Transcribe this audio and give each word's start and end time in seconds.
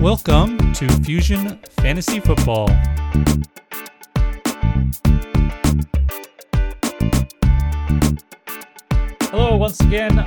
Welcome 0.00 0.72
to 0.72 0.88
Fusion 1.02 1.60
Fantasy 1.82 2.20
Football. 2.20 2.68
Hello, 9.28 9.56
once 9.56 9.78
again. 9.80 10.26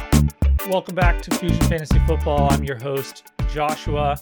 Welcome 0.69 0.93
back 0.93 1.23
to 1.23 1.35
Fusion 1.37 1.59
Fantasy 1.61 1.97
Football. 2.05 2.51
I'm 2.51 2.63
your 2.63 2.79
host, 2.79 3.23
Joshua. 3.51 4.21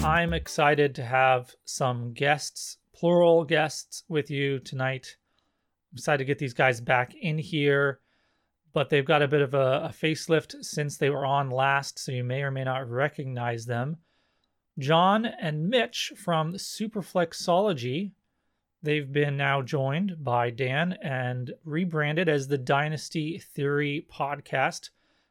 I'm 0.00 0.34
excited 0.34 0.94
to 0.96 1.02
have 1.02 1.54
some 1.64 2.12
guests, 2.12 2.76
plural 2.94 3.42
guests, 3.44 4.04
with 4.10 4.30
you 4.30 4.58
tonight. 4.58 5.16
I'm 5.92 5.96
excited 5.96 6.18
to 6.18 6.24
get 6.26 6.38
these 6.38 6.52
guys 6.52 6.82
back 6.82 7.14
in 7.14 7.38
here, 7.38 8.00
but 8.74 8.90
they've 8.90 9.02
got 9.02 9.22
a 9.22 9.28
bit 9.28 9.40
of 9.40 9.54
a, 9.54 9.84
a 9.84 9.94
facelift 9.98 10.62
since 10.62 10.98
they 10.98 11.08
were 11.08 11.24
on 11.24 11.48
last, 11.48 11.98
so 11.98 12.12
you 12.12 12.22
may 12.22 12.42
or 12.42 12.50
may 12.50 12.64
not 12.64 12.86
recognize 12.90 13.64
them. 13.64 13.96
John 14.78 15.24
and 15.24 15.68
Mitch 15.68 16.12
from 16.16 16.54
Superflexology. 16.54 18.10
They've 18.82 19.10
been 19.10 19.36
now 19.36 19.62
joined 19.62 20.16
by 20.22 20.50
Dan 20.50 20.98
and 21.00 21.52
rebranded 21.64 22.28
as 22.28 22.48
the 22.48 22.58
Dynasty 22.58 23.38
Theory 23.38 24.06
podcast 24.12 24.90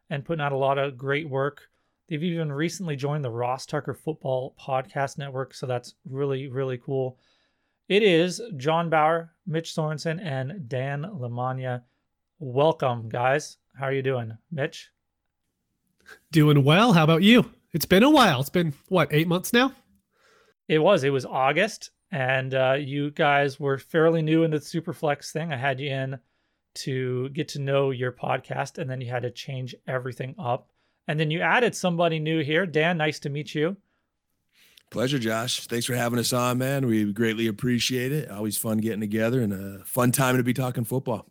and 0.09 0.23
putting 0.23 0.41
out 0.41 0.53
a 0.53 0.57
lot 0.57 0.77
of 0.77 0.97
great 0.97 1.29
work. 1.29 1.69
They've 2.07 2.23
even 2.23 2.51
recently 2.51 2.95
joined 2.95 3.23
the 3.23 3.31
Ross 3.31 3.65
Tucker 3.65 3.93
Football 3.93 4.55
Podcast 4.59 5.17
Network, 5.17 5.53
so 5.53 5.65
that's 5.65 5.95
really, 6.09 6.47
really 6.47 6.77
cool. 6.77 7.17
It 7.89 8.01
is 8.01 8.41
John 8.55 8.89
Bauer, 8.89 9.33
Mitch 9.45 9.75
Sorensen, 9.75 10.23
and 10.23 10.69
Dan 10.69 11.01
Lamagna. 11.03 11.81
Welcome, 12.39 13.09
guys. 13.09 13.57
How 13.77 13.85
are 13.87 13.93
you 13.93 14.01
doing, 14.01 14.37
Mitch? 14.51 14.89
Doing 16.31 16.63
well. 16.63 16.93
How 16.93 17.03
about 17.03 17.23
you? 17.23 17.51
It's 17.73 17.85
been 17.85 18.03
a 18.03 18.09
while. 18.09 18.39
It's 18.39 18.49
been 18.49 18.73
what 18.87 19.09
eight 19.11 19.27
months 19.27 19.51
now. 19.51 19.73
It 20.67 20.79
was. 20.79 21.03
It 21.03 21.09
was 21.09 21.25
August, 21.25 21.89
and 22.11 22.53
uh, 22.53 22.77
you 22.79 23.11
guys 23.11 23.59
were 23.59 23.77
fairly 23.77 24.21
new 24.21 24.43
into 24.43 24.59
the 24.59 24.65
Superflex 24.65 25.31
thing. 25.31 25.51
I 25.51 25.57
had 25.57 25.79
you 25.79 25.89
in 25.89 26.19
to 26.75 27.29
get 27.29 27.47
to 27.49 27.59
know 27.59 27.91
your 27.91 28.11
podcast, 28.11 28.77
and 28.77 28.89
then 28.89 29.01
you 29.01 29.09
had 29.09 29.23
to 29.23 29.31
change 29.31 29.75
everything 29.87 30.35
up. 30.39 30.69
And 31.07 31.19
then 31.19 31.31
you 31.31 31.41
added 31.41 31.75
somebody 31.75 32.19
new 32.19 32.43
here. 32.43 32.65
Dan, 32.65 32.97
nice 32.97 33.19
to 33.19 33.29
meet 33.29 33.53
you. 33.53 33.75
Pleasure, 34.89 35.19
Josh. 35.19 35.65
Thanks 35.65 35.87
for 35.87 35.95
having 35.95 36.19
us 36.19 36.31
on, 36.31 36.59
man. 36.59 36.85
We 36.85 37.11
greatly 37.11 37.47
appreciate 37.47 38.11
it. 38.11 38.29
Always 38.29 38.57
fun 38.57 38.77
getting 38.77 39.01
together 39.01 39.41
and 39.41 39.51
a 39.51 39.83
fun 39.83 40.11
time 40.11 40.37
to 40.37 40.43
be 40.43 40.53
talking 40.53 40.83
football. 40.83 41.27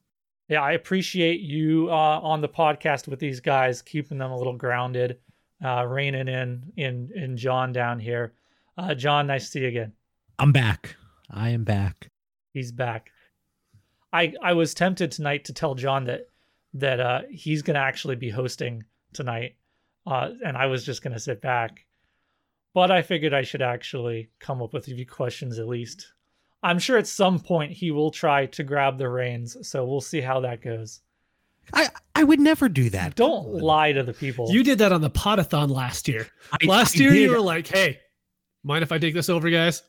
Yeah, 0.49 0.63
I 0.63 0.73
appreciate 0.73 1.41
you 1.41 1.89
uh, 1.89 2.21
on 2.21 2.41
the 2.41 2.49
podcast 2.49 3.09
with 3.09 3.21
these 3.21 3.41
guys, 3.41 3.81
keeping 3.81 4.19
them 4.19 4.33
a 4.33 4.37
little 4.37 4.57
grounded, 4.57 5.19
uh, 5.65 5.85
reining 5.85 6.29
in 6.29 6.73
in 6.77 7.11
in 7.15 7.37
John 7.37 7.73
down 7.73 7.99
here. 7.99 8.33
Uh, 8.77 8.95
John, 8.95 9.27
nice 9.27 9.45
to 9.45 9.51
see 9.51 9.61
you 9.61 9.69
again. 9.69 9.93
I'm 10.39 10.53
back. 10.53 10.97
I 11.31 11.51
am 11.51 11.65
back. 11.65 12.09
He's 12.53 12.73
back. 12.73 13.11
I 14.13 14.35
I 14.43 14.53
was 14.55 14.75
tempted 14.75 15.13
tonight 15.13 15.45
to 15.47 15.53
tell 15.53 15.75
John 15.75 16.05
that 16.05 16.27
that 16.75 17.01
uh, 17.01 17.21
he's 17.31 17.63
going 17.63 17.75
to 17.75 17.81
actually 17.81 18.17
be 18.17 18.31
hosting 18.31 18.85
tonight, 19.13 19.57
uh, 20.07 20.31
and 20.45 20.57
I 20.57 20.67
was 20.67 20.85
just 20.85 21.03
going 21.03 21.13
to 21.13 21.21
sit 21.21 21.41
back. 21.41 21.85
But 22.75 22.91
I 22.91 23.03
figured 23.03 23.35
I 23.35 23.43
should 23.43 23.61
actually 23.61 24.31
come 24.39 24.63
up 24.63 24.73
with 24.73 24.89
a 24.89 24.95
few 24.95 25.07
questions 25.07 25.59
at 25.59 25.69
least. 25.69 26.13
I'm 26.63 26.79
sure 26.79 26.97
at 26.97 27.07
some 27.07 27.39
point 27.39 27.73
he 27.73 27.91
will 27.91 28.11
try 28.11 28.47
to 28.47 28.63
grab 28.63 28.97
the 28.97 29.09
reins, 29.09 29.57
so 29.69 29.85
we'll 29.85 30.01
see 30.01 30.21
how 30.21 30.41
that 30.41 30.63
goes. 30.63 31.03
I 31.73 31.89
I 32.15 32.25
would 32.25 32.41
never 32.41 32.69
do 32.69 32.91
that. 32.91 33.15
Don't 33.15 33.49
lie 33.55 33.93
to 33.93 34.03
the 34.03 34.13
people. 34.13 34.49
You 34.51 34.63
did 34.63 34.79
that 34.79 34.93
on 34.93 35.01
the 35.01 35.11
podathon 35.11 35.71
last 35.71 36.09
year. 36.09 36.29
I- 36.53 36.67
last 36.67 36.97
I 36.97 37.01
year 37.01 37.11
did. 37.11 37.23
you 37.23 37.31
were 37.31 37.41
like, 37.41 37.67
"Hey, 37.67 37.99
mind 38.63 38.83
if 38.83 38.93
I 38.93 38.99
take 38.99 39.15
this 39.15 39.29
over, 39.29 39.49
guys?" 39.51 39.83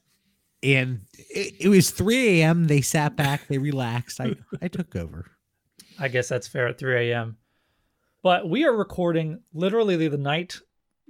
And 0.61 1.01
it, 1.29 1.55
it 1.59 1.67
was 1.67 1.91
3 1.91 2.41
a.m. 2.41 2.65
They 2.67 2.79
sat 2.79 3.17
back. 3.17 3.47
They 3.47 3.57
relaxed. 3.57 4.21
I 4.21 4.35
I 4.61 4.67
took 4.69 4.95
over. 4.95 5.25
I 5.99 6.07
guess 6.07 6.29
that's 6.29 6.47
fair 6.47 6.67
at 6.67 6.79
3 6.79 7.11
a.m. 7.11 7.37
But 8.21 8.49
we 8.49 8.63
are 8.63 8.75
recording 8.75 9.41
literally 9.53 10.07
the 10.07 10.17
night 10.17 10.59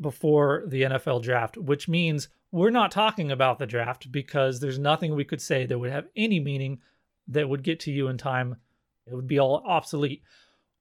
before 0.02 0.64
the 0.68 0.82
NFL 0.84 1.22
draft, 1.22 1.56
which 1.58 1.88
means 1.88 2.28
we're 2.52 2.72
not 2.72 2.92
talking 2.92 3.32
about 3.32 3.60
the 3.60 3.68
draft 3.68 4.12
because 4.12 4.60
there's 4.60 4.80
nothing 4.80 5.14
we 5.16 5.24
could 5.24 5.42
say 5.42 5.66
that 5.68 5.78
would 5.78 5.92
have 5.92 6.08
any 6.16 6.40
meaning 6.40 6.80
that 7.28 7.48
would 7.48 7.64
get 7.64 7.80
to 7.82 7.92
you 7.92 8.08
in 8.08 8.18
time. 8.18 8.56
It 9.06 9.14
would 9.14 9.28
be 9.28 9.40
all 9.40 9.64
obsolete. 9.68 10.24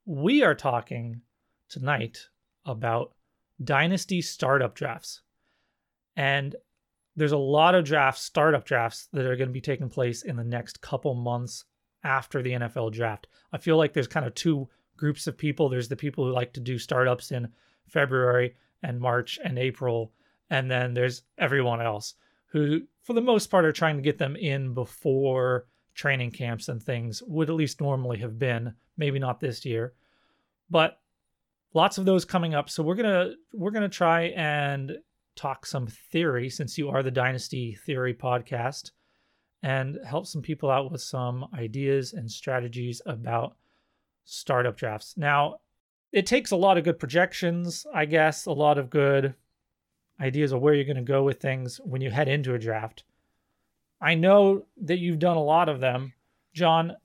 We 0.04 0.42
are 0.42 0.54
talking 0.54 1.20
tonight 1.68 2.26
about 2.66 3.14
dynasty 3.62 4.20
startup 4.20 4.74
drafts. 4.74 5.20
And 6.16 6.56
there's 7.14 7.32
a 7.32 7.38
lot 7.38 7.74
of 7.76 7.84
drafts, 7.84 8.22
startup 8.22 8.64
drafts, 8.64 9.08
that 9.12 9.26
are 9.26 9.36
going 9.36 9.48
to 9.48 9.52
be 9.52 9.60
taking 9.60 9.88
place 9.88 10.22
in 10.22 10.36
the 10.36 10.44
next 10.44 10.80
couple 10.80 11.14
months 11.14 11.64
after 12.02 12.42
the 12.42 12.52
NFL 12.52 12.92
draft. 12.92 13.28
I 13.52 13.58
feel 13.58 13.76
like 13.76 13.92
there's 13.92 14.08
kind 14.08 14.26
of 14.26 14.34
two 14.34 14.68
groups 14.96 15.28
of 15.28 15.38
people. 15.38 15.68
There's 15.68 15.88
the 15.88 15.96
people 15.96 16.24
who 16.24 16.32
like 16.32 16.52
to 16.54 16.60
do 16.60 16.78
startups 16.78 17.30
in 17.30 17.48
February 17.86 18.56
and 18.82 19.00
March 19.00 19.38
and 19.44 19.58
April, 19.58 20.12
and 20.50 20.68
then 20.68 20.94
there's 20.94 21.22
everyone 21.38 21.80
else 21.80 22.14
who, 22.46 22.82
for 23.02 23.12
the 23.12 23.20
most 23.20 23.48
part, 23.48 23.64
are 23.64 23.72
trying 23.72 23.96
to 23.96 24.02
get 24.02 24.18
them 24.18 24.34
in 24.34 24.74
before 24.74 25.66
training 25.94 26.30
camps 26.30 26.68
and 26.68 26.82
things 26.82 27.22
would 27.26 27.50
at 27.50 27.56
least 27.56 27.80
normally 27.80 28.18
have 28.18 28.38
been. 28.38 28.74
Maybe 28.96 29.18
not 29.18 29.40
this 29.40 29.64
year, 29.64 29.94
but 30.70 30.98
lots 31.74 31.98
of 31.98 32.04
those 32.04 32.24
coming 32.24 32.54
up. 32.54 32.68
So 32.68 32.82
we're 32.82 32.94
gonna 32.94 33.32
we're 33.52 33.70
gonna 33.70 33.88
try 33.88 34.24
and 34.36 34.98
talk 35.34 35.64
some 35.66 35.86
theory 35.86 36.50
since 36.50 36.76
you 36.76 36.90
are 36.90 37.02
the 37.02 37.10
Dynasty 37.10 37.74
Theory 37.86 38.14
podcast 38.14 38.90
and 39.62 39.98
help 40.04 40.26
some 40.26 40.42
people 40.42 40.70
out 40.70 40.90
with 40.90 41.00
some 41.00 41.46
ideas 41.54 42.12
and 42.12 42.30
strategies 42.30 43.00
about 43.06 43.56
startup 44.24 44.76
drafts. 44.76 45.14
Now, 45.16 45.60
it 46.10 46.26
takes 46.26 46.50
a 46.50 46.56
lot 46.56 46.76
of 46.76 46.84
good 46.84 46.98
projections, 46.98 47.86
I 47.94 48.04
guess, 48.04 48.46
a 48.46 48.52
lot 48.52 48.76
of 48.76 48.90
good 48.90 49.34
ideas 50.20 50.52
of 50.52 50.60
where 50.60 50.74
you're 50.74 50.84
going 50.84 50.96
to 50.96 51.02
go 51.02 51.22
with 51.22 51.40
things 51.40 51.80
when 51.84 52.00
you 52.00 52.10
head 52.10 52.28
into 52.28 52.54
a 52.54 52.58
draft. 52.58 53.04
I 54.02 54.14
know 54.16 54.66
that 54.82 54.98
you've 54.98 55.18
done 55.18 55.36
a 55.36 55.42
lot 55.42 55.68
of 55.68 55.80
them. 55.80 56.12
John, 56.52 56.96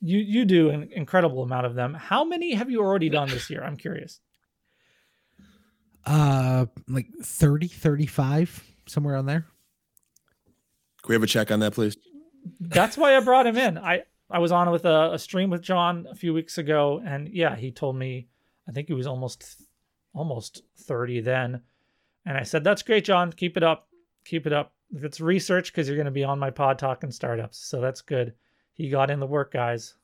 you 0.00 0.18
you 0.18 0.44
do 0.44 0.70
an 0.70 0.90
incredible 0.92 1.42
amount 1.42 1.66
of 1.66 1.74
them. 1.74 1.94
How 1.94 2.24
many 2.24 2.54
have 2.54 2.70
you 2.70 2.80
already 2.80 3.08
done 3.08 3.28
this 3.28 3.48
year? 3.48 3.62
I'm 3.62 3.76
curious. 3.76 4.20
Uh, 6.04 6.66
like 6.86 7.08
30, 7.22 7.66
35, 7.66 8.62
somewhere 8.86 9.16
on 9.16 9.26
there. 9.26 9.46
Can 11.02 11.08
we 11.08 11.14
have 11.14 11.22
a 11.22 11.26
check 11.26 11.50
on 11.50 11.60
that, 11.60 11.72
please? 11.72 11.96
That's 12.60 12.96
why 12.96 13.16
I 13.16 13.20
brought 13.20 13.46
him 13.46 13.56
in. 13.56 13.78
I 13.78 14.02
I 14.28 14.40
was 14.40 14.52
on 14.52 14.70
with 14.70 14.84
a, 14.84 15.12
a 15.12 15.18
stream 15.18 15.50
with 15.50 15.62
John 15.62 16.06
a 16.10 16.14
few 16.14 16.34
weeks 16.34 16.58
ago, 16.58 17.00
and 17.04 17.28
yeah, 17.28 17.56
he 17.56 17.70
told 17.70 17.96
me 17.96 18.28
I 18.68 18.72
think 18.72 18.88
he 18.88 18.94
was 18.94 19.06
almost 19.06 19.62
almost 20.14 20.62
30 20.78 21.20
then. 21.20 21.62
And 22.24 22.36
I 22.36 22.42
said, 22.42 22.64
That's 22.64 22.82
great, 22.82 23.04
John. 23.04 23.32
Keep 23.32 23.56
it 23.56 23.62
up. 23.62 23.88
Keep 24.24 24.46
it 24.46 24.52
up. 24.52 24.72
If 24.94 25.04
it's 25.04 25.20
research, 25.20 25.72
because 25.72 25.88
you're 25.88 25.96
going 25.96 26.06
to 26.06 26.10
be 26.12 26.24
on 26.24 26.38
my 26.38 26.50
pod 26.50 26.78
talking 26.78 27.10
startups. 27.10 27.58
So 27.58 27.80
that's 27.80 28.02
good. 28.02 28.34
He 28.72 28.88
got 28.88 29.10
in 29.10 29.20
the 29.20 29.26
work, 29.26 29.52
guys. 29.52 29.94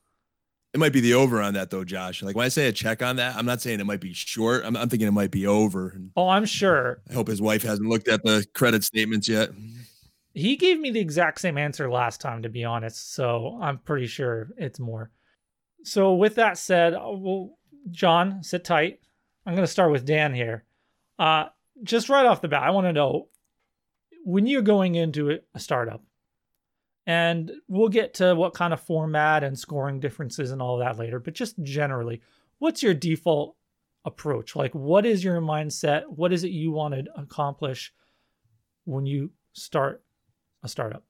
It 0.75 0.81
might 0.81 0.93
be 0.93 1.01
the 1.01 1.15
over 1.15 1.43
on 1.43 1.55
that 1.55 1.69
though, 1.69 1.85
Josh. 1.85 2.23
Like 2.23 2.35
when 2.35 2.47
I 2.47 2.49
say 2.49 2.67
a 2.67 2.73
check 2.73 3.03
on 3.03 3.17
that, 3.17 3.37
I'm 3.37 3.45
not 3.45 3.61
saying 3.61 3.81
it 3.81 3.85
might 3.85 4.01
be 4.01 4.15
short. 4.15 4.65
I'm, 4.65 4.75
I'm 4.75 4.89
thinking 4.89 5.07
it 5.07 5.13
might 5.13 5.31
be 5.31 5.47
over. 5.47 6.01
Oh, 6.17 6.29
I'm 6.29 6.47
sure. 6.47 7.03
I 7.11 7.13
hope 7.13 7.29
his 7.29 7.43
wife 7.43 7.63
hasn't 7.63 7.89
looked 7.89 8.09
at 8.09 8.23
the 8.23 8.47
credit 8.55 8.83
statements 8.83 9.29
yet. 9.29 9.51
He 10.33 10.57
gave 10.57 10.81
me 10.81 10.91
the 10.91 11.01
exact 11.01 11.43
same 11.43 11.59
answer 11.59 11.91
last 11.91 12.23
time, 12.23 12.43
to 12.43 12.49
be 12.49 12.65
honest. 12.65 13.13
So 13.13 13.59
I'm 13.61 13.79
pretty 13.79 14.07
sure 14.07 14.49
it's 14.57 14.81
more. 14.81 15.11
So 15.85 16.15
with 16.15 16.37
that 16.37 16.57
said, 16.57 16.95
uh, 16.95 17.03
well, 17.11 17.59
John, 17.91 18.43
sit 18.43 18.65
tight. 18.65 19.01
I'm 19.45 19.55
going 19.55 19.67
to 19.67 19.71
start 19.71 19.93
with 19.93 20.07
Dan 20.07 20.33
here. 20.33 20.65
Uh, 21.19 21.47
just 21.83 22.09
right 22.09 22.25
off 22.25 22.41
the 22.41 22.49
bat, 22.49 22.63
I 22.63 22.71
want 22.71 22.87
to 22.87 22.93
know 22.95 23.29
when 24.25 24.47
you're 24.47 24.63
going 24.63 24.95
into 24.95 25.39
a 25.55 25.61
startup, 25.61 26.03
and 27.07 27.51
we'll 27.69 27.89
get 27.89 28.15
to 28.15 28.35
what 28.35 28.55
kind 28.55 28.73
of 28.73 28.81
format 28.81 29.43
and 29.43 29.59
scoring 29.59 29.99
differences 29.99 30.53
and 30.53 30.63
all 30.63 30.79
that 30.79 30.99
later. 30.99 31.19
But 31.19 31.35
just 31.35 31.61
generally, 31.63 32.21
what's 32.59 32.83
your 32.83 32.95
default 32.95 33.57
approach? 34.05 34.55
Like, 34.55 34.75
what 34.75 35.05
is 35.05 35.25
your 35.25 35.41
mindset? 35.41 36.05
What 36.07 36.33
is 36.33 36.45
it 36.45 36.51
you 36.51 36.71
want 36.71 36.95
to 36.95 37.05
accomplish 37.17 37.93
when 38.85 39.07
you 39.07 39.31
start 39.53 40.03
a 40.63 40.69
startup? 40.69 41.05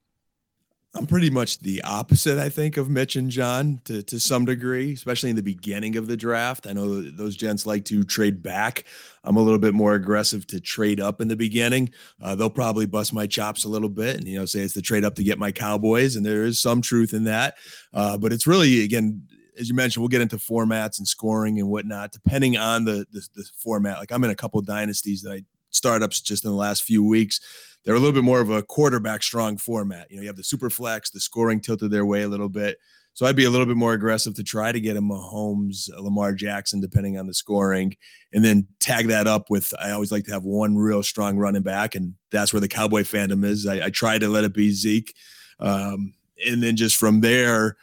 I'm 0.95 1.07
pretty 1.07 1.31
much 1.31 1.59
the 1.61 1.81
opposite, 1.83 2.39
I 2.39 2.51
think, 2.51 2.77
of 2.77 2.91
Mitch 2.91 3.17
and 3.17 3.31
John 3.31 3.81
to, 3.85 4.03
to 4.03 4.21
some 4.21 4.45
degree, 4.45 4.93
especially 4.93 5.31
in 5.31 5.37
the 5.37 5.43
beginning 5.43 5.97
of 5.97 6.07
the 6.07 6.19
draft. 6.19 6.67
I 6.67 6.75
know 6.75 7.01
those 7.01 7.35
gents 7.35 7.65
like 7.65 7.87
to 7.87 8.05
trade 8.05 8.43
back. 8.43 8.85
I'm 9.25 9.37
a 9.37 9.41
little 9.41 9.59
bit 9.59 9.73
more 9.73 9.95
aggressive 9.95 10.47
to 10.49 10.61
trade 10.61 11.01
up 11.01 11.23
in 11.23 11.29
the 11.29 11.37
beginning. 11.37 11.93
Uh, 12.21 12.35
they'll 12.35 12.51
probably 12.51 12.85
bust 12.85 13.15
my 13.15 13.27
chops 13.27 13.65
a 13.65 13.71
little 13.71 13.89
bit 13.89 14.17
and, 14.17 14.29
you 14.29 14.39
know, 14.39 14.45
say 14.45 14.61
it's 14.61 14.75
the 14.75 14.83
trade 14.83 15.03
up 15.03 15.15
to 15.15 15.25
get 15.25 15.39
my 15.39 15.51
Cowboys. 15.51 16.15
And 16.15 16.27
there 16.27 16.45
is 16.45 16.61
some 16.61 16.83
truth 16.83 17.15
in 17.15 17.25
that. 17.25 17.55
Uh, 17.95 18.19
but 18.19 18.31
it's 18.31 18.47
really, 18.47 18.85
again, 18.85 19.27
as 19.59 19.71
you 19.71 19.75
mentioned, 19.75 20.03
we'll 20.03 20.09
get 20.09 20.21
into 20.21 20.37
formats 20.37 20.99
and 20.99 21.09
scoring 21.09 21.59
and 21.59 21.69
whatnot, 21.69 22.13
depending 22.13 22.59
on 22.59 22.85
the, 22.85 23.07
the, 23.13 23.27
the 23.35 23.45
format. 23.57 23.99
Like 23.99 24.13
I'm 24.13 24.25
in 24.25 24.31
a 24.31 24.35
couple 24.35 24.61
dynasties 24.61 25.23
that 25.23 25.33
I 25.33 25.43
startups 25.73 26.21
just 26.21 26.45
in 26.45 26.51
the 26.51 26.57
last 26.57 26.85
few 26.85 27.03
weeks. 27.05 27.41
They're 27.85 27.95
a 27.95 27.99
little 27.99 28.15
bit 28.15 28.25
more 28.25 28.41
of 28.41 28.51
a 28.51 28.63
quarterback 28.63 29.23
strong 29.23 29.59
format. 29.59 30.11
You 30.11 30.17
know, 30.17 30.23
you 30.23 30.29
have 30.29 30.37
the 30.37 30.45
super 30.45 30.71
flex, 30.71 31.11
the 31.11 31.21
scoring 31.21 31.61
tilted 31.61 31.91
their 31.91 32.07
way 32.07 32.23
a 32.23 32.29
little 32.29 32.49
bit. 32.49 32.79
So 33.15 33.27
I'd 33.27 33.37
be 33.37 33.45
a 33.45 33.51
little 33.51 33.67
bit 33.67 33.77
more 33.77 33.93
aggressive 33.93 34.35
to 34.37 34.43
try 34.43 34.73
to 34.73 34.81
get 34.81 34.97
a 34.97 35.03
Mahomes, 35.03 35.95
a 35.95 36.01
Lamar 36.01 36.33
Jackson, 36.33 36.81
depending 36.81 37.19
on 37.19 37.27
the 37.27 37.35
scoring, 37.35 37.95
and 38.33 38.43
then 38.43 38.67
tag 38.81 39.09
that 39.09 39.27
up 39.27 39.51
with. 39.51 39.75
I 39.79 39.91
always 39.91 40.11
like 40.11 40.25
to 40.25 40.33
have 40.33 40.45
one 40.45 40.77
real 40.77 41.03
strong 41.03 41.37
running 41.37 41.63
back, 41.63 41.95
and 41.95 42.15
that's 42.31 42.55
where 42.55 42.61
the 42.61 42.69
Cowboy 42.69 43.03
fandom 43.03 43.45
is. 43.45 43.67
I, 43.67 43.87
I 43.87 43.91
try 43.91 44.19
to 44.19 44.29
let 44.29 44.45
it 44.45 44.55
be 44.55 44.71
Zeke, 44.71 45.15
um, 45.61 46.15
and 46.47 46.63
then 46.63 46.75
just 46.75 46.97
from 46.97 47.21
there, 47.21 47.77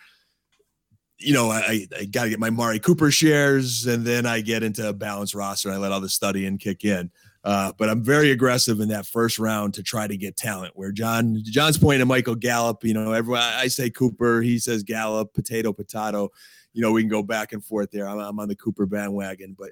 you 1.19 1.33
know, 1.33 1.51
I, 1.51 1.85
I 1.95 2.06
got 2.06 2.24
to 2.24 2.30
get 2.30 2.39
my 2.39 2.47
Amari 2.47 2.80
Cooper 2.80 3.12
shares, 3.12 3.85
and 3.85 4.03
then 4.06 4.25
I 4.25 4.42
get 4.42 4.63
into 4.63 4.89
a 4.89 4.94
balanced 4.94 5.35
roster, 5.35 5.69
and 5.69 5.75
I 5.75 5.80
let 5.80 5.92
all 5.92 6.01
the 6.01 6.09
study 6.09 6.47
and 6.47 6.59
kick 6.59 6.83
in. 6.83 7.12
Uh, 7.44 7.71
but 7.77 7.89
I'm 7.89 8.03
very 8.03 8.31
aggressive 8.31 8.81
in 8.81 8.89
that 8.89 9.06
first 9.06 9.39
round 9.39 9.74
to 9.75 9.83
try 9.83 10.07
to 10.07 10.18
get 10.18 10.36
talent. 10.36 10.74
Where 10.75 10.91
John 10.91 11.41
John's 11.44 11.77
pointing 11.77 12.00
to 12.00 12.06
Michael 12.06 12.36
Gallup, 12.36 12.83
you 12.83 12.94
know, 12.94 13.13
everyone 13.13 13.41
I 13.41 13.68
say 13.68 13.89
Cooper, 13.89 14.41
he 14.41 14.59
says 14.59 14.83
Gallup, 14.83 15.33
potato, 15.33 15.71
potato. 15.71 16.30
You 16.74 16.81
know, 16.81 16.91
we 16.91 17.01
can 17.01 17.09
go 17.09 17.24
back 17.24 17.53
and 17.53 17.63
forth 17.63 17.91
there. 17.91 18.07
I'm, 18.07 18.19
I'm 18.19 18.39
on 18.39 18.50
the 18.50 18.56
Cooper 18.56 18.86
bandwagon, 18.86 19.56
but 19.57 19.71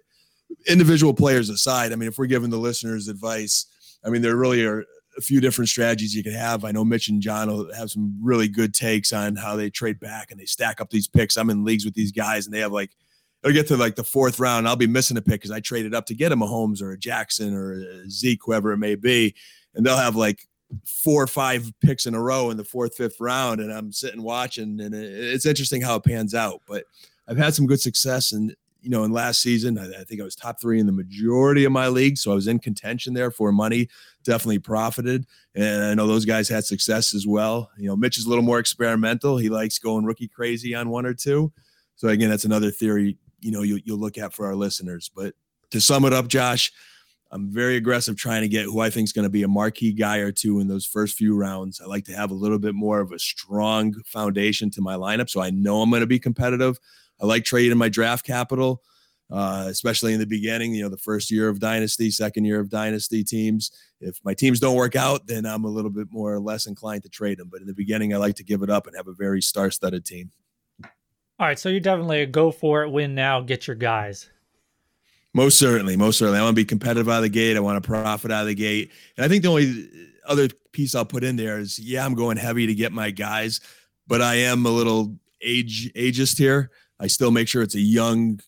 individual 0.68 1.14
players 1.14 1.50
aside, 1.50 1.92
I 1.92 1.96
mean, 1.96 2.08
if 2.08 2.18
we're 2.18 2.26
giving 2.26 2.50
the 2.50 2.58
listeners 2.58 3.08
advice, 3.08 3.66
I 4.04 4.10
mean, 4.10 4.22
there 4.22 4.36
really 4.36 4.64
are 4.66 4.86
a 5.18 5.22
few 5.22 5.42
different 5.42 5.70
strategies 5.70 6.16
you 6.16 6.24
can 6.24 6.34
have. 6.34 6.64
I 6.64 6.72
know 6.72 6.86
Mitch 6.86 7.10
and 7.10 7.22
John 7.22 7.50
will 7.50 7.74
have 7.74 7.90
some 7.90 8.18
really 8.22 8.48
good 8.48 8.74
takes 8.74 9.12
on 9.12 9.36
how 9.36 9.56
they 9.56 9.70
trade 9.70 10.00
back 10.00 10.32
and 10.32 10.40
they 10.40 10.46
stack 10.46 10.80
up 10.80 10.90
these 10.90 11.08
picks. 11.08 11.38
I'm 11.38 11.50
in 11.50 11.66
leagues 11.66 11.86
with 11.86 11.96
these 11.96 12.12
guys, 12.12 12.46
and 12.46 12.54
they 12.54 12.60
have 12.60 12.72
like 12.72 12.92
they'll 13.42 13.54
get 13.54 13.68
to 13.68 13.78
like 13.78 13.96
the 13.96 14.04
fourth 14.04 14.40
round. 14.40 14.68
I'll 14.68 14.76
be 14.76 14.88
missing 14.88 15.18
a 15.18 15.22
pick 15.22 15.42
because 15.42 15.52
I 15.52 15.60
traded 15.60 15.94
up 15.94 16.06
to 16.08 16.16
get 16.16 16.32
a 16.32 16.36
Mahomes 16.36 16.82
or 16.82 16.92
a 16.92 16.98
Jackson 16.98 17.54
or 17.54 17.74
a 17.74 18.10
Zeke, 18.10 18.42
whoever 18.44 18.72
it 18.72 18.78
may 18.78 18.96
be. 18.96 19.36
And 19.76 19.86
they'll 19.86 19.98
have 19.98 20.16
like 20.16 20.48
four 20.86 21.24
or 21.24 21.28
five 21.28 21.72
picks 21.82 22.06
in 22.06 22.16
a 22.16 22.22
row 22.22 22.50
in 22.50 22.58
the 22.58 22.64
fourth, 22.64 22.96
fifth 22.96 23.20
round. 23.20 23.62
And 23.62 23.72
I'm 23.72 23.92
sitting 23.92 24.24
watching, 24.24 24.80
and 24.82 24.94
it's 24.94 25.46
interesting 25.46 25.82
how 25.82 25.96
it 25.96 26.04
pans 26.04 26.34
out. 26.34 26.62
But 26.68 26.86
I've 27.28 27.38
had 27.38 27.54
some 27.54 27.68
good 27.68 27.80
success. 27.80 28.32
And, 28.32 28.56
you 28.82 28.90
know, 28.90 29.04
in 29.04 29.12
last 29.12 29.42
season, 29.42 29.78
I 29.78 30.04
think 30.04 30.20
I 30.22 30.24
was 30.24 30.36
top 30.36 30.60
three 30.60 30.80
in 30.80 30.86
the 30.86 30.92
majority 30.92 31.66
of 31.66 31.72
my 31.72 31.88
league. 31.90 32.18
So 32.18 32.32
I 32.32 32.36
was 32.36 32.48
in 32.48 32.60
contention 32.60 33.14
there 33.14 33.32
for 33.32 33.52
money, 33.52 33.88
definitely 34.24 34.60
profited. 34.60 35.26
And 35.56 35.84
I 35.84 35.94
know 35.94 36.08
those 36.08 36.26
guys 36.26 36.50
had 36.50 36.66
success 36.66 37.14
as 37.14 37.28
well. 37.28 37.70
You 37.78 37.88
know, 37.88 37.96
Mitch 37.96 38.18
is 38.18 38.26
a 38.26 38.30
little 38.30 38.44
more 38.44 38.60
experimental. 38.60 39.38
He 39.38 39.50
likes 39.50 39.78
going 39.78 40.06
rookie 40.06 40.28
crazy 40.28 40.74
on 40.74 40.90
one 40.90 41.06
or 41.06 41.14
two. 41.14 41.52
So 41.96 42.10
again, 42.10 42.30
that's 42.30 42.46
another 42.46 42.72
theory 42.72 43.18
you 43.40 43.52
know 43.52 43.62
you, 43.62 43.80
you'll 43.84 44.00
look 44.00 44.18
at 44.18 44.34
for 44.34 44.46
our 44.46 44.56
listeners. 44.56 45.10
But 45.14 45.34
to 45.72 45.82
sum 45.82 46.06
it 46.06 46.14
up, 46.14 46.28
Josh, 46.28 46.72
I'm 47.32 47.52
very 47.52 47.76
aggressive 47.76 48.16
trying 48.16 48.42
to 48.42 48.48
get 48.48 48.66
who 48.66 48.80
I 48.80 48.90
think 48.90 49.06
is 49.06 49.14
going 49.14 49.24
to 49.24 49.30
be 49.30 49.44
a 49.44 49.48
marquee 49.48 49.94
guy 49.94 50.18
or 50.18 50.32
two 50.32 50.60
in 50.60 50.68
those 50.68 50.86
first 50.86 51.18
few 51.18 51.36
rounds. 51.36 51.82
I 51.82 51.86
like 51.86 52.06
to 52.06 52.16
have 52.16 52.32
a 52.32 52.36
little 52.36 52.60
bit 52.60 52.74
more 52.74 53.00
of 53.00 53.12
a 53.12 53.20
strong 53.20 53.94
foundation 54.06 54.70
to 54.72 54.82
my 54.82 54.96
lineup, 54.96 55.30
so 55.30 55.42
I 55.42 55.50
know 55.50 55.82
I'm 55.82 55.90
going 55.90 56.02
to 56.02 56.08
be 56.08 56.20
competitive. 56.20 56.80
I 57.22 57.26
like 57.26 57.44
trading 57.44 57.78
my 57.78 57.90
draft 57.90 58.26
capital, 58.26 58.82
uh, 59.32 59.66
especially 59.68 60.14
in 60.14 60.20
the 60.20 60.26
beginning. 60.26 60.74
You 60.74 60.84
know, 60.84 60.90
the 60.90 60.98
first 60.98 61.32
year 61.32 61.50
of 61.50 61.60
dynasty, 61.60 62.12
second 62.12 62.46
year 62.46 62.60
of 62.60 62.70
dynasty 62.70 63.24
teams. 63.24 63.72
If 64.00 64.20
my 64.24 64.34
teams 64.34 64.60
don't 64.60 64.76
work 64.76 64.96
out, 64.96 65.28
then 65.28 65.46
I'm 65.46 65.66
a 65.66 65.70
little 65.70 65.92
bit 65.92 66.08
more 66.12 66.34
or 66.34 66.40
less 66.40 66.68
inclined 66.68 67.04
to 67.04 67.10
trade 67.10 67.40
them. 67.40 67.50
But 67.52 67.62
in 67.62 67.68
the 67.68 67.74
beginning, 67.74 68.14
I 68.14 68.18
like 68.18 68.36
to 68.36 68.44
give 68.44 68.62
it 68.62 68.70
up 68.70 68.88
and 68.88 68.96
have 68.96 69.08
a 69.08 69.14
very 69.14 69.42
star-studded 69.42 70.06
team. 70.06 70.32
All 71.40 71.46
right, 71.46 71.60
so 71.60 71.70
you're 71.70 71.80
definitely 71.80 72.22
a 72.22 72.26
go 72.26 72.52
for 72.52 72.84
it, 72.84 72.90
win 72.90 73.14
now, 73.14 73.42
get 73.42 73.68
your 73.68 73.76
guys. 73.76 74.30
Most 75.34 75.60
certainly, 75.60 75.96
most 75.96 76.18
certainly. 76.18 76.40
I 76.40 76.44
want 76.44 76.56
to 76.56 76.62
be 76.62 76.66
competitive 76.66 77.08
out 77.08 77.18
of 77.18 77.24
the 77.24 77.30
gate. 77.30 77.58
I 77.58 77.60
want 77.60 77.82
to 77.82 77.88
profit 77.88 78.32
out 78.32 78.42
of 78.42 78.48
the 78.48 78.56
gate. 78.56 78.92
And 79.16 79.24
I 79.24 79.28
think 79.28 79.44
the 79.44 79.50
only 79.50 79.88
other 80.28 80.48
piece 80.72 80.96
I'll 80.96 81.06
put 81.06 81.24
in 81.24 81.36
there 81.36 81.60
is, 81.60 81.78
yeah, 81.78 82.04
I'm 82.04 82.16
going 82.16 82.38
heavy 82.38 82.66
to 82.66 82.74
get 82.74 82.92
my 82.92 83.12
guys, 83.12 83.60
but 84.08 84.20
I 84.20 84.36
am 84.36 84.66
a 84.66 84.72
little 84.72 85.16
age 85.44 85.94
ageist 85.94 86.40
here. 86.40 86.72
I 87.00 87.06
still 87.06 87.30
make 87.30 87.48
sure 87.48 87.62
it's 87.62 87.76
a 87.76 87.80
young 87.80 88.40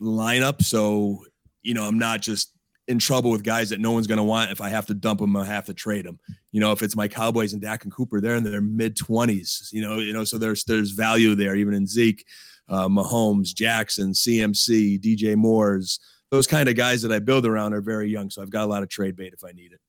lineup, 0.00 0.62
so 0.62 1.24
you 1.62 1.74
know 1.74 1.84
I'm 1.84 1.98
not 1.98 2.22
just 2.22 2.52
in 2.88 2.98
trouble 2.98 3.30
with 3.30 3.42
guys 3.42 3.70
that 3.70 3.80
no 3.80 3.92
one's 3.92 4.06
going 4.06 4.18
to 4.18 4.24
want. 4.24 4.50
If 4.50 4.60
I 4.60 4.68
have 4.68 4.86
to 4.86 4.94
dump 4.94 5.20
them, 5.20 5.36
I 5.36 5.44
have 5.44 5.66
to 5.66 5.74
trade 5.74 6.06
them. 6.06 6.18
You 6.52 6.60
know, 6.60 6.72
if 6.72 6.82
it's 6.82 6.96
my 6.96 7.08
Cowboys 7.08 7.52
and 7.52 7.60
Dak 7.60 7.84
and 7.84 7.92
Cooper, 7.92 8.20
they're 8.20 8.36
in 8.36 8.44
their 8.44 8.60
mid 8.60 8.96
twenties. 8.96 9.70
You 9.72 9.82
know, 9.82 9.98
you 9.98 10.12
know, 10.12 10.24
so 10.24 10.38
there's 10.38 10.64
there's 10.64 10.92
value 10.92 11.34
there, 11.34 11.56
even 11.56 11.74
in 11.74 11.86
Zeke, 11.86 12.24
uh, 12.68 12.88
Mahomes, 12.88 13.54
Jackson, 13.54 14.12
CMC, 14.12 15.00
DJ 15.00 15.36
Moore's. 15.36 15.98
Those 16.30 16.46
kind 16.46 16.68
of 16.68 16.74
guys 16.74 17.02
that 17.02 17.12
I 17.12 17.20
build 17.20 17.46
around 17.46 17.72
are 17.72 17.80
very 17.80 18.10
young, 18.10 18.30
so 18.30 18.42
I've 18.42 18.50
got 18.50 18.64
a 18.64 18.66
lot 18.66 18.82
of 18.82 18.88
trade 18.88 19.16
bait 19.16 19.32
if 19.32 19.44
I 19.44 19.52
need 19.52 19.72
it. 19.72 19.80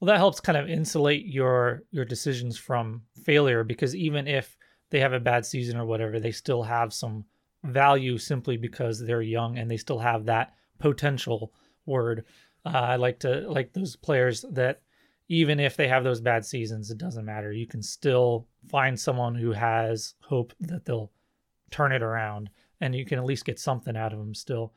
Well, 0.00 0.08
that 0.08 0.16
helps 0.16 0.40
kind 0.40 0.58
of 0.58 0.68
insulate 0.68 1.26
your 1.26 1.82
your 1.90 2.04
decisions 2.04 2.58
from 2.58 3.02
failure 3.24 3.62
because 3.64 3.94
even 3.94 4.26
if 4.26 4.56
they 4.90 5.00
have 5.00 5.12
a 5.12 5.20
bad 5.20 5.46
season 5.46 5.78
or 5.78 5.86
whatever, 5.86 6.18
they 6.18 6.32
still 6.32 6.62
have 6.62 6.92
some 6.92 7.24
value 7.64 8.18
simply 8.18 8.56
because 8.56 8.98
they're 8.98 9.22
young 9.22 9.58
and 9.58 9.70
they 9.70 9.76
still 9.76 9.98
have 9.98 10.26
that 10.26 10.54
potential 10.78 11.52
word. 11.86 12.24
Uh, 12.64 12.70
I 12.70 12.96
like 12.96 13.18
to 13.20 13.48
like 13.50 13.72
those 13.72 13.96
players 13.96 14.44
that 14.52 14.82
even 15.28 15.58
if 15.58 15.76
they 15.76 15.88
have 15.88 16.04
those 16.04 16.20
bad 16.20 16.44
seasons, 16.44 16.90
it 16.90 16.98
doesn't 16.98 17.24
matter. 17.24 17.52
You 17.52 17.66
can 17.66 17.82
still 17.82 18.46
find 18.68 18.98
someone 18.98 19.34
who 19.34 19.52
has 19.52 20.14
hope 20.20 20.52
that 20.60 20.84
they'll 20.84 21.10
turn 21.70 21.92
it 21.92 22.02
around, 22.02 22.50
and 22.80 22.94
you 22.94 23.04
can 23.04 23.18
at 23.18 23.24
least 23.24 23.44
get 23.44 23.58
something 23.58 23.96
out 23.96 24.12
of 24.12 24.18
them 24.18 24.34
still. 24.34 24.74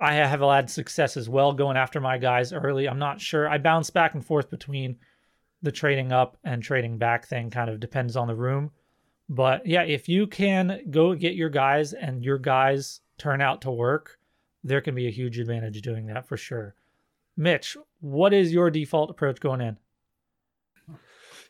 I 0.00 0.14
have 0.14 0.40
had 0.40 0.70
success 0.70 1.16
as 1.16 1.28
well 1.28 1.52
going 1.52 1.76
after 1.76 2.00
my 2.00 2.18
guys 2.18 2.52
early. 2.52 2.88
I'm 2.88 2.98
not 2.98 3.20
sure. 3.20 3.48
I 3.48 3.58
bounce 3.58 3.90
back 3.90 4.14
and 4.14 4.24
forth 4.24 4.50
between 4.50 4.96
the 5.62 5.72
trading 5.72 6.12
up 6.12 6.36
and 6.44 6.62
trading 6.62 6.98
back 6.98 7.26
thing, 7.26 7.50
kind 7.50 7.70
of 7.70 7.80
depends 7.80 8.16
on 8.16 8.26
the 8.26 8.34
room. 8.34 8.70
But 9.28 9.66
yeah, 9.66 9.82
if 9.82 10.08
you 10.08 10.26
can 10.26 10.80
go 10.90 11.14
get 11.14 11.34
your 11.34 11.48
guys 11.48 11.92
and 11.92 12.24
your 12.24 12.38
guys 12.38 13.00
turn 13.18 13.40
out 13.40 13.62
to 13.62 13.70
work, 13.70 14.18
there 14.64 14.80
can 14.80 14.94
be 14.94 15.06
a 15.06 15.12
huge 15.12 15.38
advantage 15.38 15.80
doing 15.82 16.06
that 16.06 16.26
for 16.26 16.36
sure. 16.36 16.74
Mitch, 17.36 17.76
what 18.00 18.32
is 18.32 18.52
your 18.52 18.70
default 18.70 19.10
approach 19.10 19.38
going 19.40 19.60
in? 19.60 19.76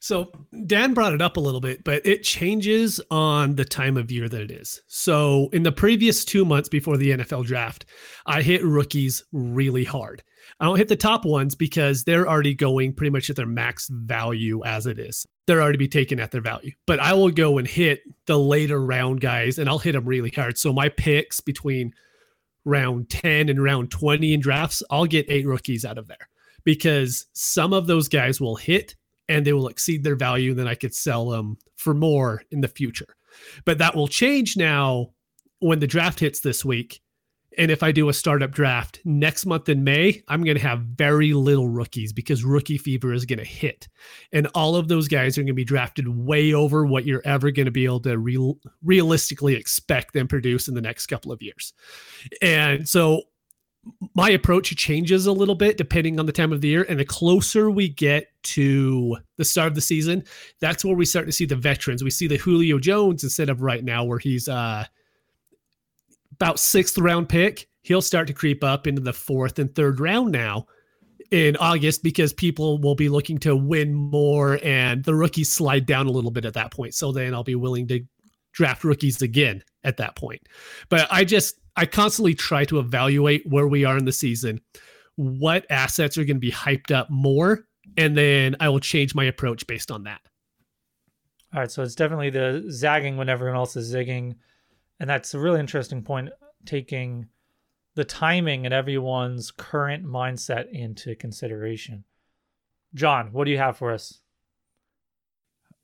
So 0.00 0.30
Dan 0.66 0.92
brought 0.92 1.14
it 1.14 1.22
up 1.22 1.38
a 1.38 1.40
little 1.40 1.62
bit, 1.62 1.82
but 1.82 2.04
it 2.04 2.22
changes 2.22 3.00
on 3.10 3.54
the 3.54 3.64
time 3.64 3.96
of 3.96 4.10
year 4.10 4.28
that 4.28 4.40
it 4.42 4.50
is. 4.50 4.82
So 4.86 5.48
in 5.54 5.62
the 5.62 5.72
previous 5.72 6.26
two 6.26 6.44
months 6.44 6.68
before 6.68 6.98
the 6.98 7.12
NFL 7.12 7.46
draft, 7.46 7.86
I 8.26 8.42
hit 8.42 8.62
rookies 8.62 9.24
really 9.32 9.84
hard. 9.84 10.22
I 10.60 10.66
don't 10.66 10.76
hit 10.76 10.88
the 10.88 10.96
top 10.96 11.24
ones 11.24 11.54
because 11.54 12.04
they're 12.04 12.28
already 12.28 12.54
going 12.54 12.92
pretty 12.92 13.12
much 13.12 13.30
at 13.30 13.36
their 13.36 13.46
max 13.46 13.88
value 13.90 14.62
as 14.64 14.86
it 14.86 14.98
is. 14.98 15.26
They're 15.46 15.62
already 15.62 15.78
be 15.78 15.88
taken 15.88 16.20
at 16.20 16.32
their 16.32 16.42
value. 16.42 16.72
But 16.86 17.00
I 17.00 17.14
will 17.14 17.30
go 17.30 17.56
and 17.56 17.66
hit 17.66 18.02
the 18.26 18.38
later 18.38 18.84
round 18.84 19.22
guys 19.22 19.58
and 19.58 19.70
I'll 19.70 19.78
hit 19.78 19.92
them 19.92 20.04
really 20.04 20.30
hard. 20.30 20.58
So 20.58 20.70
my 20.72 20.90
picks 20.90 21.40
between 21.40 21.94
round 22.64 23.10
10 23.10 23.48
and 23.48 23.62
round 23.62 23.90
20 23.90 24.34
in 24.34 24.40
drafts, 24.40 24.82
I'll 24.90 25.06
get 25.06 25.26
eight 25.28 25.46
rookies 25.46 25.84
out 25.84 25.98
of 25.98 26.08
there 26.08 26.28
because 26.64 27.26
some 27.32 27.72
of 27.72 27.86
those 27.86 28.08
guys 28.08 28.40
will 28.40 28.56
hit 28.56 28.96
and 29.28 29.46
they 29.46 29.52
will 29.52 29.68
exceed 29.68 30.02
their 30.02 30.16
value. 30.16 30.50
And 30.50 30.58
then 30.58 30.68
I 30.68 30.74
could 30.74 30.94
sell 30.94 31.28
them 31.28 31.58
for 31.76 31.94
more 31.94 32.42
in 32.50 32.60
the 32.60 32.68
future. 32.68 33.16
But 33.64 33.78
that 33.78 33.94
will 33.94 34.08
change 34.08 34.56
now 34.56 35.10
when 35.60 35.80
the 35.80 35.86
draft 35.86 36.20
hits 36.20 36.40
this 36.40 36.64
week 36.64 37.00
and 37.58 37.70
if 37.70 37.82
I 37.82 37.92
do 37.92 38.08
a 38.08 38.12
startup 38.12 38.50
draft 38.50 39.00
next 39.04 39.46
month 39.46 39.68
in 39.68 39.84
May, 39.84 40.22
I'm 40.28 40.44
going 40.44 40.56
to 40.56 40.62
have 40.62 40.80
very 40.80 41.32
little 41.32 41.68
rookies 41.68 42.12
because 42.12 42.44
rookie 42.44 42.78
fever 42.78 43.12
is 43.12 43.24
going 43.24 43.38
to 43.38 43.44
hit. 43.44 43.88
And 44.32 44.48
all 44.54 44.76
of 44.76 44.88
those 44.88 45.08
guys 45.08 45.36
are 45.36 45.42
going 45.42 45.48
to 45.48 45.54
be 45.54 45.64
drafted 45.64 46.08
way 46.08 46.52
over 46.52 46.84
what 46.84 47.04
you're 47.04 47.22
ever 47.24 47.50
going 47.50 47.66
to 47.66 47.72
be 47.72 47.84
able 47.84 48.00
to 48.00 48.18
real, 48.18 48.58
realistically 48.82 49.54
expect 49.54 50.12
them 50.12 50.28
produce 50.28 50.68
in 50.68 50.74
the 50.74 50.80
next 50.80 51.06
couple 51.06 51.32
of 51.32 51.42
years. 51.42 51.72
And 52.42 52.88
so 52.88 53.22
my 54.14 54.30
approach 54.30 54.74
changes 54.76 55.26
a 55.26 55.32
little 55.32 55.54
bit 55.54 55.76
depending 55.76 56.18
on 56.18 56.26
the 56.26 56.32
time 56.32 56.52
of 56.52 56.60
the 56.60 56.68
year. 56.68 56.86
And 56.88 56.98
the 56.98 57.04
closer 57.04 57.70
we 57.70 57.88
get 57.88 58.28
to 58.44 59.18
the 59.36 59.44
start 59.44 59.68
of 59.68 59.74
the 59.74 59.80
season, 59.80 60.24
that's 60.60 60.84
where 60.84 60.96
we 60.96 61.04
start 61.04 61.26
to 61.26 61.32
see 61.32 61.44
the 61.44 61.56
veterans. 61.56 62.02
We 62.02 62.10
see 62.10 62.26
the 62.26 62.36
Julio 62.36 62.78
Jones 62.78 63.24
instead 63.24 63.50
of 63.50 63.62
right 63.62 63.84
now 63.84 64.04
where 64.04 64.18
he's, 64.18 64.48
uh, 64.48 64.86
about 66.34 66.58
sixth 66.58 66.98
round 66.98 67.28
pick. 67.28 67.68
He'll 67.82 68.02
start 68.02 68.26
to 68.28 68.32
creep 68.32 68.64
up 68.64 68.86
into 68.86 69.00
the 69.00 69.12
fourth 69.12 69.58
and 69.58 69.74
third 69.74 70.00
round 70.00 70.32
now 70.32 70.66
in 71.30 71.56
August 71.56 72.02
because 72.02 72.32
people 72.32 72.78
will 72.78 72.94
be 72.94 73.08
looking 73.08 73.38
to 73.38 73.56
win 73.56 73.92
more 73.92 74.58
and 74.62 75.04
the 75.04 75.14
rookies 75.14 75.52
slide 75.52 75.86
down 75.86 76.06
a 76.06 76.10
little 76.10 76.30
bit 76.30 76.44
at 76.44 76.54
that 76.54 76.70
point. 76.70 76.94
So 76.94 77.12
then 77.12 77.34
I'll 77.34 77.44
be 77.44 77.54
willing 77.54 77.88
to 77.88 78.00
draft 78.52 78.84
rookies 78.84 79.20
again 79.20 79.62
at 79.82 79.96
that 79.98 80.16
point. 80.16 80.40
But 80.88 81.08
I 81.10 81.24
just 81.24 81.56
I 81.76 81.86
constantly 81.86 82.34
try 82.34 82.64
to 82.66 82.78
evaluate 82.78 83.46
where 83.46 83.66
we 83.66 83.84
are 83.84 83.98
in 83.98 84.04
the 84.04 84.12
season, 84.12 84.60
what 85.16 85.66
assets 85.70 86.16
are 86.16 86.24
going 86.24 86.36
to 86.36 86.40
be 86.40 86.52
hyped 86.52 86.94
up 86.94 87.10
more, 87.10 87.66
and 87.96 88.16
then 88.16 88.56
I 88.60 88.68
will 88.68 88.80
change 88.80 89.14
my 89.14 89.24
approach 89.24 89.66
based 89.66 89.90
on 89.90 90.04
that. 90.04 90.20
All 91.52 91.60
right, 91.60 91.70
so 91.70 91.82
it's 91.82 91.94
definitely 91.94 92.30
the 92.30 92.64
zagging 92.70 93.16
when 93.16 93.28
everyone 93.28 93.56
else 93.56 93.76
is 93.76 93.92
zigging 93.92 94.34
and 95.00 95.10
that's 95.10 95.34
a 95.34 95.38
really 95.38 95.60
interesting 95.60 96.02
point 96.02 96.30
taking 96.64 97.28
the 97.94 98.04
timing 98.04 98.64
and 98.64 98.74
everyone's 98.74 99.50
current 99.50 100.04
mindset 100.04 100.70
into 100.72 101.14
consideration. 101.14 102.04
John, 102.94 103.32
what 103.32 103.44
do 103.44 103.50
you 103.50 103.58
have 103.58 103.76
for 103.76 103.92
us? 103.92 104.20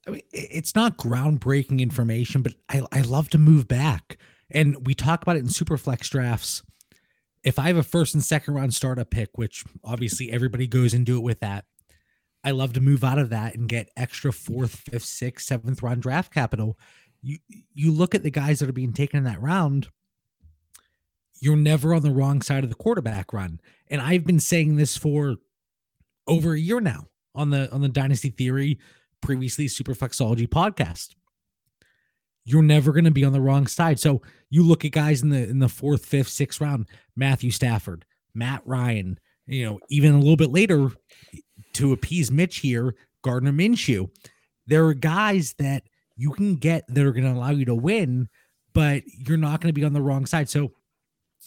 I 0.07 0.11
mean, 0.13 0.23
it's 0.33 0.75
not 0.75 0.97
groundbreaking 0.97 1.81
information, 1.81 2.43
but 2.43 2.55
I, 2.69 2.83
I 2.91 3.03
love 3.03 3.29
to 3.31 3.39
move 3.39 3.69
back. 3.69 4.17
And 4.51 4.87
we 4.87 4.95
talk 4.95 5.23
about 5.23 5.37
it 5.37 5.41
in 5.41 5.49
super 5.49 5.77
flex 5.77 6.09
drafts. 6.09 6.63
If 7.45 7.59
I 7.59 7.69
have 7.69 7.77
a 7.77 7.83
first 7.83 8.15
and 8.15 8.25
second 8.25 8.55
round 8.55 8.75
startup 8.75 9.11
pick, 9.11 9.37
which 9.37 9.65
obviously 9.85 10.33
everybody 10.33 10.67
goes 10.67 10.95
into 10.95 11.17
it 11.17 11.23
with 11.23 11.41
that, 11.41 11.65
I 12.43 12.53
love 12.53 12.73
to 12.73 12.81
move 12.81 13.05
out 13.05 13.19
of 13.19 13.31
that 13.31 13.55
and 13.55 13.69
get 13.69 13.91
extra 13.97 14.33
fourth, 14.33 14.75
fifth, 14.75 15.05
sixth, 15.05 15.47
seventh 15.47 15.83
round 15.83 16.03
draft 16.03 16.33
capital. 16.33 16.79
You 17.23 17.39
you 17.75 17.93
look 17.93 18.15
at 18.15 18.23
the 18.23 18.31
guys 18.31 18.61
that 18.61 18.69
are 18.69 18.73
being 18.73 18.93
taken 18.93 19.19
in 19.19 19.25
that 19.25 19.43
round, 19.43 19.89
you're 21.41 21.57
never 21.57 21.95
on 21.95 22.03
the 22.03 22.11
wrong 22.11 22.43
side 22.43 22.65
of 22.65 22.71
the 22.71 22.77
quarterback 22.77 23.33
run. 23.33 23.61
And 23.89 24.01
I've 24.01 24.25
been 24.25 24.41
saying 24.41 24.77
this 24.77 24.97
for 24.97 25.37
over 26.27 26.53
a 26.53 26.61
year 26.61 26.81
now 26.81 27.07
on 27.35 27.51
the 27.51 27.71
on 27.73 27.81
the 27.81 27.89
Dynasty 27.89 28.31
Theory, 28.31 28.79
previously 29.21 29.67
Superflexology 29.67 30.49
podcast. 30.49 31.15
You're 32.45 32.63
never 32.63 32.93
going 32.93 33.05
to 33.05 33.11
be 33.11 33.25
on 33.25 33.33
the 33.33 33.41
wrong 33.41 33.67
side. 33.67 34.01
So 34.01 34.23
you 34.49 34.63
look 34.63 34.85
at 34.85 34.93
guys 34.93 35.23
in 35.23 35.29
the 35.31 35.49
in 35.49 35.59
the 35.59 35.69
fourth, 35.69 36.07
fifth, 36.07 36.29
sixth 36.29 36.61
round, 36.61 36.87
Matthew 37.17 37.51
Stafford, 37.51 38.05
Matt 38.35 38.63
Ryan, 38.65 39.19
you 39.47 39.67
know, 39.67 39.79
even 39.89 40.15
a 40.15 40.19
little 40.19 40.37
bit 40.37 40.51
later, 40.51 40.91
to 41.75 41.93
appease 41.93 42.31
Mitch 42.31 42.59
here, 42.59 42.95
Gardner 43.23 43.53
Minshew. 43.53 44.11
There 44.67 44.87
are 44.87 44.95
guys 44.95 45.55
that 45.59 45.85
you 46.21 46.33
can 46.33 46.57
get 46.57 46.85
that 46.89 47.05
are 47.05 47.13
going 47.13 47.25
to 47.25 47.33
allow 47.33 47.49
you 47.49 47.65
to 47.65 47.75
win, 47.75 48.29
but 48.75 49.03
you're 49.07 49.39
not 49.39 49.63
going 49.63 49.73
to 49.73 49.81
be 49.81 49.87
on 49.87 49.95
the 49.95 50.03
wrong 50.03 50.27
side. 50.27 50.51
So 50.51 50.73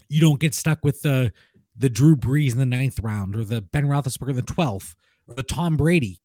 you 0.09 0.19
don't 0.19 0.39
get 0.39 0.55
stuck 0.55 0.83
with 0.83 1.03
the 1.03 1.31
the 1.75 1.89
Drew 1.89 2.15
Brees 2.15 2.53
in 2.53 2.57
the 2.57 2.65
ninth 2.65 2.99
round 2.99 3.35
or 3.35 3.43
the 3.43 3.61
Ben 3.61 3.85
Roethlisberger 3.85 4.31
in 4.31 4.35
the 4.35 4.41
twelfth 4.41 4.95
or 5.27 5.35
the 5.35 5.43
Tom 5.43 5.77
Brady. 5.77 6.19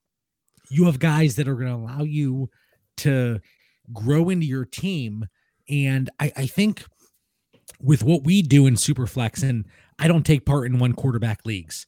You 0.71 0.87
have 0.87 0.99
guys 0.99 1.37
that 1.37 1.47
are 1.47 1.55
going 1.55 1.69
to 1.69 1.75
allow 1.75 2.03
you 2.03 2.49
to 2.99 3.41
grow 3.93 4.31
into 4.31 4.47
your 4.47 4.65
team, 4.65 5.27
and 5.69 6.09
I, 6.19 6.33
I 6.35 6.47
think 6.47 6.85
with 7.81 8.03
what 8.03 8.25
we 8.25 8.41
do 8.41 8.67
in 8.67 8.75
Superflex, 8.75 9.47
and 9.47 9.67
I 9.99 10.09
don't 10.09 10.25
take 10.25 10.47
part 10.47 10.67
in 10.67 10.79
one 10.79 10.95
quarterback 10.95 11.45
leagues 11.45 11.87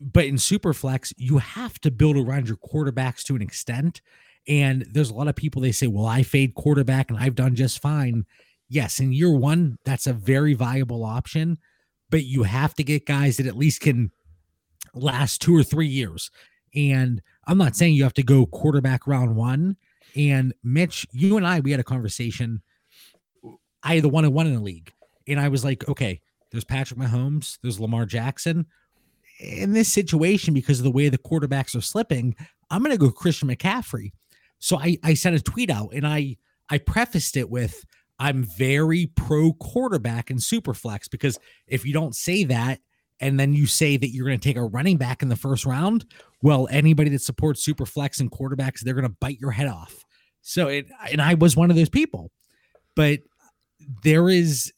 but 0.00 0.26
in 0.26 0.36
Superflex, 0.36 1.12
you 1.16 1.38
have 1.38 1.78
to 1.80 1.90
build 1.90 2.16
around 2.16 2.48
your 2.48 2.58
quarterbacks 2.58 3.22
to 3.24 3.36
an 3.36 3.42
extent. 3.42 4.02
And 4.48 4.86
there's 4.90 5.10
a 5.10 5.14
lot 5.14 5.28
of 5.28 5.36
people 5.36 5.62
they 5.62 5.72
say, 5.72 5.86
well, 5.86 6.06
I 6.06 6.22
fade 6.22 6.54
quarterback 6.54 7.10
and 7.10 7.18
I've 7.18 7.34
done 7.34 7.54
just 7.54 7.80
fine. 7.80 8.26
Yes, 8.68 9.00
in 9.00 9.12
year 9.12 9.30
one, 9.30 9.78
that's 9.84 10.06
a 10.06 10.12
very 10.12 10.54
viable 10.54 11.04
option, 11.04 11.58
but 12.10 12.24
you 12.24 12.44
have 12.44 12.74
to 12.74 12.84
get 12.84 13.06
guys 13.06 13.36
that 13.36 13.46
at 13.46 13.56
least 13.56 13.80
can 13.80 14.10
last 14.94 15.40
two 15.40 15.56
or 15.56 15.62
three 15.62 15.88
years. 15.88 16.30
And 16.74 17.22
I'm 17.46 17.58
not 17.58 17.76
saying 17.76 17.94
you 17.94 18.04
have 18.04 18.14
to 18.14 18.22
go 18.22 18.46
quarterback 18.46 19.06
round 19.06 19.36
one. 19.36 19.76
And 20.14 20.54
Mitch, 20.62 21.06
you 21.12 21.36
and 21.36 21.46
I, 21.46 21.60
we 21.60 21.70
had 21.70 21.80
a 21.80 21.84
conversation. 21.84 22.62
I 23.82 23.96
had 23.96 24.04
the 24.04 24.08
one 24.08 24.24
and 24.24 24.34
one 24.34 24.46
in 24.46 24.54
the 24.54 24.60
league. 24.60 24.92
And 25.28 25.40
I 25.40 25.48
was 25.48 25.64
like, 25.64 25.88
okay, 25.88 26.20
there's 26.50 26.64
Patrick 26.64 27.00
Mahomes, 27.00 27.58
there's 27.62 27.80
Lamar 27.80 28.06
Jackson 28.06 28.66
in 29.38 29.72
this 29.72 29.92
situation, 29.92 30.54
because 30.54 30.78
of 30.78 30.84
the 30.84 30.90
way 30.90 31.08
the 31.08 31.18
quarterbacks 31.18 31.76
are 31.76 31.82
slipping, 31.82 32.34
I'm 32.70 32.82
going 32.82 32.92
to 32.92 32.98
go 32.98 33.10
Christian 33.10 33.48
McCaffrey. 33.48 34.12
So 34.58 34.78
I, 34.78 34.98
I 35.02 35.14
sent 35.14 35.36
a 35.36 35.40
tweet 35.40 35.70
out 35.70 35.90
and 35.92 36.06
I, 36.06 36.36
I 36.70 36.78
prefaced 36.78 37.36
it 37.36 37.50
with, 37.50 37.84
I'm 38.18 38.44
very 38.44 39.06
pro 39.14 39.52
quarterback 39.52 40.30
in 40.30 40.38
Superflex 40.38 41.10
because 41.10 41.38
if 41.66 41.84
you 41.84 41.92
don't 41.92 42.14
say 42.14 42.44
that 42.44 42.80
and 43.20 43.38
then 43.38 43.52
you 43.54 43.66
say 43.66 43.96
that 43.96 44.08
you're 44.08 44.26
going 44.26 44.38
to 44.38 44.48
take 44.48 44.56
a 44.56 44.64
running 44.64 44.96
back 44.96 45.22
in 45.22 45.28
the 45.28 45.36
first 45.36 45.66
round, 45.66 46.06
well, 46.42 46.68
anybody 46.70 47.10
that 47.10 47.22
supports 47.22 47.66
Superflex 47.66 48.20
and 48.20 48.30
quarterbacks, 48.30 48.80
they're 48.80 48.94
going 48.94 49.08
to 49.08 49.16
bite 49.20 49.38
your 49.38 49.50
head 49.50 49.68
off. 49.68 50.04
So 50.42 50.68
it, 50.68 50.86
and 51.10 51.20
I 51.20 51.34
was 51.34 51.56
one 51.56 51.70
of 51.70 51.76
those 51.76 51.88
people, 51.88 52.30
but 52.94 53.20
there 54.02 54.28
is 54.28 54.72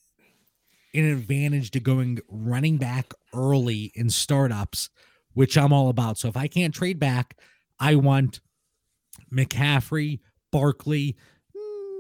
an 0.94 1.04
advantage 1.04 1.70
to 1.73 1.80
going 1.80 2.18
running 2.28 2.78
back 2.78 3.12
early 3.35 3.92
in 3.94 4.11
startups, 4.11 4.90
which 5.35 5.56
I'm 5.56 5.73
all 5.73 5.90
about. 5.90 6.18
So 6.18 6.28
if 6.28 6.37
I 6.37 6.49
can't 6.49 6.75
trade 6.75 6.99
back, 6.99 7.37
I 7.78 7.94
want 7.97 8.40
McCaffrey, 9.32 10.20
Barkley, 10.50 11.16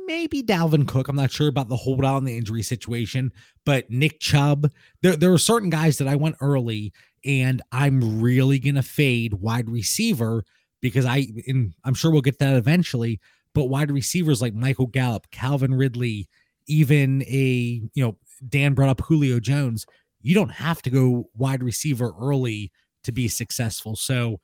maybe 0.06 0.42
Dalvin 0.42 0.88
Cook. 0.88 1.08
I'm 1.08 1.16
not 1.16 1.30
sure 1.30 1.48
about 1.48 1.68
the 1.68 1.76
holdout 1.76 2.18
in 2.18 2.24
the 2.24 2.36
injury 2.36 2.62
situation, 2.62 3.32
but 3.64 3.88
Nick 3.90 4.20
Chubb. 4.20 4.70
There, 5.02 5.16
there 5.16 5.32
are 5.32 5.38
certain 5.38 5.70
guys 5.70 5.98
that 5.98 6.08
I 6.08 6.16
went 6.16 6.36
early, 6.40 6.92
and 7.24 7.62
I'm 7.72 8.20
really 8.20 8.58
gonna 8.58 8.82
fade 8.82 9.34
wide 9.34 9.68
receiver 9.68 10.44
because 10.80 11.04
I, 11.04 11.26
and 11.46 11.74
I'm 11.84 11.94
sure 11.94 12.10
we'll 12.10 12.22
get 12.22 12.38
that 12.38 12.56
eventually. 12.56 13.20
But 13.54 13.64
wide 13.64 13.90
receivers 13.90 14.40
like 14.40 14.54
Michael 14.54 14.86
Gallup, 14.86 15.30
Calvin 15.30 15.74
Ridley, 15.74 16.28
even 16.66 17.22
a 17.22 17.82
you 17.94 18.04
know 18.04 18.16
Dan 18.48 18.74
brought 18.74 18.88
up 18.88 19.00
Julio 19.02 19.40
Jones. 19.40 19.86
You 20.20 20.34
don't 20.34 20.50
have 20.50 20.82
to 20.82 20.90
go 20.90 21.28
wide 21.36 21.62
receiver 21.62 22.12
early 22.20 22.72
to 23.04 23.12
be 23.12 23.28
successful. 23.28 23.96
So, 23.96 24.40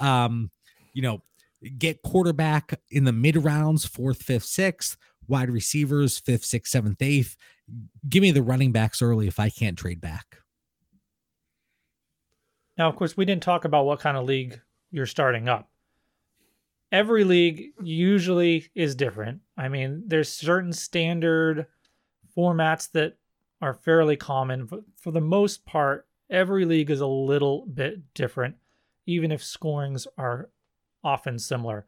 um, 0.00 0.50
you 0.92 1.02
know, 1.02 1.22
get 1.76 2.02
quarterback 2.02 2.80
in 2.90 3.04
the 3.04 3.12
mid 3.12 3.36
rounds, 3.36 3.84
fourth, 3.84 4.22
fifth, 4.22 4.44
sixth, 4.44 4.96
wide 5.26 5.50
receivers, 5.50 6.18
fifth, 6.18 6.44
sixth, 6.44 6.70
seventh, 6.70 7.02
eighth. 7.02 7.36
Give 8.08 8.22
me 8.22 8.30
the 8.30 8.42
running 8.42 8.72
backs 8.72 9.02
early 9.02 9.28
if 9.28 9.38
I 9.38 9.50
can't 9.50 9.78
trade 9.78 10.00
back. 10.00 10.38
Now, 12.76 12.88
of 12.88 12.96
course, 12.96 13.16
we 13.16 13.24
didn't 13.24 13.42
talk 13.42 13.64
about 13.64 13.86
what 13.86 14.00
kind 14.00 14.16
of 14.16 14.24
league 14.24 14.60
you're 14.90 15.06
starting 15.06 15.48
up. 15.48 15.68
Every 16.90 17.24
league 17.24 17.72
usually 17.82 18.70
is 18.74 18.94
different. 18.94 19.40
I 19.56 19.68
mean, 19.68 20.04
there's 20.06 20.30
certain 20.30 20.72
standard 20.72 21.66
formats 22.36 22.90
that 22.92 23.18
are 23.60 23.74
fairly 23.74 24.16
common. 24.16 24.64
But 24.64 24.80
for 24.96 25.10
the 25.10 25.20
most 25.20 25.66
part, 25.66 26.06
every 26.30 26.64
league 26.64 26.90
is 26.90 27.00
a 27.00 27.06
little 27.06 27.66
bit 27.66 28.14
different, 28.14 28.56
even 29.06 29.32
if 29.32 29.42
scorings 29.42 30.06
are 30.16 30.48
often 31.08 31.38
similar. 31.38 31.86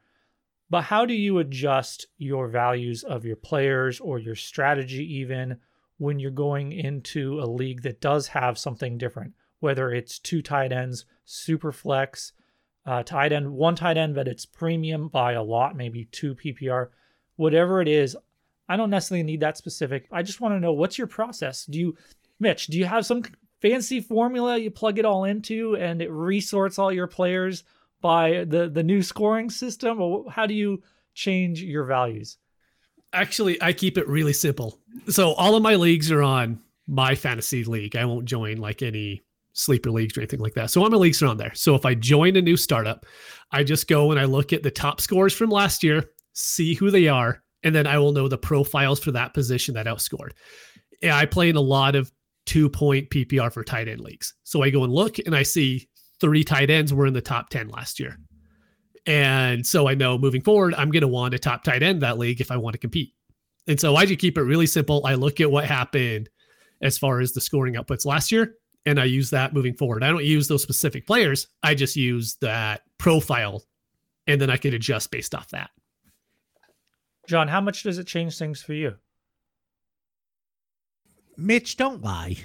But 0.71 0.83
how 0.83 1.05
do 1.05 1.15
you 1.15 1.39
adjust 1.39 2.07
your 2.17 2.49
values 2.49 3.03
of 3.03 3.25
your 3.25 3.37
players 3.37 4.01
or 4.01 4.19
your 4.19 4.37
strategy, 4.37 5.05
even 5.19 5.59
when 5.99 6.19
you're 6.19 6.31
going 6.31 6.73
into 6.73 7.41
a 7.41 7.47
league 7.47 7.83
that 7.83 8.01
does 8.01 8.29
have 8.29 8.59
something 8.59 8.97
different? 8.97 9.35
Whether 9.59 9.91
it's 9.91 10.19
two 10.19 10.43
tight 10.43 10.73
ends, 10.73 11.05
super 11.25 11.73
flex, 11.73 12.33
uh, 12.87 13.03
tight 13.03 13.33
end, 13.33 13.53
one 13.53 13.75
tight 13.75 13.97
end, 13.97 14.15
but 14.15 14.29
it's 14.29 14.47
premium 14.47 15.09
by 15.09 15.33
a 15.33 15.43
lot, 15.43 15.77
maybe 15.77 16.07
two 16.07 16.35
PPR, 16.35 16.89
whatever 17.37 17.83
it 17.83 17.89
is, 17.89 18.17
I 18.69 18.77
don't 18.77 18.91
necessarily 18.91 19.25
need 19.25 19.41
that 19.41 19.59
specific. 19.59 20.07
I 20.13 20.23
just 20.23 20.41
want 20.41 20.55
to 20.55 20.61
know 20.61 20.73
what's 20.73 20.97
your 20.97 21.09
process. 21.09 21.67
Do 21.67 21.79
you, 21.79 21.97
Mitch, 22.39 22.69
do 22.69 22.79
you 22.79 22.85
have 22.85 23.05
some 23.05 23.25
fancy 23.61 24.01
formula 24.01 24.57
you 24.57 24.71
plug 24.71 24.99
it 24.99 25.05
all 25.05 25.25
into 25.25 25.77
and 25.77 26.01
it 26.01 26.11
resorts 26.11 26.79
all 26.79 26.93
your 26.93 27.09
players 27.09 27.65
by 28.01 28.45
the 28.45 28.69
the 28.69 28.83
new 28.83 29.03
scoring 29.03 29.51
system, 29.51 30.01
or 30.01 30.31
how 30.31 30.47
do 30.47 30.55
you 30.55 30.83
change 31.15 31.63
your 31.63 31.85
values? 31.85 32.39
Actually, 33.13 33.61
I 33.61 33.73
keep 33.73 33.99
it 33.99 34.09
really 34.09 34.33
simple. 34.33 34.79
So 35.09 35.33
all 35.33 35.57
of 35.57 35.63
my 35.63 35.75
leagues 35.75 36.11
are 36.13 36.23
on 36.23 36.61
my 36.87 37.15
fantasy 37.15 37.65
league. 37.65 37.97
I 37.97 38.05
won't 38.05 38.25
join 38.25 38.59
like 38.59 38.83
any 38.83 39.23
sleeper 39.53 39.91
leagues 39.91 40.17
or 40.17 40.21
anything 40.21 40.41
like 40.41 40.55
that. 40.55 40.71
So 40.71 40.83
all 40.83 40.91
my 40.91 40.97
leagues 40.97 41.23
are 41.23 41.27
on 41.27 41.37
there. 41.37 41.53
So 41.55 41.75
if 41.75 41.85
I 41.85 41.95
join 41.95 42.37
a 42.37 42.43
new 42.43 42.57
startup, 42.57 43.05
I 43.51 43.65
just 43.65 43.89
go 43.89 44.11
and 44.11 44.21
I 44.21 44.25
look 44.25 44.53
at 44.53 44.63
the 44.63 44.71
top 44.71 45.01
scores 45.01 45.35
from 45.35 45.51
last 45.51 45.83
year, 45.83 46.05
see 46.33 46.75
who 46.75 46.91
they 46.91 47.09
are, 47.09 47.43
and 47.63 47.75
then 47.75 47.87
I 47.87 47.99
will 47.99 48.13
know 48.13 48.29
the 48.29 48.39
profiles 48.39 49.01
for 49.01 49.11
that 49.13 49.35
position 49.35 49.75
that 49.75 49.87
outscored. 49.87 50.31
Yeah, 51.03 51.17
I 51.17 51.27
play 51.27 51.49
in 51.49 51.57
a 51.57 51.61
lot 51.61 51.95
of 51.95 52.13
two 52.47 52.69
point 52.69 53.11
PPR 53.11 53.53
for 53.53 53.63
tight 53.63 53.89
end 53.89 54.01
leagues. 54.01 54.35
So 54.45 54.63
I 54.63 54.71
go 54.71 54.85
and 54.85 54.93
look 54.93 55.19
and 55.19 55.35
I 55.35 55.43
see 55.43 55.89
three 56.21 56.45
tight 56.45 56.71
ends 56.71 56.93
were 56.93 57.07
in 57.07 57.15
the 57.15 57.21
top 57.21 57.51
10 57.51 57.69
last 57.69 57.99
year. 57.99 58.19
And 59.07 59.67
so 59.67 59.89
I 59.89 59.95
know 59.95 60.19
moving 60.19 60.43
forward, 60.43 60.75
I'm 60.75 60.91
going 60.91 61.01
to 61.03 61.09
want 61.09 61.35
a 61.35 61.39
top 61.39 61.65
tight 61.65 61.83
end 61.83 62.03
that 62.03 62.19
league 62.19 62.41
if 62.41 62.51
I 62.51 62.57
want 62.57 62.75
to 62.75 62.79
compete. 62.79 63.15
And 63.67 63.79
so 63.81 63.97
I 63.97 64.05
just 64.05 64.21
keep 64.21 64.37
it 64.37 64.43
really 64.43 64.67
simple. 64.67 65.05
I 65.07 65.15
look 65.15 65.41
at 65.41 65.51
what 65.51 65.65
happened 65.65 66.29
as 66.83 66.99
far 66.99 67.21
as 67.21 67.33
the 67.33 67.41
scoring 67.41 67.75
outputs 67.75 68.07
last 68.07 68.33
year, 68.33 68.55
and 68.87 68.99
I 68.99 69.05
use 69.05 69.31
that 69.31 69.53
moving 69.53 69.75
forward. 69.75 70.03
I 70.03 70.09
don't 70.09 70.25
use 70.25 70.49
those 70.49 70.63
specific 70.63 71.07
players. 71.07 71.47
I 71.63 71.75
just 71.75 71.97
use 71.97 72.37
that 72.41 72.83
profile, 72.99 73.65
and 74.27 74.41
then 74.41 74.51
I 74.51 74.57
can 74.57 74.75
adjust 74.75 75.11
based 75.11 75.35
off 75.35 75.49
that. 75.51 75.71
John, 77.29 77.49
how 77.49 77.61
much 77.61 77.83
does 77.83 77.99
it 77.99 78.07
change 78.07 78.39
things 78.39 78.63
for 78.63 78.73
you? 78.73 78.97
Mitch, 81.37 81.77
don't 81.77 82.03
lie. 82.03 82.37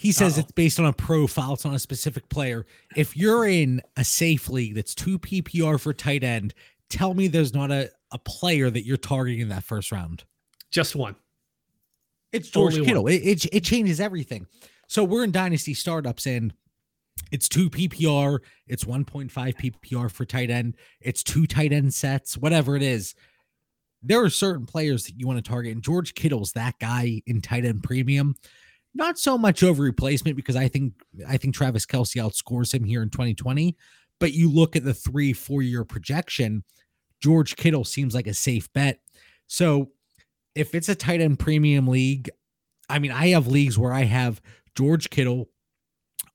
He 0.00 0.12
says 0.12 0.38
Uh-oh. 0.38 0.44
it's 0.44 0.52
based 0.52 0.80
on 0.80 0.86
a 0.86 0.94
profile, 0.94 1.52
it's 1.52 1.66
on 1.66 1.74
a 1.74 1.78
specific 1.78 2.26
player. 2.30 2.64
If 2.96 3.18
you're 3.18 3.46
in 3.46 3.82
a 3.98 4.02
safe 4.02 4.48
league 4.48 4.74
that's 4.74 4.94
two 4.94 5.18
PPR 5.18 5.78
for 5.78 5.92
tight 5.92 6.24
end, 6.24 6.54
tell 6.88 7.12
me 7.12 7.28
there's 7.28 7.52
not 7.52 7.70
a, 7.70 7.90
a 8.10 8.18
player 8.18 8.70
that 8.70 8.86
you're 8.86 8.96
targeting 8.96 9.40
in 9.40 9.50
that 9.50 9.62
first 9.62 9.92
round. 9.92 10.24
Just 10.70 10.96
one. 10.96 11.16
It's 12.32 12.48
George 12.48 12.76
Only 12.76 12.86
Kittle. 12.86 13.08
It, 13.08 13.16
it 13.16 13.46
it 13.52 13.60
changes 13.62 14.00
everything. 14.00 14.46
So 14.86 15.04
we're 15.04 15.22
in 15.22 15.32
dynasty 15.32 15.74
startups 15.74 16.26
and 16.26 16.54
it's 17.30 17.46
two 17.46 17.68
PPR, 17.68 18.38
it's 18.66 18.84
1.5 18.84 19.30
PPR 19.30 20.10
for 20.10 20.24
tight 20.24 20.48
end, 20.48 20.78
it's 21.02 21.22
two 21.22 21.46
tight 21.46 21.74
end 21.74 21.92
sets, 21.92 22.38
whatever 22.38 22.74
it 22.74 22.82
is. 22.82 23.14
There 24.02 24.24
are 24.24 24.30
certain 24.30 24.64
players 24.64 25.04
that 25.04 25.20
you 25.20 25.26
want 25.26 25.44
to 25.44 25.46
target, 25.46 25.74
and 25.74 25.82
George 25.82 26.14
Kittle's 26.14 26.52
that 26.52 26.78
guy 26.78 27.20
in 27.26 27.42
tight 27.42 27.66
end 27.66 27.82
premium. 27.82 28.36
Not 28.94 29.18
so 29.18 29.38
much 29.38 29.62
over 29.62 29.82
replacement 29.82 30.36
because 30.36 30.56
I 30.56 30.68
think 30.68 30.94
I 31.28 31.36
think 31.36 31.54
Travis 31.54 31.86
Kelce 31.86 32.20
outscores 32.20 32.74
him 32.74 32.84
here 32.84 33.02
in 33.02 33.10
2020. 33.10 33.76
But 34.18 34.32
you 34.32 34.50
look 34.50 34.76
at 34.76 34.84
the 34.84 34.94
three, 34.94 35.32
four 35.32 35.62
year 35.62 35.84
projection, 35.84 36.64
George 37.20 37.56
Kittle 37.56 37.84
seems 37.84 38.14
like 38.14 38.26
a 38.26 38.34
safe 38.34 38.70
bet. 38.72 39.00
So 39.46 39.92
if 40.54 40.74
it's 40.74 40.88
a 40.88 40.94
tight 40.94 41.20
end 41.20 41.38
premium 41.38 41.86
league, 41.86 42.30
I 42.88 42.98
mean, 42.98 43.12
I 43.12 43.28
have 43.28 43.46
leagues 43.46 43.78
where 43.78 43.92
I 43.92 44.04
have 44.04 44.40
George 44.74 45.10
Kittle, 45.10 45.48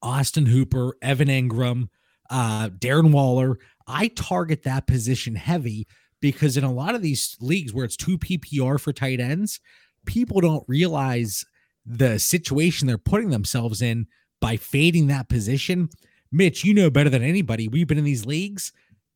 Austin 0.02 0.46
Hooper, 0.46 0.96
Evan 1.02 1.28
Engram, 1.28 1.90
uh, 2.30 2.70
Darren 2.70 3.12
Waller. 3.12 3.58
I 3.88 4.08
target 4.10 4.64
that 4.64 4.88
position 4.88 5.36
heavy 5.36 5.88
because 6.22 6.58
in 6.58 6.64
a 6.64 6.74
lot 6.74 6.96
of 6.96 7.02
these 7.02 7.38
leagues 7.40 7.74
where 7.74 7.86
it's 7.86 7.98
two 7.98 8.18
PPR 8.18 8.80
for 8.80 8.94
tight 8.94 9.20
ends, 9.20 9.60
people 10.06 10.42
don't 10.42 10.64
realize 10.68 11.46
the 11.86 12.20
situation 12.20 12.88
they're 12.88 12.98
putting 12.98 13.30
themselves 13.30 13.82
in 13.82 14.08
by 14.42 14.58
fading 14.58 15.08
that 15.08 15.30
position. 15.30 15.90
Mitch, 16.32 16.64
you 16.64 16.74
know 16.74 16.90
better 16.90 17.10
than 17.10 17.24
anybody. 17.24 17.68
We've 17.68 17.88
been 17.88 17.98
in 17.98 18.04
these 18.04 18.26
leagues. 18.26 18.74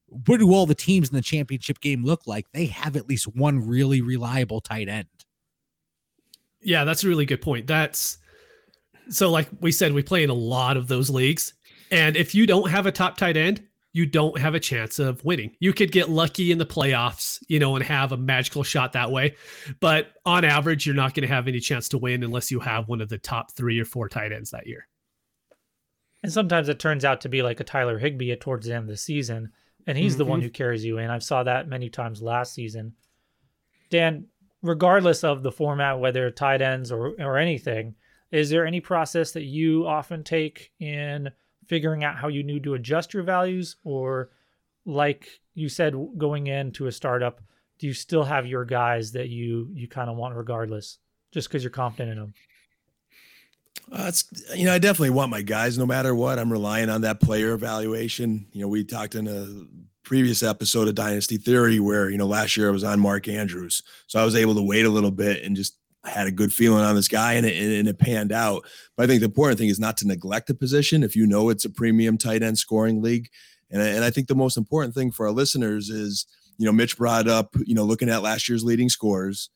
What 0.07 0.39
do 0.39 0.53
all 0.53 0.65
the 0.65 0.75
teams 0.75 1.09
in 1.09 1.15
the 1.15 1.21
championship 1.21 1.79
game 1.81 2.03
look 2.03 2.25
like? 2.25 2.45
They 2.51 2.67
have 2.67 2.95
at 2.95 3.07
least 3.07 3.27
one 3.27 3.67
really 3.67 4.01
reliable 4.01 4.61
tight 4.61 4.89
end. 4.89 5.07
Yeah, 6.61 6.83
that's 6.83 7.03
a 7.03 7.07
really 7.07 7.25
good 7.25 7.41
point. 7.41 7.67
That's 7.67 8.17
so, 9.09 9.29
like 9.29 9.49
we 9.59 9.71
said, 9.71 9.93
we 9.93 10.03
play 10.03 10.23
in 10.23 10.29
a 10.29 10.35
lot 10.35 10.77
of 10.77 10.87
those 10.87 11.09
leagues. 11.09 11.53
And 11.91 12.15
if 12.15 12.35
you 12.35 12.45
don't 12.45 12.69
have 12.69 12.85
a 12.85 12.91
top 12.91 13.17
tight 13.17 13.37
end, 13.37 13.63
you 13.91 14.05
don't 14.05 14.37
have 14.39 14.53
a 14.53 14.59
chance 14.59 14.99
of 14.99 15.23
winning. 15.25 15.55
You 15.59 15.73
could 15.73 15.91
get 15.91 16.09
lucky 16.09 16.51
in 16.51 16.57
the 16.57 16.65
playoffs, 16.65 17.39
you 17.47 17.59
know, 17.59 17.75
and 17.75 17.83
have 17.83 18.11
a 18.11 18.17
magical 18.17 18.63
shot 18.63 18.93
that 18.93 19.11
way. 19.11 19.35
But 19.79 20.11
on 20.25 20.45
average, 20.45 20.85
you're 20.85 20.95
not 20.95 21.15
going 21.15 21.27
to 21.27 21.33
have 21.33 21.47
any 21.47 21.59
chance 21.59 21.89
to 21.89 21.97
win 21.97 22.23
unless 22.23 22.51
you 22.51 22.59
have 22.59 22.87
one 22.87 23.01
of 23.01 23.09
the 23.09 23.17
top 23.17 23.51
three 23.51 23.79
or 23.79 23.85
four 23.85 24.07
tight 24.07 24.31
ends 24.31 24.51
that 24.51 24.67
year. 24.67 24.87
And 26.21 26.31
sometimes 26.31 26.69
it 26.69 26.79
turns 26.79 27.05
out 27.05 27.21
to 27.21 27.29
be 27.29 27.41
like 27.41 27.59
a 27.59 27.63
Tyler 27.63 27.97
Higbee 27.97 28.31
at 28.31 28.41
towards 28.41 28.67
the 28.67 28.73
end 28.73 28.83
of 28.83 28.89
the 28.89 28.97
season, 28.97 29.51
and 29.87 29.97
he's 29.97 30.17
the 30.17 30.25
one 30.25 30.39
mm-hmm. 30.39 30.47
who 30.47 30.51
carries 30.51 30.83
you 30.83 30.97
in. 30.97 31.09
I've 31.09 31.23
saw 31.23 31.43
that 31.43 31.69
many 31.69 31.89
times 31.89 32.21
last 32.21 32.53
season. 32.53 32.93
Dan, 33.89 34.25
regardless 34.61 35.23
of 35.23 35.43
the 35.43 35.51
format, 35.51 35.99
whether 35.99 36.29
tight 36.29 36.61
ends 36.61 36.91
or 36.91 37.13
or 37.19 37.37
anything, 37.37 37.95
is 38.31 38.49
there 38.49 38.67
any 38.67 38.81
process 38.81 39.31
that 39.31 39.43
you 39.43 39.87
often 39.87 40.23
take 40.23 40.73
in 40.79 41.31
figuring 41.69 42.03
out 42.03 42.17
how 42.17 42.27
you 42.27 42.43
need 42.43 42.63
to 42.63 42.73
adjust 42.73 43.13
your 43.13 43.23
values, 43.23 43.77
or 43.85 44.31
like 44.85 45.39
you 45.53 45.69
said, 45.69 45.93
going 46.17 46.47
into 46.47 46.87
a 46.87 46.91
startup, 46.91 47.39
do 47.77 47.87
you 47.87 47.93
still 47.93 48.23
have 48.25 48.45
your 48.45 48.65
guys 48.65 49.13
that 49.13 49.29
you 49.29 49.69
you 49.73 49.87
kind 49.87 50.09
of 50.09 50.17
want 50.17 50.35
regardless, 50.35 50.97
just 51.31 51.47
because 51.47 51.63
you're 51.63 51.71
confident 51.71 52.11
in 52.11 52.17
them? 52.17 52.33
Uh, 53.91 54.05
it's 54.07 54.25
you 54.55 54.65
know 54.65 54.73
I 54.73 54.79
definitely 54.79 55.11
want 55.11 55.31
my 55.31 55.41
guys 55.41 55.77
no 55.77 55.85
matter 55.85 56.13
what. 56.13 56.37
I'm 56.37 56.51
relying 56.51 56.89
on 56.89 57.01
that 57.01 57.21
player 57.21 57.53
evaluation. 57.53 58.47
You 58.51 58.61
know 58.61 58.67
we 58.67 58.83
talked 58.83 59.15
in 59.15 59.27
a 59.27 59.47
previous 60.03 60.43
episode 60.43 60.87
of 60.87 60.95
Dynasty 60.95 61.37
Theory 61.37 61.79
where 61.79 62.09
you 62.09 62.17
know 62.17 62.27
last 62.27 62.57
year 62.57 62.67
I 62.67 62.71
was 62.71 62.83
on 62.83 62.99
Mark 62.99 63.27
Andrews, 63.27 63.83
so 64.07 64.19
I 64.19 64.25
was 64.25 64.35
able 64.35 64.55
to 64.55 64.61
wait 64.61 64.85
a 64.85 64.89
little 64.89 65.11
bit 65.11 65.43
and 65.43 65.55
just 65.55 65.78
had 66.05 66.27
a 66.27 66.31
good 66.31 66.53
feeling 66.53 66.83
on 66.83 66.95
this 66.95 67.07
guy 67.07 67.33
and 67.33 67.45
it, 67.45 67.79
and 67.79 67.87
it 67.87 67.99
panned 67.99 68.31
out. 68.31 68.65
But 68.95 69.03
I 69.03 69.07
think 69.07 69.19
the 69.19 69.25
important 69.25 69.59
thing 69.59 69.69
is 69.69 69.79
not 69.79 69.97
to 69.97 70.07
neglect 70.07 70.47
the 70.47 70.53
position 70.53 71.03
if 71.03 71.15
you 71.15 71.27
know 71.27 71.49
it's 71.49 71.65
a 71.65 71.69
premium 71.69 72.17
tight 72.17 72.41
end 72.41 72.57
scoring 72.57 73.01
league. 73.01 73.29
And, 73.69 73.81
and 73.81 74.03
I 74.03 74.09
think 74.09 74.27
the 74.27 74.35
most 74.35 74.57
important 74.57 74.93
thing 74.95 75.11
for 75.11 75.27
our 75.27 75.31
listeners 75.31 75.89
is, 75.89 76.25
you 76.57 76.65
know, 76.65 76.71
Mitch 76.71 76.97
brought 76.97 77.27
up, 77.27 77.55
you 77.65 77.75
know, 77.75 77.83
looking 77.83 78.09
at 78.09 78.23
last 78.23 78.47
year's 78.49 78.63
leading 78.63 78.89
scores. 78.89 79.49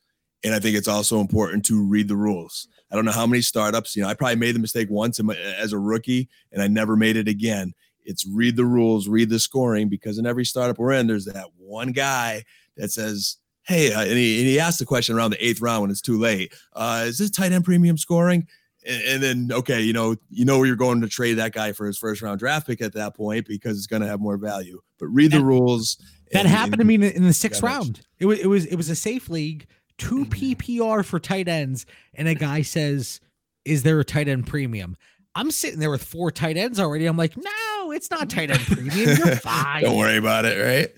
And 0.44 0.54
I 0.54 0.58
think 0.58 0.76
it's 0.76 0.88
also 0.88 1.20
important 1.20 1.64
to 1.66 1.82
read 1.82 2.08
the 2.08 2.16
rules. 2.16 2.68
I 2.92 2.96
don't 2.96 3.06
know 3.06 3.12
how 3.12 3.26
many 3.26 3.40
startups, 3.40 3.96
you 3.96 4.02
know, 4.02 4.08
I 4.08 4.14
probably 4.14 4.36
made 4.36 4.54
the 4.54 4.60
mistake 4.60 4.88
once 4.90 5.18
as 5.58 5.72
a 5.72 5.78
rookie 5.78 6.28
and 6.52 6.62
I 6.62 6.68
never 6.68 6.96
made 6.96 7.16
it 7.16 7.28
again. 7.28 7.72
It's 8.04 8.26
read 8.26 8.56
the 8.56 8.66
rules, 8.66 9.08
read 9.08 9.30
the 9.30 9.38
scoring, 9.38 9.88
because 9.88 10.18
in 10.18 10.26
every 10.26 10.44
startup 10.44 10.78
we're 10.78 10.92
in, 10.92 11.06
there's 11.06 11.24
that 11.24 11.48
one 11.56 11.92
guy 11.92 12.44
that 12.76 12.92
says, 12.92 13.38
hey, 13.66 13.92
uh, 13.92 14.02
and, 14.02 14.12
he, 14.12 14.40
and 14.40 14.48
he 14.48 14.60
asked 14.60 14.78
the 14.78 14.84
question 14.84 15.16
around 15.16 15.30
the 15.30 15.44
eighth 15.44 15.60
round 15.60 15.82
when 15.82 15.90
it's 15.90 16.00
too 16.00 16.18
late. 16.18 16.54
Uh, 16.72 17.04
is 17.06 17.18
this 17.18 17.30
tight 17.30 17.52
end 17.52 17.64
premium 17.64 17.96
scoring? 17.96 18.46
And, 18.86 19.02
and, 19.02 19.22
then, 19.22 19.50
okay, 19.52 19.80
you 19.80 19.92
know, 19.92 20.16
you 20.30 20.44
know 20.44 20.62
you're 20.62 20.76
going 20.76 21.00
to 21.00 21.08
trade 21.08 21.34
that 21.34 21.52
guy 21.52 21.72
for 21.72 21.86
his 21.86 21.96
first 21.96 22.20
round 22.20 22.38
draft 22.38 22.66
pick 22.66 22.82
at 22.82 22.92
that 22.92 23.16
point 23.16 23.46
because 23.46 23.78
it's 23.78 23.86
going 23.86 24.02
to 24.02 24.08
have 24.08 24.20
more 24.20 24.36
value. 24.36 24.80
But 24.98 25.06
read 25.06 25.32
the 25.32 25.42
rules. 25.42 25.96
That 26.32 26.40
and, 26.40 26.48
happened 26.48 26.78
to 26.78 26.84
me 26.84 26.96
in 26.96 27.00
the, 27.00 27.16
in 27.16 27.24
the 27.24 27.32
sixth 27.32 27.62
round. 27.62 28.02
It 28.18 28.26
was 28.26 28.38
it 28.40 28.46
was 28.46 28.66
it 28.66 28.76
was 28.76 28.90
a 28.90 28.96
safe 28.96 29.28
league, 29.28 29.66
two 29.98 30.24
PPR 30.26 31.04
for 31.04 31.18
tight 31.18 31.48
ends, 31.48 31.86
and 32.14 32.28
a 32.28 32.34
guy 32.34 32.62
says, 32.62 33.20
"Is 33.64 33.84
there 33.84 33.98
a 34.00 34.04
tight 34.04 34.28
end 34.28 34.46
premium?" 34.46 34.96
I'm 35.34 35.50
sitting 35.50 35.80
there 35.80 35.90
with 35.90 36.04
four 36.04 36.30
tight 36.30 36.56
ends 36.56 36.78
already. 36.78 37.06
I'm 37.06 37.16
like, 37.16 37.36
no, 37.36 37.90
it's 37.90 38.10
not 38.10 38.30
tight 38.30 38.50
end 38.50 38.60
premium. 38.60 39.16
You're 39.16 39.36
fine. 39.36 39.82
Don't 39.82 39.96
worry 39.96 40.16
about 40.16 40.44
it, 40.44 40.62
right? 40.62 40.92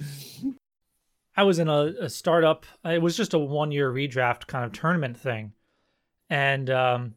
I 1.37 1.43
was 1.43 1.59
in 1.59 1.69
a, 1.69 1.93
a 2.01 2.09
startup. 2.09 2.65
It 2.85 3.03
was 3.03 3.17
just 3.17 3.35
a 3.35 3.39
one 3.39 3.71
year 3.71 3.93
redraft 3.93 4.47
kind 4.47 4.65
of 4.65 4.73
tournament 4.73 5.17
thing. 5.17 5.53
And 6.31 6.71
um, 6.71 7.15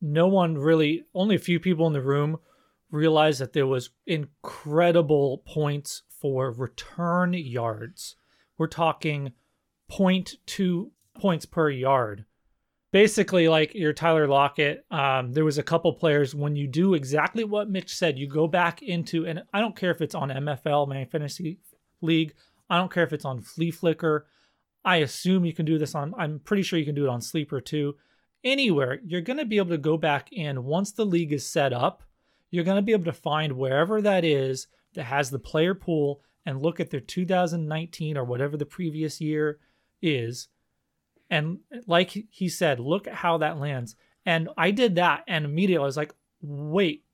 no 0.00 0.28
one 0.28 0.56
really, 0.56 1.04
only 1.14 1.34
a 1.34 1.40
few 1.40 1.58
people 1.58 1.86
in 1.86 1.92
the 1.92 2.00
room 2.00 2.38
realized 2.90 3.40
that 3.40 3.52
there 3.52 3.66
was 3.66 3.90
incredible 4.06 5.42
points 5.46 6.02
for 6.08 6.52
return 6.52 7.34
yards. 7.34 8.16
We're 8.56 8.68
talking 8.68 9.32
0.2 9.90 10.90
points 11.14 11.46
per 11.46 11.68
yard. 11.70 12.24
Basically, 12.92 13.48
like 13.48 13.74
your 13.74 13.92
Tyler 13.92 14.28
Lockett, 14.28 14.84
um, 14.90 15.32
there 15.32 15.44
was 15.44 15.58
a 15.58 15.64
couple 15.64 15.92
players 15.94 16.32
when 16.32 16.54
you 16.54 16.68
do 16.68 16.94
exactly 16.94 17.42
what 17.42 17.68
Mitch 17.68 17.92
said, 17.92 18.18
you 18.18 18.28
go 18.28 18.46
back 18.46 18.82
into, 18.82 19.26
and 19.26 19.42
I 19.52 19.60
don't 19.60 19.74
care 19.74 19.90
if 19.90 20.00
it's 20.00 20.14
on 20.14 20.28
MFL, 20.28 20.86
My 20.86 21.04
Fantasy 21.04 21.58
League, 22.00 22.34
I 22.68 22.78
don't 22.78 22.92
care 22.92 23.04
if 23.04 23.12
it's 23.12 23.24
on 23.24 23.42
Fleaflicker. 23.42 24.22
I 24.84 24.96
assume 24.96 25.44
you 25.44 25.52
can 25.52 25.66
do 25.66 25.78
this 25.78 25.94
on, 25.94 26.14
I'm 26.18 26.40
pretty 26.40 26.62
sure 26.62 26.78
you 26.78 26.84
can 26.84 26.94
do 26.94 27.04
it 27.04 27.10
on 27.10 27.20
Sleeper 27.20 27.60
too. 27.60 27.96
Anywhere, 28.42 29.00
you're 29.04 29.22
going 29.22 29.38
to 29.38 29.46
be 29.46 29.56
able 29.56 29.70
to 29.70 29.78
go 29.78 29.96
back 29.96 30.32
in 30.32 30.64
once 30.64 30.92
the 30.92 31.06
league 31.06 31.32
is 31.32 31.46
set 31.48 31.72
up. 31.72 32.02
You're 32.50 32.64
going 32.64 32.76
to 32.76 32.82
be 32.82 32.92
able 32.92 33.04
to 33.04 33.12
find 33.12 33.54
wherever 33.54 34.02
that 34.02 34.24
is 34.24 34.66
that 34.94 35.04
has 35.04 35.30
the 35.30 35.38
player 35.38 35.74
pool 35.74 36.20
and 36.46 36.62
look 36.62 36.78
at 36.78 36.90
their 36.90 37.00
2019 37.00 38.16
or 38.16 38.24
whatever 38.24 38.56
the 38.56 38.66
previous 38.66 39.20
year 39.20 39.58
is. 40.02 40.48
And 41.30 41.60
like 41.86 42.26
he 42.30 42.48
said, 42.48 42.80
look 42.80 43.06
at 43.06 43.14
how 43.14 43.38
that 43.38 43.58
lands. 43.58 43.96
And 44.26 44.48
I 44.56 44.70
did 44.70 44.96
that 44.96 45.24
and 45.26 45.44
immediately 45.44 45.82
I 45.82 45.86
was 45.86 45.96
like, 45.96 46.14
wait, 46.42 47.04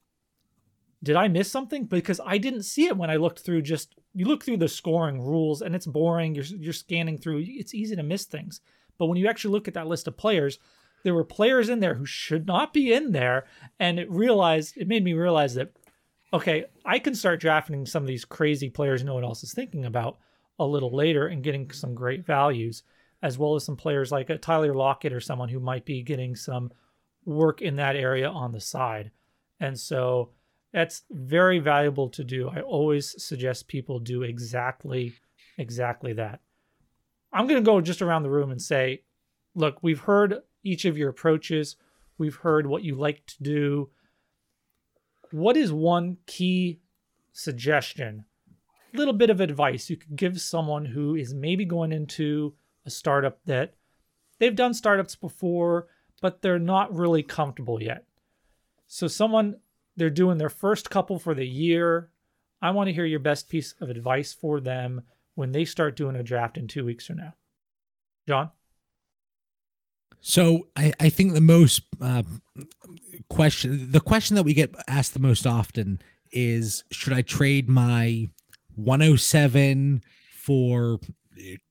did 1.03 1.17
I 1.17 1.29
miss 1.29 1.51
something? 1.51 1.85
Because 1.85 2.21
I 2.25 2.39
didn't 2.39 2.65
see 2.65 2.87
it 2.87 2.97
when 2.97 3.11
I 3.11 3.17
looked 3.17 3.41
through 3.41 3.63
just 3.63 3.95
you 4.15 4.27
look 4.27 4.45
through 4.45 4.59
the 4.59 4.69
scoring 4.69 5.21
rules 5.21 5.63
and 5.63 5.75
it's 5.75 5.87
boring. 5.87 6.35
You're 6.35 6.45
you're 6.45 6.73
scanning 6.73 7.19
through. 7.19 7.45
It's 7.47 7.75
easy 7.75 7.97
to 7.97 8.03
miss 8.03 8.25
things. 8.25 8.61
But 8.99 9.07
when 9.07 9.17
you 9.17 9.29
actually 9.29 9.53
look 9.53 9.67
at 9.67 9.75
that 9.75 9.87
list 9.87 10.07
of 10.09 10.17
players, 10.17 10.59
there 11.05 11.15
were 11.15 11.25
players 11.25 11.71
in 11.71 11.81
there 11.81 11.95
who 11.95 12.05
should 12.05 12.47
not 12.47 12.75
be 12.75 12.93
in 12.93 13.13
there, 13.13 13.47
and 13.79 13.99
it 13.99 14.11
realized 14.11 14.77
it 14.77 14.89
made 14.89 15.05
me 15.05 15.15
realize 15.15 15.55
that 15.55 15.73
okay, 16.33 16.67
I 16.85 16.99
can 16.99 17.15
start 17.15 17.41
drafting 17.41 17.87
some 17.87 18.03
of 18.03 18.07
these 18.07 18.25
crazy 18.25 18.71
players 18.71 19.03
no 19.03 19.15
one 19.15 19.25
else 19.25 19.43
is 19.43 19.53
thinking 19.53 19.85
about 19.85 20.19
a 20.61 20.67
little 20.67 20.95
later 20.95 21.27
and 21.27 21.43
getting 21.43 21.71
some 21.71 21.95
great 21.95 22.25
values, 22.25 22.83
as 23.23 23.39
well 23.39 23.57
as 23.57 23.65
some 23.65 23.77
players 23.77 24.13
like 24.13 24.31
a 24.31 24.39
Tyler 24.39 24.75
Lockett 24.75 25.13
or 25.13 25.21
someone 25.21 25.49
who 25.49 25.59
might 25.59 25.85
be 25.85 26.03
getting 26.03 26.37
some 26.37 26.71
work 27.25 27.63
in 27.63 27.77
that 27.77 27.97
area 27.97 28.29
on 28.29 28.53
the 28.53 28.61
side. 28.61 29.11
And 29.59 29.79
so 29.79 30.31
that's 30.73 31.03
very 31.11 31.59
valuable 31.59 32.09
to 32.11 32.25
do. 32.25 32.49
I 32.49 32.61
always 32.61 33.23
suggest 33.23 33.69
people 33.69 33.99
do 33.99 34.23
exactly 34.23 35.15
exactly 35.59 36.13
that. 36.15 36.41
I'm 37.33 37.47
going 37.47 37.63
to 37.63 37.67
go 37.67 37.81
just 37.81 38.03
around 38.03 38.23
the 38.23 38.31
room 38.31 38.51
and 38.51 38.61
say, 38.61 39.03
look, 39.55 39.83
we've 39.83 40.01
heard 40.01 40.37
each 40.65 40.85
of 40.85 40.97
your 40.97 41.11
approaches. 41.11 41.77
We've 42.19 42.35
heard 42.35 42.67
what 42.67 42.83
you 42.83 42.95
like 42.95 43.25
to 43.27 43.43
do. 43.43 43.91
What 45.31 45.57
is 45.57 45.73
one 45.73 46.17
key 46.27 46.81
suggestion? 47.33 48.25
Little 48.93 49.15
bit 49.15 49.31
of 49.31 49.41
advice 49.41 49.89
you 49.89 49.97
could 49.97 50.17
give 50.17 50.41
someone 50.41 50.85
who 50.85 51.15
is 51.15 51.33
maybe 51.33 51.65
going 51.65 51.93
into 51.93 52.55
a 52.85 52.91
startup 52.91 53.39
that 53.47 53.75
they've 54.39 54.57
done 54.57 54.75
startups 54.75 55.15
before, 55.15 55.87
but 56.21 56.43
they're 56.43 56.59
not 56.59 56.95
really 56.95 57.23
comfortable 57.23 57.81
yet. 57.81 58.05
So, 58.89 59.07
someone 59.07 59.57
they're 60.01 60.09
doing 60.09 60.39
their 60.39 60.49
first 60.49 60.89
couple 60.89 61.19
for 61.19 61.35
the 61.35 61.47
year. 61.47 62.09
I 62.63 62.71
want 62.71 62.89
to 62.89 62.93
hear 62.95 63.05
your 63.05 63.21
best 63.21 63.51
piece 63.51 63.75
of 63.83 63.91
advice 63.91 64.33
for 64.33 64.59
them 64.59 65.03
when 65.35 65.53
they 65.53 65.67
start 65.67 65.95
doing 65.95 66.17
a 66.17 66.23
draft 66.23 66.57
in 66.57 66.67
two 66.67 66.87
weeks 66.87 67.07
from 67.07 67.19
now. 67.19 67.35
John? 68.27 68.51
So 70.21 70.69
I, 70.75 70.95
I 70.99 71.11
think 71.11 71.35
the 71.35 71.43
most 71.43 71.83
uh, 72.01 72.23
question, 73.29 73.93
the 73.93 74.01
question 74.01 74.37
that 74.37 74.43
we 74.43 74.55
get 74.55 74.75
asked 74.89 75.13
the 75.13 75.21
most 75.21 75.47
often 75.47 76.01
is, 76.33 76.83
should 76.91 77.13
I 77.13 77.21
trade 77.21 77.69
my 77.69 78.31
107 78.77 80.03
for 80.35 80.99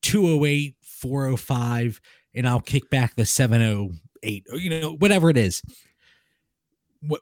208, 0.03 0.75
405, 0.83 1.99
and 2.35 2.47
I'll 2.47 2.59
kick 2.59 2.91
back 2.91 3.15
the 3.15 3.25
708, 3.25 4.45
or 4.51 4.57
you 4.57 4.69
know, 4.69 4.95
whatever 4.97 5.31
it 5.31 5.37
is. 5.37 5.63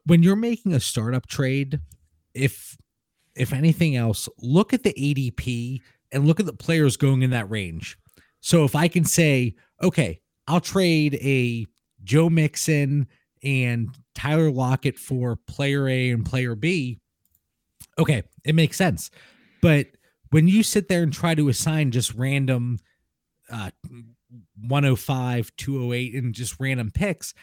When 0.05 0.23
you're 0.23 0.35
making 0.35 0.73
a 0.73 0.79
startup 0.79 1.27
trade, 1.27 1.79
if 2.33 2.77
if 3.35 3.53
anything 3.53 3.95
else, 3.95 4.27
look 4.39 4.73
at 4.73 4.83
the 4.83 4.93
ADP 4.93 5.81
and 6.11 6.25
look 6.25 6.39
at 6.39 6.45
the 6.45 6.53
players 6.53 6.97
going 6.97 7.21
in 7.21 7.29
that 7.29 7.49
range. 7.49 7.97
So 8.39 8.63
if 8.63 8.75
I 8.75 8.87
can 8.87 9.05
say, 9.05 9.55
okay, 9.81 10.19
I'll 10.47 10.61
trade 10.61 11.15
a 11.15 11.67
Joe 12.03 12.29
Mixon 12.29 13.07
and 13.43 13.89
Tyler 14.15 14.49
Lockett 14.49 14.97
for 14.97 15.35
player 15.47 15.87
A 15.87 16.09
and 16.09 16.25
player 16.25 16.55
B. 16.55 16.99
Okay, 17.99 18.23
it 18.43 18.55
makes 18.55 18.77
sense. 18.77 19.11
But 19.61 19.87
when 20.31 20.47
you 20.47 20.63
sit 20.63 20.87
there 20.87 21.03
and 21.03 21.13
try 21.13 21.35
to 21.35 21.49
assign 21.49 21.91
just 21.91 22.13
random 22.13 22.79
uh, 23.51 23.71
105, 24.67 25.51
208, 25.57 26.13
and 26.15 26.33
just 26.33 26.59
random 26.59 26.91
picks, 26.91 27.33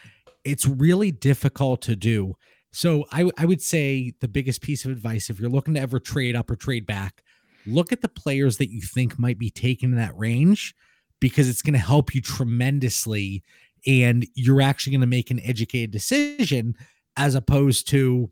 it's 0.45 0.65
really 0.65 1.11
difficult 1.11 1.81
to 1.81 1.95
do. 1.95 2.35
So 2.71 3.05
I, 3.11 3.45
would 3.45 3.61
say 3.61 4.13
the 4.19 4.27
biggest 4.27 4.61
piece 4.61 4.85
of 4.85 4.91
advice 4.91 5.29
if 5.29 5.39
you're 5.39 5.49
looking 5.49 5.75
to 5.75 5.79
ever 5.79 5.99
trade 5.99 6.35
up 6.35 6.51
or 6.51 6.55
trade 6.55 6.85
back, 6.85 7.23
look 7.65 7.91
at 7.91 8.01
the 8.01 8.09
players 8.09 8.57
that 8.57 8.69
you 8.69 8.81
think 8.81 9.17
might 9.17 9.39
be 9.39 9.49
taken 9.49 9.91
in 9.91 9.97
that 9.97 10.17
range 10.17 10.75
because 11.19 11.49
it's 11.49 11.61
going 11.61 11.73
to 11.73 11.79
help 11.79 12.13
you 12.13 12.21
tremendously 12.21 13.43
and 13.87 14.27
you're 14.35 14.61
actually 14.61 14.91
going 14.91 15.01
to 15.01 15.07
make 15.07 15.31
an 15.31 15.39
educated 15.41 15.91
decision 15.91 16.75
as 17.17 17.33
opposed 17.33 17.87
to 17.87 18.29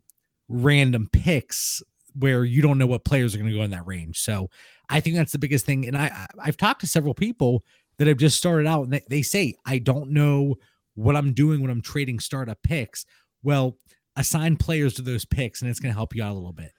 random 0.48 1.08
picks 1.10 1.82
where 2.14 2.44
you 2.44 2.62
don't 2.62 2.78
know 2.78 2.86
what 2.86 3.04
players 3.04 3.34
are 3.34 3.38
going 3.38 3.50
to 3.50 3.56
go 3.56 3.62
in 3.62 3.70
that 3.70 3.86
range. 3.86 4.20
So 4.20 4.50
I 4.88 5.00
think 5.00 5.16
that's 5.16 5.32
the 5.32 5.38
biggest 5.38 5.64
thing. 5.64 5.86
And 5.86 5.96
I 5.96 6.26
I've 6.38 6.56
talked 6.56 6.82
to 6.82 6.86
several 6.86 7.14
people 7.14 7.64
that 7.98 8.06
have 8.06 8.18
just 8.18 8.36
started 8.36 8.66
out 8.66 8.84
and 8.84 8.92
they, 8.92 9.02
they 9.08 9.22
say 9.22 9.54
I 9.64 9.78
don't 9.78 10.10
know 10.10 10.56
what 10.94 11.16
I'm 11.16 11.32
doing 11.32 11.60
when 11.60 11.70
I'm 11.70 11.82
trading 11.82 12.20
startup 12.20 12.62
picks. 12.62 13.04
Well, 13.42 13.78
assign 14.16 14.56
players 14.56 14.94
to 14.94 15.02
those 15.02 15.24
picks 15.24 15.60
and 15.60 15.70
it's 15.70 15.80
going 15.80 15.92
to 15.92 15.96
help 15.96 16.14
you 16.14 16.22
out 16.22 16.32
a 16.32 16.34
little 16.34 16.52
bit. 16.52 16.72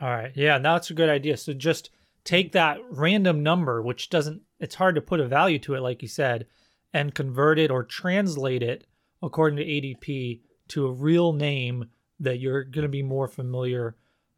All 0.00 0.10
right. 0.10 0.32
Yeah, 0.34 0.58
that's 0.58 0.90
a 0.90 0.94
good 0.94 1.08
idea. 1.08 1.36
So 1.36 1.52
just 1.52 1.90
take 2.24 2.52
that 2.52 2.78
random 2.90 3.42
number, 3.42 3.82
which 3.82 4.10
doesn't, 4.10 4.42
it's 4.58 4.74
hard 4.74 4.94
to 4.94 5.00
put 5.00 5.20
a 5.20 5.28
value 5.28 5.58
to 5.60 5.74
it, 5.74 5.80
like 5.80 6.02
you 6.02 6.08
said, 6.08 6.46
and 6.92 7.14
convert 7.14 7.58
it 7.58 7.70
or 7.70 7.84
translate 7.84 8.62
it 8.62 8.86
according 9.22 9.58
to 9.58 9.64
ADP 9.64 10.40
to 10.68 10.86
a 10.86 10.92
real 10.92 11.32
name 11.32 11.86
that 12.20 12.38
you're 12.38 12.64
going 12.64 12.82
to 12.82 12.88
be 12.88 13.02
more 13.02 13.28
familiar 13.28 13.96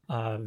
uh, 0.08 0.38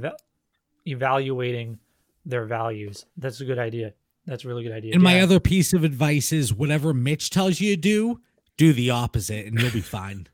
evaluating 0.85 1.79
their 2.25 2.45
values. 2.45 3.05
That's 3.17 3.41
a 3.41 3.45
good 3.45 3.59
idea. 3.59 3.93
That's 4.25 4.45
a 4.45 4.47
really 4.47 4.63
good 4.63 4.71
idea. 4.71 4.93
And 4.93 5.01
yeah. 5.01 5.09
my 5.09 5.21
other 5.21 5.39
piece 5.39 5.73
of 5.73 5.83
advice 5.83 6.31
is 6.31 6.53
whatever 6.53 6.93
Mitch 6.93 7.29
tells 7.29 7.59
you 7.59 7.75
to 7.75 7.81
do, 7.81 8.21
do 8.57 8.73
the 8.73 8.89
opposite 8.91 9.45
and 9.45 9.59
you'll 9.59 9.71
be 9.71 9.81
fine. 9.81 10.27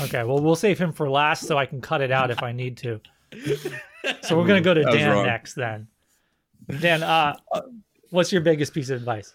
okay, 0.00 0.24
well, 0.24 0.38
we'll 0.38 0.56
save 0.56 0.78
him 0.78 0.92
for 0.92 1.10
last 1.10 1.46
so 1.46 1.58
I 1.58 1.66
can 1.66 1.80
cut 1.80 2.00
it 2.00 2.10
out 2.10 2.30
if 2.30 2.42
I 2.42 2.52
need 2.52 2.76
to. 2.78 3.00
So 4.22 4.36
we're 4.36 4.46
going 4.46 4.60
to 4.60 4.64
go 4.64 4.74
to 4.74 4.82
Dan 4.82 5.24
next 5.24 5.54
then. 5.54 5.86
Dan, 6.80 7.04
uh, 7.04 7.36
what's 8.10 8.32
your 8.32 8.40
biggest 8.40 8.74
piece 8.74 8.90
of 8.90 8.96
advice? 8.96 9.32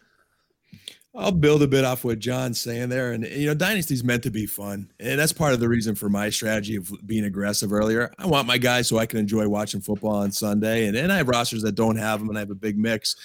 I'll 1.15 1.31
build 1.31 1.63
a 1.63 1.67
bit 1.67 1.83
off 1.83 2.03
what 2.03 2.19
John's 2.19 2.59
saying 2.59 2.89
there. 2.89 3.13
And, 3.13 3.25
you 3.25 3.47
know, 3.47 3.53
Dynasty's 3.53 4.03
meant 4.03 4.23
to 4.23 4.29
be 4.29 4.45
fun. 4.45 4.91
And 4.99 5.17
that's 5.17 5.31
part 5.31 5.53
of 5.53 5.59
the 5.59 5.69
reason 5.69 5.95
for 5.95 6.09
my 6.09 6.29
strategy 6.29 6.75
of 6.75 6.91
being 7.05 7.23
aggressive 7.23 7.73
earlier. 7.73 8.13
I 8.19 8.27
want 8.27 8.45
my 8.45 8.57
guys 8.57 8.87
so 8.87 8.97
I 8.97 9.05
can 9.05 9.19
enjoy 9.19 9.47
watching 9.47 9.81
football 9.81 10.17
on 10.17 10.31
Sunday. 10.31 10.87
And, 10.87 10.95
and 10.95 11.11
I 11.11 11.17
have 11.17 11.29
rosters 11.29 11.63
that 11.63 11.75
don't 11.75 11.95
have 11.95 12.19
them, 12.19 12.29
and 12.29 12.37
I 12.37 12.41
have 12.41 12.51
a 12.51 12.55
big 12.55 12.77
mix. 12.77 13.15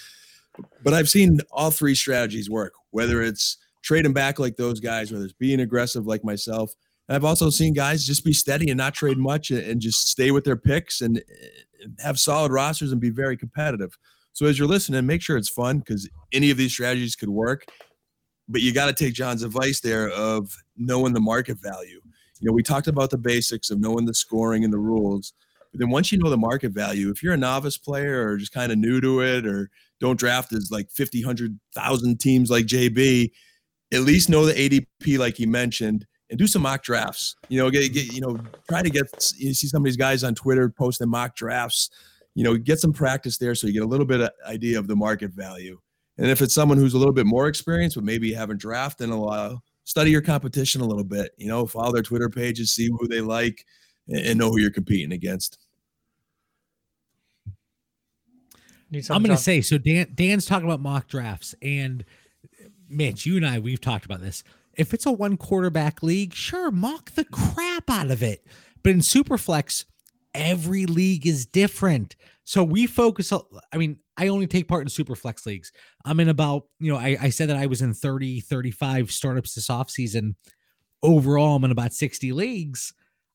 But 0.82 0.94
I've 0.94 1.10
seen 1.10 1.40
all 1.50 1.70
three 1.70 1.94
strategies 1.94 2.48
work, 2.48 2.74
whether 2.92 3.20
it's 3.20 3.58
trading 3.82 4.12
back 4.12 4.38
like 4.38 4.56
those 4.56 4.80
guys, 4.80 5.12
whether 5.12 5.24
it's 5.24 5.34
being 5.34 5.60
aggressive 5.60 6.06
like 6.06 6.24
myself. 6.24 6.72
And 7.08 7.16
I've 7.16 7.24
also 7.24 7.50
seen 7.50 7.74
guys 7.74 8.06
just 8.06 8.24
be 8.24 8.32
steady 8.32 8.70
and 8.70 8.78
not 8.78 8.94
trade 8.94 9.18
much 9.18 9.50
and 9.50 9.80
just 9.80 10.08
stay 10.08 10.30
with 10.30 10.44
their 10.44 10.56
picks 10.56 11.00
and 11.00 11.22
have 12.02 12.18
solid 12.18 12.52
rosters 12.52 12.92
and 12.92 13.00
be 13.00 13.10
very 13.10 13.36
competitive. 13.36 13.96
So 14.32 14.46
as 14.46 14.58
you're 14.58 14.68
listening, 14.68 15.04
make 15.04 15.20
sure 15.20 15.36
it's 15.36 15.48
fun 15.48 15.80
because 15.80 16.08
any 16.32 16.50
of 16.50 16.56
these 16.56 16.72
strategies 16.72 17.16
could 17.16 17.28
work. 17.28 17.66
But 18.48 18.62
you 18.62 18.72
got 18.72 18.86
to 18.86 18.92
take 18.92 19.14
John's 19.14 19.42
advice 19.42 19.80
there 19.80 20.10
of 20.10 20.54
knowing 20.76 21.12
the 21.12 21.20
market 21.20 21.58
value. 21.58 22.00
You 22.40 22.48
know, 22.48 22.52
we 22.52 22.62
talked 22.62 22.88
about 22.88 23.10
the 23.10 23.18
basics 23.18 23.70
of 23.70 23.80
knowing 23.80 24.04
the 24.04 24.14
scoring 24.14 24.64
and 24.64 24.72
the 24.72 24.78
rules. 24.78 25.32
But 25.70 25.80
then 25.80 25.90
once 25.90 26.12
you 26.12 26.18
know 26.18 26.28
the 26.28 26.36
market 26.36 26.72
value, 26.72 27.10
if 27.10 27.22
you're 27.22 27.34
a 27.34 27.38
novice 27.38 27.78
player 27.78 28.26
or 28.26 28.36
just 28.36 28.52
kind 28.52 28.72
of 28.72 28.78
new 28.78 29.00
to 29.00 29.20
it 29.20 29.46
or 29.46 29.70
don't 30.00 30.18
draft 30.18 30.52
as 30.52 30.70
like 30.70 30.90
50, 30.90 31.22
100,000 31.22 32.20
teams 32.20 32.50
like 32.50 32.66
JB, 32.66 33.30
at 33.92 34.00
least 34.00 34.28
know 34.28 34.46
the 34.46 34.54
ADP 34.54 35.18
like 35.18 35.36
he 35.36 35.46
mentioned 35.46 36.06
and 36.30 36.38
do 36.38 36.46
some 36.46 36.62
mock 36.62 36.82
drafts. 36.82 37.36
You 37.48 37.58
know, 37.58 37.70
get, 37.70 37.92
get 37.92 38.12
you 38.12 38.20
know, 38.20 38.38
try 38.68 38.82
to 38.82 38.90
get 38.90 39.32
you 39.36 39.52
see 39.54 39.66
some 39.66 39.82
of 39.82 39.84
these 39.84 39.96
guys 39.96 40.24
on 40.24 40.34
Twitter 40.34 40.70
posting 40.70 41.08
mock 41.08 41.36
drafts 41.36 41.90
you 42.34 42.44
know, 42.44 42.56
get 42.56 42.78
some 42.78 42.92
practice 42.92 43.38
there 43.38 43.54
so 43.54 43.66
you 43.66 43.72
get 43.72 43.82
a 43.82 43.86
little 43.86 44.06
bit 44.06 44.20
of 44.20 44.30
idea 44.46 44.78
of 44.78 44.86
the 44.86 44.96
market 44.96 45.32
value. 45.32 45.78
And 46.18 46.30
if 46.30 46.40
it's 46.40 46.54
someone 46.54 46.78
who's 46.78 46.94
a 46.94 46.98
little 46.98 47.12
bit 47.12 47.26
more 47.26 47.48
experienced, 47.48 47.96
but 47.96 48.04
maybe 48.04 48.28
you 48.28 48.36
haven't 48.36 48.60
drafted 48.60 49.08
in 49.08 49.12
a 49.12 49.20
while, 49.20 49.62
study 49.84 50.10
your 50.10 50.22
competition 50.22 50.80
a 50.80 50.84
little 50.84 51.04
bit. 51.04 51.32
You 51.36 51.48
know, 51.48 51.66
follow 51.66 51.92
their 51.92 52.02
Twitter 52.02 52.28
pages, 52.28 52.72
see 52.72 52.88
who 52.88 53.08
they 53.08 53.20
like, 53.20 53.64
and 54.08 54.38
know 54.38 54.50
who 54.50 54.60
you're 54.60 54.70
competing 54.70 55.12
against. 55.12 55.58
I'm 58.94 59.22
going 59.22 59.34
to 59.34 59.38
say 59.38 59.62
so. 59.62 59.78
Dan 59.78 60.08
Dan's 60.14 60.44
talking 60.44 60.68
about 60.68 60.80
mock 60.80 61.08
drafts, 61.08 61.54
and 61.62 62.04
Mitch, 62.92 63.26
you 63.26 63.36
and 63.36 63.46
I, 63.46 63.58
we've 63.58 63.80
talked 63.80 64.04
about 64.04 64.20
this. 64.20 64.44
If 64.74 64.94
it's 64.94 65.06
a 65.06 65.12
one 65.12 65.36
quarterback 65.36 66.02
league, 66.02 66.34
sure, 66.34 66.70
mock 66.70 67.10
the 67.12 67.24
crap 67.24 67.90
out 67.90 68.10
of 68.10 68.22
it. 68.22 68.46
But 68.82 68.92
in 68.92 68.98
Superflex, 68.98 69.84
every 70.34 70.86
league 70.86 71.26
is 71.26 71.46
different. 71.46 72.16
So 72.44 72.64
we 72.64 72.86
focus, 72.86 73.32
I 73.72 73.76
mean, 73.76 73.98
I 74.16 74.28
only 74.28 74.46
take 74.46 74.68
part 74.68 74.82
in 74.82 74.88
Superflex 74.88 75.46
leagues. 75.46 75.72
I'm 76.04 76.20
in 76.20 76.28
about, 76.28 76.64
you 76.80 76.92
know, 76.92 76.98
I, 76.98 77.16
I 77.20 77.30
said 77.30 77.48
that 77.48 77.56
I 77.56 77.66
was 77.66 77.82
in 77.82 77.94
30, 77.94 78.40
35 78.40 79.10
startups 79.10 79.54
this 79.54 79.68
offseason. 79.68 80.34
Overall, 81.02 81.56
I'm 81.56 81.64
in 81.64 81.70
about 81.70 81.92
60 81.92 82.32
leagues. 82.32 82.92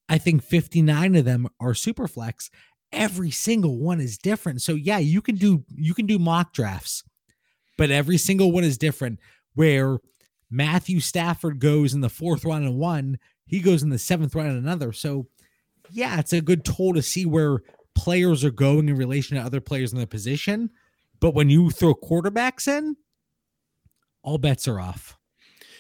I 0.10 0.18
think 0.18 0.44
59 0.44 1.16
of 1.16 1.26
them 1.26 1.48
are 1.60 1.74
Superflex. 1.74 2.50
Every 2.92 3.32
single 3.32 3.78
one 3.80 4.00
is 4.00 4.18
different. 4.18 4.62
So 4.62 4.74
yeah, 4.74 5.00
you 5.00 5.22
can 5.22 5.36
do 5.36 5.66
you 5.76 5.94
can 5.94 6.06
do 6.06 6.18
mock 6.18 6.54
drafts, 6.54 7.04
but 7.78 7.92
every 7.92 8.18
single 8.18 8.52
one 8.52 8.64
is 8.64 8.78
different. 8.78 9.20
Where 9.58 9.98
Matthew 10.52 11.00
Stafford 11.00 11.60
goes 11.60 11.96
in 11.96 12.02
the 12.02 12.10
fourth 12.10 12.46
round 12.46 12.66
in 12.66 12.78
one, 12.78 13.18
he 13.48 13.60
goes 13.60 13.82
in 13.82 13.90
the 13.90 13.98
seventh 13.98 14.36
round 14.36 14.52
in 14.52 14.58
another. 14.58 14.94
So 14.94 15.26
yeah, 15.90 16.20
it's 16.20 16.34
a 16.34 16.42
good 16.42 16.64
tool 16.64 16.94
to 16.94 17.02
see 17.02 17.26
where 17.26 17.62
players 17.96 18.46
are 18.46 18.52
going 18.52 18.88
in 18.88 18.96
relation 18.96 19.36
to 19.36 19.44
other 19.44 19.60
players 19.60 19.94
in 19.94 20.00
the 20.00 20.06
position. 20.06 20.70
But 21.20 21.34
when 21.34 21.50
you 21.50 21.72
throw 21.72 21.96
quarterbacks 21.96 22.68
in, 22.68 22.96
all 24.22 24.38
bets 24.38 24.68
are 24.68 24.80
off. 24.80 25.18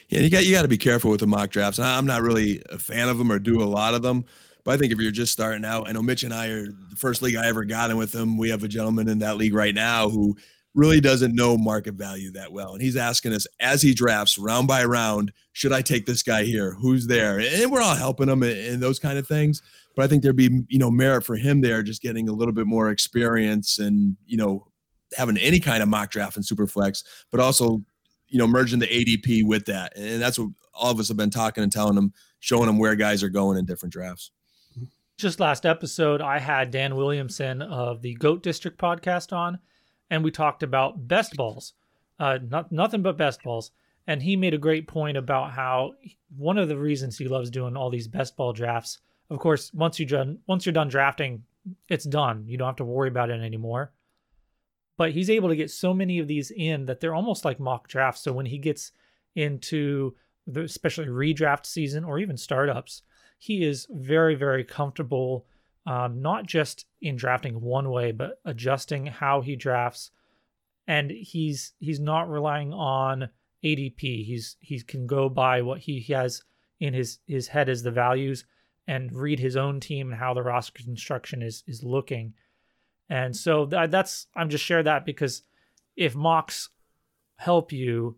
Yeah, 0.09 0.21
you 0.21 0.31
got 0.31 0.43
you 0.43 0.53
got 0.53 0.63
to 0.63 0.67
be 0.67 0.77
careful 0.79 1.11
with 1.11 1.19
the 1.19 1.27
mock 1.27 1.51
drafts. 1.51 1.77
I'm 1.77 2.07
not 2.07 2.23
really 2.23 2.63
a 2.71 2.79
fan 2.79 3.09
of 3.09 3.19
them 3.19 3.31
or 3.31 3.37
do 3.37 3.61
a 3.61 3.65
lot 3.65 3.93
of 3.93 4.01
them. 4.01 4.25
But 4.63 4.73
I 4.73 4.77
think 4.77 4.91
if 4.91 4.99
you're 4.99 5.11
just 5.11 5.33
starting 5.33 5.65
out, 5.65 5.87
I 5.87 5.91
know 5.91 6.01
Mitch 6.01 6.23
and 6.23 6.33
I 6.33 6.47
are 6.47 6.65
the 6.65 6.95
first 6.95 7.21
league 7.21 7.35
I 7.35 7.47
ever 7.47 7.63
got 7.63 7.91
in 7.91 7.97
with 7.97 8.15
him. 8.15 8.37
We 8.37 8.49
have 8.49 8.63
a 8.63 8.67
gentleman 8.67 9.07
in 9.07 9.19
that 9.19 9.37
league 9.37 9.53
right 9.53 9.75
now 9.75 10.09
who 10.09 10.35
really 10.77 11.01
doesn't 11.01 11.35
know 11.35 11.57
market 11.57 11.95
value 11.95 12.31
that 12.31 12.53
well. 12.53 12.71
And 12.73 12.81
he's 12.81 12.95
asking 12.95 13.33
us 13.33 13.45
as 13.59 13.81
he 13.81 13.93
drafts 13.93 14.37
round 14.37 14.67
by 14.67 14.85
round, 14.85 15.33
should 15.51 15.73
I 15.73 15.81
take 15.81 16.05
this 16.05 16.23
guy 16.23 16.43
here? 16.43 16.75
Who's 16.79 17.07
there? 17.07 17.39
And 17.39 17.71
we're 17.71 17.81
all 17.81 17.95
helping 17.95 18.29
him 18.29 18.43
and 18.43 18.81
those 18.81 18.99
kind 18.99 19.17
of 19.17 19.27
things 19.27 19.61
but 19.97 20.03
I 20.03 20.07
think 20.07 20.21
there'd 20.21 20.35
be 20.35 20.63
you 20.69 20.79
know 20.79 20.91
merit 20.91 21.23
for 21.23 21.35
him 21.35 21.59
there, 21.59 21.83
just 21.83 22.03
getting 22.03 22.29
a 22.29 22.31
little 22.31 22.53
bit 22.53 22.67
more 22.67 22.91
experience 22.91 23.79
and 23.79 24.15
you 24.25 24.37
know 24.37 24.67
having 25.17 25.37
any 25.37 25.59
kind 25.59 25.81
of 25.81 25.89
mock 25.89 26.11
draft 26.11 26.37
in 26.37 26.43
Superflex, 26.43 27.03
but 27.31 27.41
also 27.41 27.81
you 28.29 28.37
know 28.37 28.47
merging 28.47 28.79
the 28.79 28.85
ADP 28.87 29.43
with 29.45 29.65
that, 29.65 29.97
and 29.97 30.21
that's 30.21 30.37
what 30.37 30.49
all 30.73 30.91
of 30.91 30.99
us 30.99 31.07
have 31.07 31.17
been 31.17 31.31
talking 31.31 31.63
and 31.63 31.71
telling 31.71 31.95
them, 31.95 32.13
showing 32.39 32.67
them 32.67 32.77
where 32.77 32.95
guys 32.95 33.23
are 33.23 33.29
going 33.29 33.57
in 33.57 33.65
different 33.65 33.91
drafts. 33.91 34.29
Just 35.17 35.39
last 35.39 35.65
episode, 35.65 36.21
I 36.21 36.37
had 36.37 36.69
Dan 36.69 36.95
Williamson 36.95 37.63
of 37.63 38.03
the 38.03 38.13
Goat 38.13 38.43
District 38.43 38.77
podcast 38.77 39.35
on, 39.35 39.57
and 40.09 40.23
we 40.23 40.31
talked 40.31 40.63
about 40.63 41.07
best 41.07 41.35
balls, 41.35 41.73
uh, 42.19 42.39
not 42.47 42.71
nothing 42.71 43.01
but 43.01 43.17
best 43.17 43.43
balls. 43.43 43.71
And 44.09 44.21
he 44.21 44.37
made 44.37 44.53
a 44.53 44.57
great 44.57 44.87
point 44.87 45.17
about 45.17 45.51
how 45.51 45.95
one 46.37 46.57
of 46.57 46.69
the 46.69 46.77
reasons 46.77 47.17
he 47.17 47.27
loves 47.27 47.49
doing 47.49 47.75
all 47.75 47.89
these 47.89 48.07
best 48.07 48.37
ball 48.37 48.53
drafts 48.53 48.99
of 49.29 49.39
course, 49.39 49.73
once 49.73 49.99
you 49.99 50.05
done 50.05 50.39
once 50.47 50.65
you're 50.65 50.73
done 50.73 50.87
drafting, 50.87 51.43
it's 51.89 52.05
done. 52.05 52.45
You 52.47 52.57
don't 52.57 52.67
have 52.67 52.75
to 52.77 52.85
worry 52.85 53.09
about 53.09 53.29
it 53.29 53.41
anymore. 53.41 53.91
But 54.97 55.11
he's 55.11 55.29
able 55.29 55.49
to 55.49 55.55
get 55.55 55.69
so 55.69 55.93
many 55.93 56.19
of 56.19 56.27
these 56.27 56.49
in 56.51 56.85
that 56.85 56.99
they're 56.99 57.13
almost 57.13 57.45
like 57.45 57.59
mock 57.59 57.87
drafts. 57.87 58.21
So 58.21 58.33
when 58.33 58.47
he 58.47 58.57
gets 58.57 58.91
into 59.35 60.15
the 60.47 60.61
especially 60.61 61.07
redraft 61.07 61.65
season 61.65 62.03
or 62.03 62.19
even 62.19 62.37
startups, 62.37 63.03
he 63.37 63.63
is 63.63 63.85
very, 63.91 64.33
very 64.33 64.63
comfortable, 64.63 65.45
um, 65.87 66.21
not 66.21 66.45
just 66.45 66.85
in 67.01 67.15
drafting 67.15 67.61
one 67.61 67.89
way, 67.89 68.11
but 68.11 68.41
adjusting 68.43 69.05
how 69.05 69.39
he 69.39 69.55
drafts. 69.55 70.11
And 70.85 71.09
he's 71.09 71.73
he's 71.79 71.99
not 71.99 72.29
relying 72.29 72.73
on 72.73 73.29
ADP. 73.63 74.25
He's 74.25 74.57
he 74.59 74.81
can 74.81 75.07
go 75.07 75.29
by 75.29 75.61
what 75.61 75.79
he 75.79 76.01
has 76.13 76.43
in 76.79 76.93
his 76.93 77.19
his 77.25 77.47
head 77.47 77.69
as 77.69 77.83
the 77.83 77.91
values 77.91 78.45
and 78.85 79.13
read 79.13 79.39
his 79.39 79.55
own 79.55 79.79
team 79.79 80.11
and 80.11 80.19
how 80.19 80.33
the 80.33 80.43
roster 80.43 80.83
construction 80.83 81.41
is 81.41 81.63
is 81.67 81.83
looking. 81.83 82.33
And 83.09 83.35
so 83.35 83.65
that, 83.67 83.89
that's 83.89 84.27
I'm 84.35 84.49
just 84.49 84.65
share 84.65 84.83
that 84.83 85.05
because 85.05 85.43
if 85.95 86.15
mocks 86.15 86.69
help 87.37 87.71
you 87.71 88.17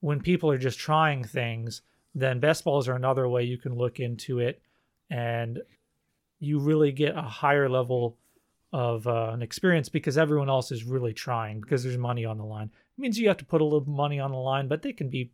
when 0.00 0.20
people 0.20 0.50
are 0.50 0.58
just 0.58 0.80
trying 0.80 1.22
things, 1.22 1.82
then 2.12 2.40
best 2.40 2.64
balls 2.64 2.88
are 2.88 2.96
another 2.96 3.28
way 3.28 3.44
you 3.44 3.58
can 3.58 3.76
look 3.76 4.00
into 4.00 4.40
it 4.40 4.60
and 5.10 5.60
you 6.40 6.58
really 6.58 6.92
get 6.92 7.16
a 7.16 7.22
higher 7.22 7.68
level 7.68 8.16
of 8.72 9.06
uh, 9.06 9.30
an 9.32 9.42
experience 9.42 9.88
because 9.88 10.18
everyone 10.18 10.48
else 10.48 10.72
is 10.72 10.84
really 10.84 11.12
trying 11.12 11.60
because 11.60 11.84
there's 11.84 11.96
money 11.96 12.24
on 12.24 12.38
the 12.38 12.44
line. 12.44 12.70
It 12.98 13.00
means 13.00 13.18
you 13.18 13.28
have 13.28 13.36
to 13.38 13.44
put 13.44 13.60
a 13.60 13.64
little 13.64 13.88
money 13.88 14.18
on 14.18 14.32
the 14.32 14.36
line, 14.36 14.68
but 14.68 14.82
they 14.82 14.92
can 14.92 15.08
be 15.08 15.30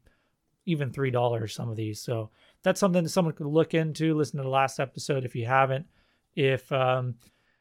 even 0.66 0.92
three 0.92 1.10
dollars 1.10 1.54
some 1.54 1.70
of 1.70 1.76
these. 1.76 2.00
So 2.00 2.30
that's 2.62 2.78
something 2.78 3.02
that 3.02 3.10
someone 3.10 3.34
could 3.34 3.46
look 3.46 3.74
into. 3.74 4.14
Listen 4.14 4.36
to 4.38 4.42
the 4.42 4.48
last 4.50 4.78
episode 4.78 5.24
if 5.24 5.34
you 5.34 5.46
haven't. 5.46 5.86
If 6.36 6.70
um, 6.70 7.14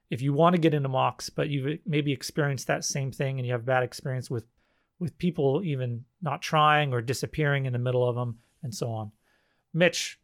if 0.10 0.21
you 0.21 0.34
want 0.34 0.56
to 0.56 0.62
get 0.62 0.73
into 0.73 0.89
mocks, 0.89 1.30
but 1.30 1.49
you've 1.49 1.80
maybe 1.86 2.12
experienced 2.12 2.67
that 2.67 2.84
same 2.84 3.12
thing 3.12 3.38
and 3.39 3.45
you 3.45 3.54
have 3.54 3.65
bad 3.65 3.84
experience 3.84 4.30
with 4.30 4.45
with 4.99 5.17
people 5.17 5.62
even 5.63 6.04
not 6.21 6.41
trying 6.41 6.93
or 6.93 7.02
disappearing 7.02 7.65
in 7.65 7.73
the 7.73 7.80
middle 7.80 8.08
of 8.08 8.15
them 8.15 8.39
and 8.63 8.75
so 8.75 8.89
on. 8.89 9.12
Mitch, 9.73 10.19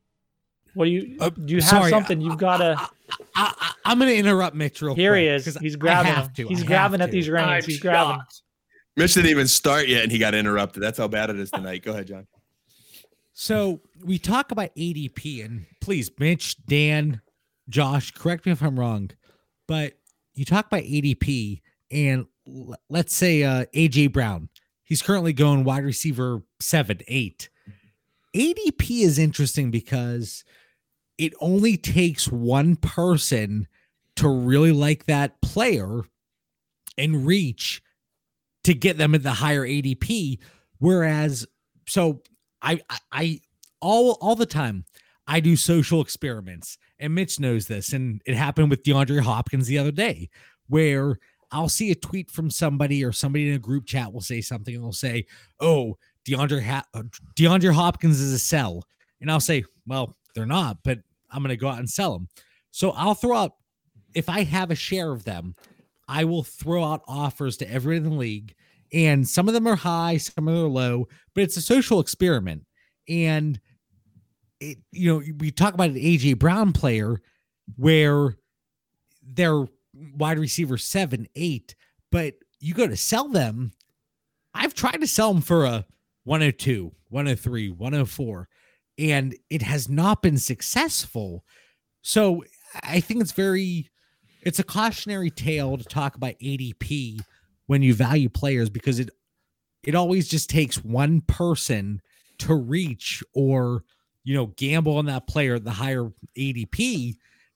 what 0.73 0.85
do 0.85 0.91
you 0.91 1.17
uh, 1.19 1.29
do? 1.29 1.55
You 1.55 1.61
have 1.61 1.69
sorry, 1.69 1.89
something 1.89 2.19
you've 2.19 2.37
got 2.37 2.57
to. 2.57 2.89
I, 3.35 3.73
am 3.85 3.99
going 3.99 4.11
to 4.11 4.17
interrupt 4.17 4.55
Mitch 4.55 4.81
real 4.81 4.95
Here 4.95 5.11
quick. 5.11 5.21
he 5.21 5.27
is. 5.27 5.57
He's 5.57 5.75
grabbing. 5.75 6.33
To, 6.33 6.47
He's 6.47 6.63
I 6.63 6.65
grabbing 6.65 7.01
at 7.01 7.11
these 7.11 7.29
reins. 7.29 7.65
He's 7.65 7.79
grabbing. 7.79 8.21
Mitch 8.95 9.13
didn't 9.13 9.29
even 9.29 9.47
start 9.47 9.87
yet, 9.87 10.03
and 10.03 10.11
he 10.11 10.17
got 10.17 10.33
interrupted. 10.33 10.81
That's 10.81 10.97
how 10.97 11.07
bad 11.07 11.29
it 11.29 11.39
is 11.39 11.51
tonight. 11.51 11.83
Go 11.83 11.91
ahead, 11.91 12.07
John. 12.07 12.27
So 13.33 13.81
we 14.03 14.17
talk 14.17 14.51
about 14.51 14.73
ADP, 14.75 15.43
and 15.43 15.65
please, 15.81 16.09
Mitch, 16.17 16.55
Dan, 16.65 17.21
Josh, 17.67 18.11
correct 18.11 18.45
me 18.45 18.53
if 18.53 18.61
I'm 18.61 18.79
wrong, 18.79 19.11
but 19.67 19.93
you 20.33 20.45
talk 20.45 20.67
about 20.67 20.83
ADP, 20.83 21.61
and 21.91 22.27
let's 22.89 23.13
say 23.13 23.43
uh, 23.43 23.65
AJ 23.73 24.13
Brown 24.13 24.47
He's 24.85 25.01
currently 25.01 25.33
going 25.33 25.63
wide 25.63 25.83
receiver 25.83 26.43
seven, 26.61 26.99
eight. 27.07 27.49
ADP 28.35 29.01
is 29.01 29.17
interesting 29.17 29.71
because 29.71 30.43
it 31.17 31.33
only 31.39 31.77
takes 31.77 32.27
one 32.27 32.75
person 32.75 33.67
to 34.17 34.29
really 34.29 34.71
like 34.71 35.05
that 35.05 35.41
player 35.41 36.01
and 36.97 37.25
reach 37.25 37.81
to 38.63 38.73
get 38.73 38.97
them 38.97 39.13
at 39.15 39.23
the 39.23 39.31
higher 39.31 39.65
ADP. 39.65 40.39
Whereas, 40.79 41.45
so 41.87 42.21
I, 42.61 42.81
I, 43.11 43.41
all, 43.81 44.17
all 44.21 44.35
the 44.35 44.45
time, 44.45 44.85
I 45.27 45.39
do 45.39 45.55
social 45.55 46.01
experiments, 46.01 46.77
and 46.99 47.15
Mitch 47.15 47.39
knows 47.39 47.67
this, 47.67 47.93
and 47.93 48.21
it 48.25 48.35
happened 48.35 48.69
with 48.69 48.83
DeAndre 48.83 49.21
Hopkins 49.21 49.67
the 49.67 49.79
other 49.79 49.91
day, 49.91 50.29
where 50.67 51.19
I'll 51.51 51.69
see 51.69 51.91
a 51.91 51.95
tweet 51.95 52.29
from 52.29 52.49
somebody 52.49 53.03
or 53.03 53.11
somebody 53.11 53.49
in 53.49 53.55
a 53.55 53.59
group 53.59 53.85
chat 53.85 54.11
will 54.11 54.21
say 54.21 54.41
something 54.41 54.75
and 54.75 54.83
they'll 54.83 54.91
say, 54.91 55.25
"Oh, 55.59 55.97
DeAndre 56.27 56.63
ha- 56.63 56.85
uh, 56.93 57.03
DeAndre 57.35 57.73
Hopkins 57.73 58.19
is 58.19 58.33
a 58.33 58.39
sell," 58.39 58.83
and 59.21 59.31
I'll 59.31 59.39
say, 59.39 59.63
"Well, 59.87 60.15
they're 60.35 60.45
not, 60.45 60.77
but 60.83 60.99
I'm 61.31 61.41
going 61.41 61.49
to 61.49 61.57
go 61.57 61.69
out 61.69 61.79
and 61.79 61.89
sell 61.89 62.13
them." 62.13 62.29
So 62.71 62.91
I'll 62.91 63.15
throw 63.15 63.35
out 63.35 63.53
if 64.13 64.29
I 64.29 64.43
have 64.43 64.71
a 64.71 64.75
share 64.75 65.11
of 65.11 65.25
them, 65.25 65.55
I 66.07 66.23
will 66.23 66.43
throw 66.43 66.83
out 66.83 67.03
offers 67.07 67.57
to 67.57 67.71
everyone 67.71 68.05
in 68.05 68.11
the 68.11 68.17
league, 68.17 68.55
and 68.93 69.27
some 69.27 69.47
of 69.47 69.53
them 69.53 69.67
are 69.67 69.75
high, 69.75 70.17
some 70.17 70.47
of 70.47 70.53
them 70.53 70.65
are 70.65 70.67
low, 70.67 71.07
but 71.33 71.43
it's 71.43 71.57
a 71.57 71.61
social 71.61 71.99
experiment, 71.99 72.65
and 73.09 73.59
it 74.59 74.77
you 74.91 75.13
know 75.13 75.23
we 75.37 75.51
talk 75.51 75.73
about 75.73 75.89
an 75.89 75.95
AJ 75.95 76.39
Brown 76.39 76.71
player 76.71 77.21
where 77.75 78.37
they're 79.21 79.65
wide 80.15 80.39
receiver 80.39 80.77
seven, 80.77 81.27
eight, 81.35 81.75
but 82.11 82.35
you 82.59 82.73
go 82.73 82.87
to 82.87 82.97
sell 82.97 83.27
them. 83.27 83.71
I've 84.53 84.73
tried 84.73 85.01
to 85.01 85.07
sell 85.07 85.33
them 85.33 85.41
for 85.41 85.65
a 85.65 85.85
102, 86.23 86.91
103, 87.09 87.69
104, 87.71 88.49
and 88.97 89.35
it 89.49 89.61
has 89.61 89.89
not 89.89 90.21
been 90.21 90.37
successful. 90.37 91.43
So 92.01 92.43
I 92.83 92.99
think 92.99 93.21
it's 93.21 93.31
very, 93.31 93.89
it's 94.41 94.59
a 94.59 94.63
cautionary 94.63 95.29
tale 95.29 95.77
to 95.77 95.83
talk 95.83 96.15
about 96.15 96.39
ADP 96.41 97.19
when 97.67 97.81
you 97.81 97.93
value 97.93 98.29
players 98.29 98.69
because 98.69 98.99
it, 98.99 99.09
it 99.83 99.95
always 99.95 100.27
just 100.27 100.49
takes 100.49 100.83
one 100.83 101.21
person 101.21 102.01
to 102.39 102.53
reach 102.55 103.23
or, 103.33 103.83
you 104.23 104.33
know, 104.33 104.47
gamble 104.57 104.97
on 104.97 105.05
that 105.05 105.27
player 105.27 105.59
the 105.59 105.71
higher 105.71 106.11
ADP 106.37 107.15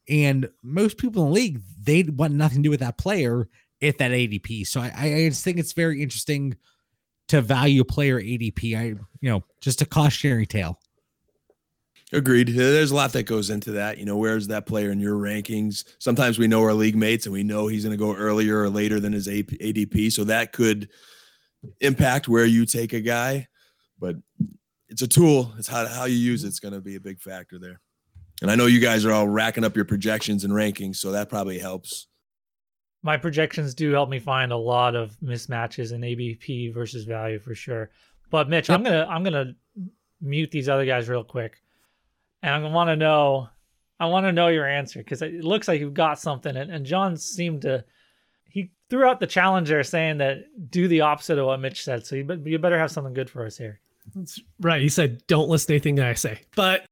and 0.09 0.49
most 0.63 0.97
people 0.97 1.23
in 1.23 1.29
the 1.29 1.35
league, 1.35 1.61
they 1.81 2.03
want 2.03 2.33
nothing 2.33 2.57
to 2.57 2.63
do 2.63 2.69
with 2.71 2.79
that 2.79 2.97
player 2.97 3.47
at 3.81 3.99
that 3.99 4.11
ADP. 4.11 4.65
So 4.65 4.81
I, 4.81 4.91
I 4.95 5.29
just 5.29 5.43
think 5.43 5.59
it's 5.59 5.73
very 5.73 6.01
interesting 6.01 6.57
to 7.27 7.41
value 7.41 7.83
player 7.83 8.19
ADP. 8.19 8.75
I, 8.75 8.83
you 9.21 9.29
know, 9.29 9.43
just 9.61 9.81
a 9.81 9.85
cautionary 9.85 10.47
tale. 10.47 10.79
Agreed. 12.11 12.49
There's 12.49 12.91
a 12.91 12.95
lot 12.95 13.13
that 13.13 13.23
goes 13.23 13.51
into 13.51 13.71
that. 13.71 13.99
You 13.99 14.05
know, 14.05 14.17
where's 14.17 14.47
that 14.47 14.65
player 14.65 14.91
in 14.91 14.99
your 14.99 15.15
rankings? 15.15 15.83
Sometimes 15.99 16.39
we 16.39 16.47
know 16.47 16.63
our 16.63 16.73
league 16.73 16.95
mates 16.95 17.27
and 17.27 17.33
we 17.33 17.43
know 17.43 17.67
he's 17.67 17.83
going 17.83 17.95
to 17.95 18.03
go 18.03 18.15
earlier 18.15 18.61
or 18.61 18.69
later 18.69 18.99
than 18.99 19.13
his 19.13 19.27
ADP. 19.27 20.11
So 20.11 20.23
that 20.23 20.51
could 20.51 20.89
impact 21.81 22.27
where 22.27 22.45
you 22.45 22.65
take 22.65 22.93
a 22.93 23.01
guy. 23.01 23.47
But 23.99 24.15
it's 24.87 25.03
a 25.03 25.07
tool. 25.07 25.53
It's 25.59 25.67
how, 25.67 25.85
how 25.85 26.05
you 26.05 26.15
use 26.15 26.43
it. 26.43 26.47
It's 26.47 26.59
going 26.59 26.73
to 26.73 26.81
be 26.81 26.95
a 26.95 26.99
big 26.99 27.21
factor 27.21 27.59
there. 27.59 27.79
And 28.41 28.49
I 28.49 28.55
know 28.55 28.65
you 28.65 28.79
guys 28.79 29.05
are 29.05 29.11
all 29.11 29.27
racking 29.27 29.63
up 29.63 29.75
your 29.75 29.85
projections 29.85 30.43
and 30.43 30.53
rankings, 30.53 30.95
so 30.95 31.11
that 31.11 31.29
probably 31.29 31.59
helps. 31.59 32.07
My 33.03 33.17
projections 33.17 33.73
do 33.73 33.91
help 33.91 34.09
me 34.09 34.19
find 34.19 34.51
a 34.51 34.57
lot 34.57 34.95
of 34.95 35.15
mismatches 35.23 35.93
in 35.93 36.01
ADP 36.01 36.73
versus 36.73 37.03
value 37.03 37.39
for 37.39 37.53
sure. 37.53 37.91
But 38.29 38.49
Mitch. 38.49 38.69
I'm 38.69 38.83
gonna 38.83 39.07
I'm 39.09 39.23
gonna 39.23 39.55
mute 40.21 40.51
these 40.51 40.69
other 40.69 40.85
guys 40.85 41.09
real 41.09 41.23
quick, 41.23 41.61
and 42.41 42.53
I 42.53 42.69
want 42.69 42.89
to 42.89 42.95
know 42.95 43.49
I 43.99 44.05
want 44.05 44.25
to 44.25 44.31
know 44.31 44.47
your 44.47 44.67
answer 44.67 44.99
because 44.99 45.21
it 45.21 45.43
looks 45.43 45.67
like 45.67 45.81
you've 45.81 45.93
got 45.93 46.19
something. 46.19 46.55
And, 46.55 46.71
and 46.71 46.85
John 46.85 47.17
seemed 47.17 47.63
to 47.63 47.83
he 48.45 48.71
threw 48.89 49.05
out 49.05 49.19
the 49.19 49.27
challenge 49.27 49.69
there, 49.69 49.83
saying 49.83 50.19
that 50.19 50.45
do 50.69 50.87
the 50.87 51.01
opposite 51.01 51.37
of 51.37 51.45
what 51.45 51.59
Mitch 51.59 51.83
said. 51.83 52.05
So 52.05 52.15
you, 52.15 52.41
you 52.45 52.57
better 52.57 52.79
have 52.79 52.91
something 52.91 53.13
good 53.13 53.29
for 53.29 53.45
us 53.45 53.57
here. 53.57 53.79
That's 54.15 54.39
right. 54.61 54.81
He 54.81 54.89
said, 54.89 55.25
"Don't 55.27 55.49
listen 55.49 55.67
to 55.67 55.73
anything 55.73 55.95
that 55.95 56.07
I 56.07 56.13
say." 56.13 56.41
But 56.55 56.85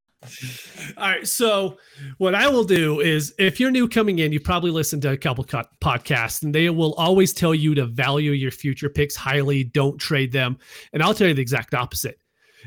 all 0.98 1.10
right. 1.10 1.28
So, 1.28 1.78
what 2.18 2.36
I 2.36 2.48
will 2.48 2.64
do 2.64 3.00
is 3.02 3.34
if 3.40 3.60
you're 3.60 3.72
new 3.72 3.88
coming 3.88 4.20
in, 4.20 4.32
you 4.32 4.40
probably 4.40 4.72
listened 4.72 5.02
to 5.04 5.12
a 5.12 5.18
couple 5.18 5.44
podcasts, 5.44 6.44
and 6.44 6.54
they 6.54 6.70
will 6.70 6.94
always 6.96 7.34
tell 7.34 7.56
you 7.56 7.76
to 7.76 7.86
value 7.86 8.32
your 8.32 8.52
future 8.52 8.90
picks 8.90 9.16
highly, 9.16 9.64
don't 9.64 9.98
trade 9.98 10.32
them. 10.32 10.58
And 10.94 11.02
I'll 11.02 11.14
tell 11.14 11.28
you 11.28 11.34
the 11.34 11.42
exact 11.42 11.74
opposite. 11.74 12.20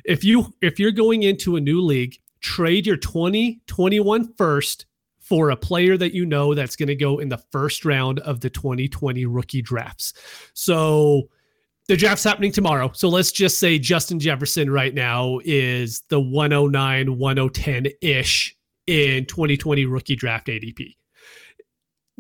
If 0.05 0.25
you 0.25 0.53
if 0.63 0.79
you're 0.79 0.93
going 0.93 1.25
into 1.25 1.57
a 1.57 1.61
new 1.61 1.81
league, 1.81 2.19
trade 2.41 2.87
your 2.87 2.97
2021 2.97 4.33
first 4.35 4.87
for 5.19 5.51
a 5.51 5.57
player 5.57 5.97
that 5.97 6.15
you 6.15 6.27
know 6.27 6.55
that's 6.55 6.77
going 6.77 6.89
to 6.89 6.97
go 6.97 7.19
in 7.19 7.29
the 7.29 7.43
first 7.53 7.85
round 7.85 8.19
of 8.21 8.41
the 8.41 8.51
2020 8.51 9.27
rookie 9.27 9.63
drafts. 9.63 10.13
So, 10.55 11.29
the 11.91 11.97
draft's 11.97 12.23
happening 12.23 12.53
tomorrow. 12.53 12.93
So 12.95 13.09
let's 13.09 13.33
just 13.33 13.59
say 13.59 13.77
Justin 13.77 14.21
Jefferson 14.21 14.71
right 14.71 14.95
now 14.95 15.41
is 15.45 16.03
the 16.09 16.21
109, 16.21 17.19
110 17.19 17.93
ish 18.01 18.57
in 18.87 19.27
2020 19.27 19.87
rookie 19.87 20.15
draft 20.15 20.47
ADP. 20.47 20.95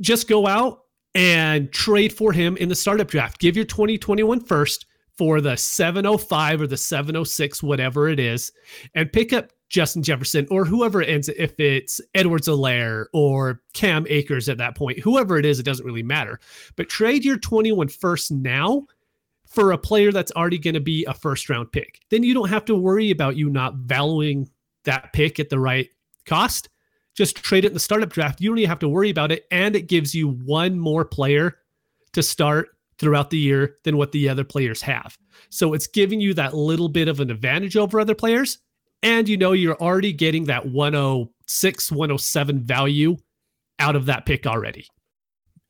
Just 0.00 0.28
go 0.28 0.48
out 0.48 0.86
and 1.14 1.70
trade 1.72 2.12
for 2.12 2.32
him 2.32 2.56
in 2.56 2.68
the 2.68 2.74
startup 2.74 3.06
draft. 3.06 3.38
Give 3.40 3.54
your 3.54 3.64
2021 3.64 4.40
first 4.40 4.86
for 5.16 5.40
the 5.40 5.56
705 5.56 6.62
or 6.62 6.66
the 6.66 6.76
706, 6.76 7.62
whatever 7.62 8.08
it 8.08 8.18
is, 8.18 8.50
and 8.96 9.12
pick 9.12 9.32
up 9.32 9.52
Justin 9.70 10.02
Jefferson 10.02 10.46
or 10.50 10.64
whoever 10.64 11.00
it 11.00 11.08
ends, 11.08 11.28
if 11.28 11.58
it's 11.58 12.00
Edwards-Helaire 12.14 13.06
or 13.14 13.62
Cam 13.72 14.04
Akers 14.08 14.48
at 14.48 14.58
that 14.58 14.76
point, 14.76 14.98
whoever 14.98 15.38
it 15.38 15.46
is, 15.46 15.58
it 15.58 15.62
doesn't 15.64 15.86
really 15.86 16.02
matter. 16.02 16.38
But 16.76 16.88
trade 16.88 17.24
your 17.24 17.38
21 17.38 17.88
first 17.88 18.30
now 18.32 18.86
for 19.46 19.72
a 19.72 19.78
player 19.78 20.12
that's 20.12 20.32
already 20.32 20.58
going 20.58 20.74
to 20.74 20.80
be 20.80 21.04
a 21.06 21.14
first 21.14 21.48
round 21.48 21.72
pick. 21.72 22.00
Then 22.10 22.22
you 22.22 22.34
don't 22.34 22.50
have 22.50 22.64
to 22.66 22.74
worry 22.74 23.10
about 23.10 23.36
you 23.36 23.48
not 23.48 23.76
valuing 23.76 24.50
that 24.84 25.12
pick 25.12 25.40
at 25.40 25.48
the 25.48 25.58
right 25.58 25.88
cost. 26.26 26.68
Just 27.14 27.36
trade 27.36 27.64
it 27.64 27.68
in 27.68 27.74
the 27.74 27.80
startup 27.80 28.10
draft. 28.10 28.40
You 28.40 28.50
don't 28.50 28.58
even 28.58 28.68
have 28.68 28.78
to 28.80 28.88
worry 28.88 29.10
about 29.10 29.32
it. 29.32 29.46
And 29.50 29.74
it 29.76 29.88
gives 29.88 30.14
you 30.14 30.28
one 30.28 30.78
more 30.78 31.04
player 31.04 31.58
to 32.12 32.22
start 32.22 32.70
throughout 32.98 33.30
the 33.30 33.38
year 33.38 33.76
than 33.84 33.96
what 33.96 34.12
the 34.12 34.28
other 34.28 34.44
players 34.44 34.82
have. 34.82 35.16
So 35.48 35.74
it's 35.74 35.86
giving 35.86 36.20
you 36.20 36.34
that 36.34 36.54
little 36.54 36.88
bit 36.88 37.08
of 37.08 37.20
an 37.20 37.30
advantage 37.30 37.76
over 37.76 38.00
other 38.00 38.14
players. 38.14 38.58
And 39.02 39.28
you 39.28 39.36
know, 39.36 39.52
you're 39.52 39.80
already 39.80 40.12
getting 40.12 40.44
that 40.44 40.66
106, 40.66 41.92
107 41.92 42.60
value 42.60 43.16
out 43.78 43.96
of 43.96 44.06
that 44.06 44.26
pick 44.26 44.46
already. 44.46 44.86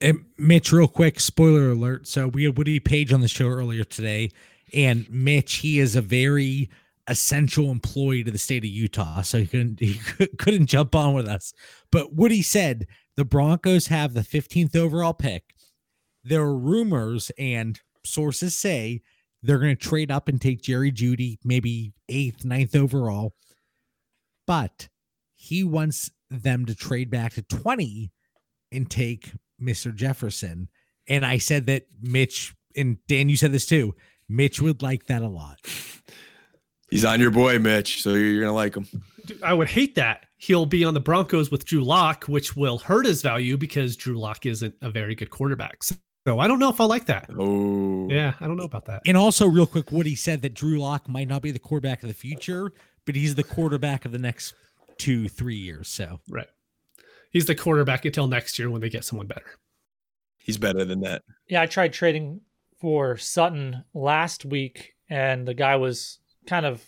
And 0.00 0.24
Mitch, 0.38 0.72
real 0.72 0.88
quick, 0.88 1.20
spoiler 1.20 1.70
alert. 1.70 2.06
So 2.08 2.28
we 2.28 2.44
had 2.44 2.56
Woody 2.56 2.80
Page 2.80 3.12
on 3.12 3.20
the 3.20 3.28
show 3.28 3.46
earlier 3.46 3.84
today, 3.84 4.30
and 4.72 5.08
Mitch, 5.10 5.56
he 5.56 5.78
is 5.78 5.94
a 5.94 6.00
very 6.00 6.70
essential 7.06 7.70
employee 7.70 8.24
to 8.24 8.30
the 8.30 8.38
state 8.38 8.64
of 8.64 8.70
Utah, 8.70 9.22
so 9.22 9.38
he 9.38 9.46
couldn't 9.46 9.80
he 9.80 10.00
couldn't 10.38 10.66
jump 10.66 10.94
on 10.94 11.14
with 11.14 11.28
us. 11.28 11.52
But 11.92 12.14
Woody 12.14 12.42
said 12.42 12.86
the 13.16 13.24
Broncos 13.24 13.88
have 13.88 14.14
the 14.14 14.20
15th 14.20 14.74
overall 14.76 15.12
pick. 15.12 15.54
There 16.24 16.42
are 16.42 16.56
rumors 16.56 17.30
and 17.38 17.80
sources 18.04 18.56
say 18.56 19.02
they're 19.42 19.58
going 19.58 19.76
to 19.76 19.88
trade 19.88 20.10
up 20.10 20.28
and 20.28 20.40
take 20.40 20.62
Jerry 20.62 20.92
Jeudy, 20.92 21.38
maybe 21.44 21.92
eighth, 22.08 22.44
ninth 22.44 22.76
overall. 22.76 23.34
But 24.46 24.88
he 25.34 25.64
wants 25.64 26.10
them 26.30 26.66
to 26.66 26.74
trade 26.74 27.10
back 27.10 27.34
to 27.34 27.42
20 27.42 28.12
and 28.72 28.90
take 28.90 29.32
Mr. 29.60 29.94
Jefferson. 29.94 30.68
And 31.08 31.24
I 31.24 31.38
said 31.38 31.66
that 31.66 31.86
Mitch, 32.00 32.54
and 32.76 32.98
Dan, 33.08 33.28
you 33.28 33.36
said 33.36 33.52
this 33.52 33.66
too. 33.66 33.94
Mitch 34.28 34.60
would 34.60 34.82
like 34.82 35.06
that 35.06 35.22
a 35.22 35.28
lot. 35.28 35.58
He's 36.90 37.04
on 37.04 37.20
your 37.20 37.30
boy, 37.30 37.58
Mitch. 37.58 38.02
So 38.02 38.14
you're 38.14 38.40
gonna 38.40 38.54
like 38.54 38.76
him. 38.76 38.86
I 39.42 39.54
would 39.54 39.68
hate 39.68 39.94
that. 39.94 40.26
He'll 40.36 40.66
be 40.66 40.84
on 40.84 40.94
the 40.94 41.00
Broncos 41.00 41.50
with 41.50 41.64
Drew 41.64 41.84
Lock, 41.84 42.24
which 42.24 42.56
will 42.56 42.78
hurt 42.78 43.06
his 43.06 43.22
value 43.22 43.56
because 43.56 43.96
Drew 43.96 44.18
Lock 44.18 44.46
isn't 44.46 44.74
a 44.82 44.90
very 44.90 45.14
good 45.14 45.30
quarterback. 45.30 45.82
So 45.84 45.94
I 46.38 46.46
don't 46.48 46.58
know 46.58 46.70
if 46.70 46.80
I 46.80 46.84
like 46.84 47.06
that. 47.06 47.28
Oh, 47.36 48.08
Yeah, 48.10 48.34
I 48.40 48.46
don't 48.46 48.56
know 48.56 48.64
about 48.64 48.84
that. 48.86 49.02
And 49.06 49.16
also, 49.16 49.46
real 49.46 49.66
quick, 49.66 49.90
Woody 49.90 50.14
said 50.14 50.42
that 50.42 50.54
Drew 50.54 50.78
Lock 50.78 51.08
might 51.08 51.28
not 51.28 51.42
be 51.42 51.50
the 51.50 51.58
quarterback 51.58 52.02
of 52.02 52.08
the 52.08 52.14
future, 52.14 52.72
but 53.06 53.14
he's 53.16 53.34
the 53.34 53.42
quarterback 53.44 54.04
of 54.04 54.12
the 54.12 54.18
next 54.18 54.54
two, 54.98 55.28
three 55.28 55.56
years. 55.56 55.88
So 55.88 56.20
Right. 56.28 56.48
He's 57.30 57.46
the 57.46 57.54
quarterback 57.54 58.04
until 58.04 58.26
next 58.26 58.58
year 58.58 58.70
when 58.70 58.80
they 58.80 58.88
get 58.90 59.04
someone 59.04 59.26
better. 59.28 59.46
he's 60.38 60.58
better 60.58 60.84
than 60.84 61.00
that. 61.02 61.22
Yeah, 61.48 61.62
I 61.62 61.66
tried 61.66 61.92
trading 61.92 62.40
for 62.80 63.16
Sutton 63.16 63.84
last 63.94 64.44
week, 64.44 64.94
and 65.08 65.46
the 65.46 65.54
guy 65.54 65.76
was 65.76 66.18
kind 66.46 66.66
of 66.66 66.84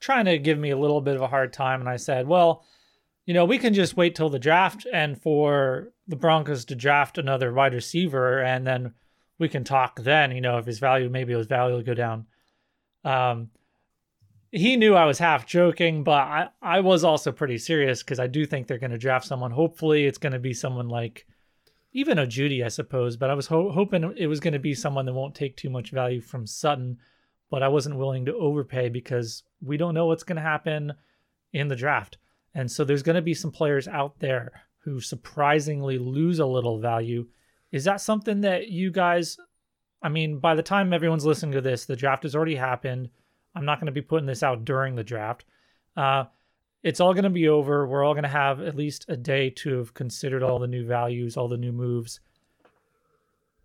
trying 0.00 0.24
to 0.24 0.38
give 0.38 0.58
me 0.58 0.70
a 0.70 0.78
little 0.78 1.00
bit 1.00 1.16
of 1.16 1.22
a 1.22 1.26
hard 1.26 1.52
time. 1.52 1.80
And 1.80 1.88
I 1.88 1.96
said, 1.96 2.26
well, 2.26 2.64
you 3.24 3.34
know, 3.34 3.44
we 3.44 3.58
can 3.58 3.74
just 3.74 3.96
wait 3.96 4.14
till 4.14 4.30
the 4.30 4.38
draft 4.38 4.86
and 4.92 5.20
for 5.20 5.92
the 6.08 6.16
Broncos 6.16 6.64
to 6.66 6.74
draft 6.74 7.18
another 7.18 7.52
wide 7.52 7.74
receiver, 7.74 8.40
and 8.40 8.66
then 8.66 8.94
we 9.38 9.48
can 9.48 9.64
talk 9.64 10.00
then, 10.00 10.32
you 10.32 10.40
know, 10.40 10.58
if 10.58 10.66
his 10.66 10.78
value, 10.78 11.08
maybe 11.08 11.32
his 11.32 11.46
value 11.46 11.76
will 11.76 11.82
go 11.82 11.94
down. 11.94 12.26
Um, 13.04 13.50
he 14.50 14.76
knew 14.76 14.94
I 14.94 15.06
was 15.06 15.18
half 15.18 15.46
joking, 15.46 16.04
but 16.04 16.12
I, 16.12 16.48
I 16.60 16.80
was 16.80 17.04
also 17.04 17.32
pretty 17.32 17.58
serious 17.58 18.02
because 18.02 18.20
I 18.20 18.26
do 18.26 18.44
think 18.44 18.66
they're 18.66 18.78
going 18.78 18.90
to 18.90 18.98
draft 18.98 19.26
someone. 19.26 19.50
Hopefully, 19.50 20.04
it's 20.04 20.18
going 20.18 20.34
to 20.34 20.38
be 20.38 20.52
someone 20.52 20.88
like 20.88 21.26
even 21.92 22.18
a 22.18 22.26
Jeudy, 22.26 22.62
I 22.62 22.68
suppose. 22.68 23.16
But 23.16 23.30
I 23.30 23.34
was 23.34 23.46
ho- 23.46 23.70
hoping 23.70 24.12
it 24.16 24.26
was 24.26 24.40
going 24.40 24.52
to 24.52 24.58
be 24.58 24.74
someone 24.74 25.06
that 25.06 25.14
won't 25.14 25.34
take 25.34 25.56
too 25.56 25.70
much 25.70 25.90
value 25.90 26.20
from 26.20 26.46
Sutton. 26.46 26.98
But 27.50 27.62
I 27.62 27.68
wasn't 27.68 27.96
willing 27.96 28.26
to 28.26 28.34
overpay 28.34 28.90
because 28.90 29.42
we 29.62 29.76
don't 29.76 29.94
know 29.94 30.06
what's 30.06 30.22
going 30.22 30.36
to 30.36 30.42
happen 30.42 30.92
in 31.52 31.68
the 31.68 31.76
draft. 31.76 32.18
And 32.54 32.70
so 32.70 32.84
there's 32.84 33.02
going 33.02 33.16
to 33.16 33.22
be 33.22 33.34
some 33.34 33.50
players 33.50 33.88
out 33.88 34.18
there 34.18 34.52
who 34.78 35.00
surprisingly 35.00 35.98
lose 35.98 36.38
a 36.38 36.46
little 36.46 36.78
value. 36.78 37.26
Is 37.70 37.84
that 37.84 38.00
something 38.00 38.42
that 38.42 38.68
you 38.68 38.90
guys, 38.90 39.38
I 40.02 40.08
mean, 40.08 40.38
by 40.38 40.54
the 40.54 40.62
time 40.62 40.92
everyone's 40.92 41.24
listening 41.24 41.52
to 41.52 41.60
this, 41.60 41.84
the 41.86 41.96
draft 41.96 42.24
has 42.24 42.34
already 42.34 42.56
happened. 42.56 43.08
I'm 43.54 43.64
not 43.64 43.78
going 43.78 43.86
to 43.86 43.92
be 43.92 44.02
putting 44.02 44.26
this 44.26 44.42
out 44.42 44.64
during 44.64 44.94
the 44.94 45.04
draft. 45.04 45.44
Uh, 45.96 46.24
it's 46.82 47.00
all 47.00 47.14
going 47.14 47.24
to 47.24 47.30
be 47.30 47.48
over. 47.48 47.86
We're 47.86 48.04
all 48.04 48.14
going 48.14 48.24
to 48.24 48.28
have 48.28 48.60
at 48.60 48.74
least 48.74 49.06
a 49.08 49.16
day 49.16 49.50
to 49.50 49.78
have 49.78 49.94
considered 49.94 50.42
all 50.42 50.58
the 50.58 50.66
new 50.66 50.84
values, 50.86 51.36
all 51.36 51.48
the 51.48 51.56
new 51.56 51.72
moves. 51.72 52.20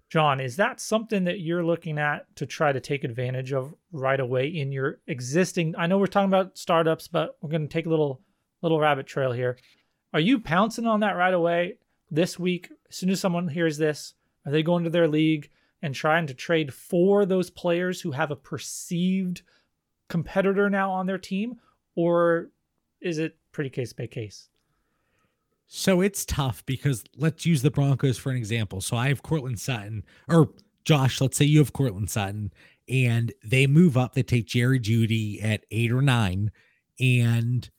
John, 0.09 0.39
is 0.39 0.55
that 0.55 0.79
something 0.79 1.25
that 1.25 1.41
you're 1.41 1.65
looking 1.65 1.97
at 1.97 2.33
to 2.37 2.45
try 2.45 2.71
to 2.71 2.79
take 2.79 3.03
advantage 3.03 3.51
of 3.51 3.73
right 3.91 4.19
away 4.19 4.47
in 4.47 4.71
your 4.71 4.99
existing? 5.07 5.75
I 5.77 5.87
know 5.87 5.97
we're 5.97 6.07
talking 6.07 6.29
about 6.29 6.57
startups, 6.57 7.09
but 7.09 7.37
we're 7.41 7.49
going 7.49 7.67
to 7.67 7.73
take 7.73 7.87
a 7.87 7.89
little 7.89 8.21
little 8.61 8.79
rabbit 8.79 9.07
trail 9.07 9.31
here. 9.31 9.57
Are 10.13 10.19
you 10.19 10.39
pouncing 10.39 10.85
on 10.85 11.01
that 11.01 11.15
right 11.15 11.33
away 11.33 11.77
this 12.09 12.39
week? 12.39 12.69
As 12.89 12.95
soon 12.95 13.09
as 13.09 13.19
someone 13.19 13.47
hears 13.49 13.77
this, 13.77 14.13
are 14.45 14.51
they 14.51 14.63
going 14.63 14.83
to 14.85 14.89
their 14.89 15.07
league 15.07 15.49
and 15.81 15.93
trying 15.93 16.27
to 16.27 16.33
trade 16.33 16.73
for 16.73 17.25
those 17.25 17.49
players 17.49 18.01
who 18.01 18.11
have 18.11 18.31
a 18.31 18.35
perceived 18.35 19.41
competitor 20.07 20.69
now 20.69 20.91
on 20.91 21.05
their 21.05 21.17
team, 21.17 21.59
or 21.95 22.49
is 23.01 23.17
it 23.17 23.35
pretty 23.51 23.69
case 23.69 23.93
by 23.93 24.07
case? 24.07 24.49
So 25.67 25.99
it's 25.99 26.25
tough 26.25 26.65
because 26.65 27.03
let's 27.17 27.45
use 27.45 27.61
the 27.61 27.69
Broncos 27.69 28.17
for 28.17 28.31
an 28.31 28.37
example. 28.37 28.79
So 28.79 28.95
I 28.95 29.09
have 29.09 29.21
Courtland 29.21 29.59
Sutton, 29.59 30.03
or 30.27 30.49
Josh, 30.85 31.19
let's 31.19 31.35
say 31.35 31.45
you 31.45 31.59
have 31.59 31.73
Courtland 31.73 32.09
Sutton, 32.09 32.53
and 32.87 33.33
they 33.43 33.67
move 33.67 33.97
up. 33.97 34.13
They 34.13 34.23
take 34.23 34.47
Jerry 34.47 34.79
Jeudy 34.79 35.43
at 35.43 35.65
eight 35.69 35.91
or 35.91 36.01
nine, 36.01 36.51
and 36.99 37.69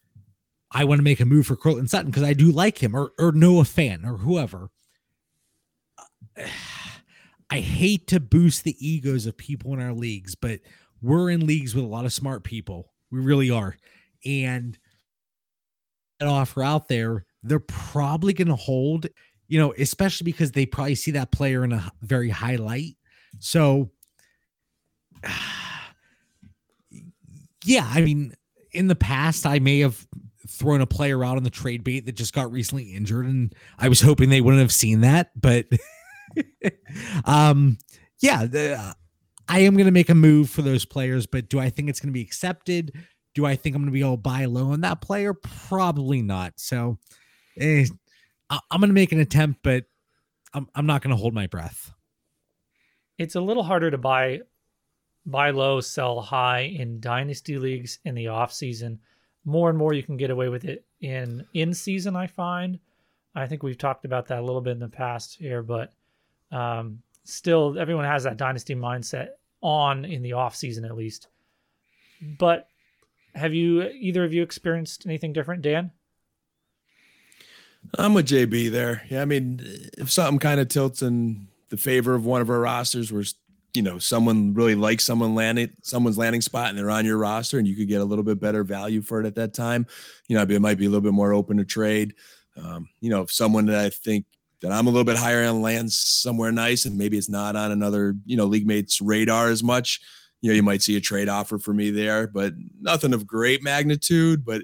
I 0.70 0.84
want 0.84 0.98
to 0.98 1.04
make 1.04 1.20
a 1.20 1.24
move 1.24 1.46
for 1.46 1.56
Courtland 1.56 1.90
Sutton 1.90 2.10
because 2.10 2.22
I 2.22 2.34
do 2.34 2.50
like 2.50 2.82
him, 2.82 2.94
or 2.94 3.12
or 3.18 3.32
Noah 3.32 3.62
Fant, 3.62 4.04
or 4.04 4.18
whoever. 4.18 4.70
I 7.50 7.60
hate 7.60 8.06
to 8.08 8.20
boost 8.20 8.64
the 8.64 8.76
egos 8.78 9.24
of 9.24 9.38
people 9.38 9.72
in 9.72 9.80
our 9.80 9.94
leagues, 9.94 10.34
but 10.34 10.60
we're 11.00 11.30
in 11.30 11.46
leagues 11.46 11.74
with 11.74 11.82
a 11.84 11.88
lot 11.88 12.04
of 12.04 12.12
smart 12.12 12.44
people. 12.44 12.92
We 13.10 13.20
really 13.20 13.50
are, 13.50 13.76
and 14.24 14.78
an 16.20 16.28
offer 16.28 16.62
out 16.62 16.88
there 16.88 17.24
they're 17.42 17.60
probably 17.60 18.32
going 18.32 18.48
to 18.48 18.56
hold, 18.56 19.06
you 19.46 19.58
know, 19.58 19.72
especially 19.78 20.24
because 20.24 20.52
they 20.52 20.66
probably 20.66 20.94
see 20.94 21.12
that 21.12 21.32
player 21.32 21.64
in 21.64 21.72
a 21.72 21.90
very 22.02 22.30
high 22.30 22.56
light. 22.56 22.96
So, 23.38 23.90
yeah, 27.64 27.88
I 27.90 28.00
mean, 28.00 28.34
in 28.72 28.88
the 28.88 28.96
past, 28.96 29.46
I 29.46 29.58
may 29.58 29.80
have 29.80 30.06
thrown 30.58 30.80
a 30.80 30.86
player 30.86 31.24
out 31.24 31.36
on 31.36 31.42
the 31.44 31.50
trade 31.50 31.84
bait 31.84 32.06
that 32.06 32.12
just 32.12 32.34
got 32.34 32.50
recently 32.50 32.94
injured, 32.94 33.26
and 33.26 33.54
I 33.78 33.88
was 33.88 34.00
hoping 34.00 34.28
they 34.28 34.40
wouldn't 34.40 34.60
have 34.60 34.72
seen 34.72 35.00
that. 35.02 35.30
But, 35.40 35.66
um, 37.24 37.78
yeah, 38.20 38.46
the, 38.46 38.94
I 39.48 39.60
am 39.60 39.74
going 39.74 39.86
to 39.86 39.92
make 39.92 40.08
a 40.08 40.14
move 40.14 40.50
for 40.50 40.62
those 40.62 40.84
players, 40.84 41.26
but 41.26 41.48
do 41.48 41.58
I 41.58 41.70
think 41.70 41.88
it's 41.88 42.00
going 42.00 42.08
to 42.08 42.14
be 42.14 42.22
accepted? 42.22 42.92
Do 43.34 43.46
I 43.46 43.56
think 43.56 43.76
I'm 43.76 43.82
going 43.82 43.90
to 43.90 43.92
be 43.92 44.00
able 44.00 44.16
to 44.16 44.22
buy 44.22 44.44
low 44.46 44.72
on 44.72 44.80
that 44.82 45.00
player? 45.00 45.32
Probably 45.34 46.22
not. 46.22 46.54
So, 46.56 46.98
eh, 47.58 47.86
I- 48.50 48.60
I'm 48.70 48.80
going 48.80 48.90
to 48.90 48.94
make 48.94 49.12
an 49.12 49.20
attempt, 49.20 49.60
but 49.62 49.84
I'm 50.54 50.66
I'm 50.74 50.86
not 50.86 51.02
going 51.02 51.10
to 51.10 51.20
hold 51.20 51.34
my 51.34 51.46
breath. 51.46 51.92
It's 53.18 53.34
a 53.34 53.40
little 53.40 53.62
harder 53.62 53.90
to 53.90 53.98
buy 53.98 54.40
buy 55.26 55.50
low, 55.50 55.80
sell 55.80 56.20
high 56.20 56.60
in 56.60 57.00
dynasty 57.00 57.58
leagues 57.58 57.98
in 58.04 58.14
the 58.14 58.28
off 58.28 58.52
season. 58.52 59.00
More 59.48 59.70
and 59.70 59.78
more 59.78 59.94
you 59.94 60.02
can 60.02 60.18
get 60.18 60.28
away 60.28 60.50
with 60.50 60.66
it 60.66 60.84
in 61.00 61.46
in 61.54 61.72
season, 61.72 62.14
I 62.14 62.26
find. 62.26 62.78
I 63.34 63.46
think 63.46 63.62
we've 63.62 63.78
talked 63.78 64.04
about 64.04 64.26
that 64.26 64.40
a 64.40 64.42
little 64.42 64.60
bit 64.60 64.72
in 64.72 64.78
the 64.78 64.88
past 64.88 65.36
here, 65.38 65.62
but 65.62 65.90
um, 66.52 67.00
still 67.24 67.78
everyone 67.78 68.04
has 68.04 68.24
that 68.24 68.36
dynasty 68.36 68.74
mindset 68.74 69.28
on 69.62 70.04
in 70.04 70.20
the 70.20 70.34
off 70.34 70.54
season 70.54 70.84
at 70.84 70.94
least. 70.94 71.28
But 72.38 72.68
have 73.34 73.54
you 73.54 73.84
either 73.84 74.22
of 74.22 74.34
you 74.34 74.42
experienced 74.42 75.06
anything 75.06 75.32
different, 75.32 75.62
Dan? 75.62 75.92
I'm 77.98 78.12
with 78.12 78.28
JB 78.28 78.70
there. 78.70 79.04
Yeah, 79.08 79.22
I 79.22 79.24
mean, 79.24 79.60
if 79.96 80.10
something 80.10 80.38
kind 80.38 80.60
of 80.60 80.68
tilts 80.68 81.00
in 81.00 81.48
the 81.70 81.78
favor 81.78 82.14
of 82.14 82.26
one 82.26 82.42
of 82.42 82.50
our 82.50 82.60
rosters, 82.60 83.10
where 83.10 83.24
you 83.78 83.82
know 83.84 83.96
someone 83.96 84.52
really 84.54 84.74
likes 84.74 85.04
someone 85.04 85.36
landing 85.36 85.70
someone's 85.82 86.18
landing 86.18 86.40
spot 86.40 86.68
and 86.68 86.76
they're 86.76 86.90
on 86.90 87.04
your 87.04 87.16
roster, 87.16 87.58
and 87.58 87.68
you 87.68 87.76
could 87.76 87.86
get 87.86 88.00
a 88.00 88.04
little 88.04 88.24
bit 88.24 88.40
better 88.40 88.64
value 88.64 89.00
for 89.00 89.20
it 89.20 89.26
at 89.26 89.36
that 89.36 89.54
time, 89.54 89.86
you 90.26 90.34
know, 90.34 90.42
it 90.42 90.60
might 90.60 90.78
be 90.78 90.86
a 90.86 90.88
little 90.88 91.00
bit 91.00 91.12
more 91.12 91.32
open 91.32 91.56
to 91.58 91.64
trade. 91.64 92.12
Um, 92.56 92.88
you 93.00 93.08
know, 93.08 93.22
if 93.22 93.30
someone 93.30 93.66
that 93.66 93.78
I 93.78 93.90
think 93.90 94.26
that 94.62 94.72
I'm 94.72 94.88
a 94.88 94.90
little 94.90 95.04
bit 95.04 95.16
higher 95.16 95.44
on 95.44 95.62
lands 95.62 95.96
somewhere 95.96 96.50
nice, 96.50 96.86
and 96.86 96.98
maybe 96.98 97.16
it's 97.16 97.28
not 97.28 97.54
on 97.54 97.70
another 97.70 98.16
you 98.26 98.36
know 98.36 98.46
league 98.46 98.66
mate's 98.66 99.00
radar 99.00 99.48
as 99.48 99.62
much. 99.62 100.00
You 100.40 100.50
know, 100.50 100.56
you 100.56 100.64
might 100.64 100.82
see 100.82 100.96
a 100.96 101.00
trade 101.00 101.28
offer 101.28 101.60
for 101.60 101.72
me 101.72 101.90
there, 101.90 102.26
but 102.26 102.54
nothing 102.80 103.14
of 103.14 103.28
great 103.28 103.62
magnitude. 103.62 104.44
But 104.44 104.62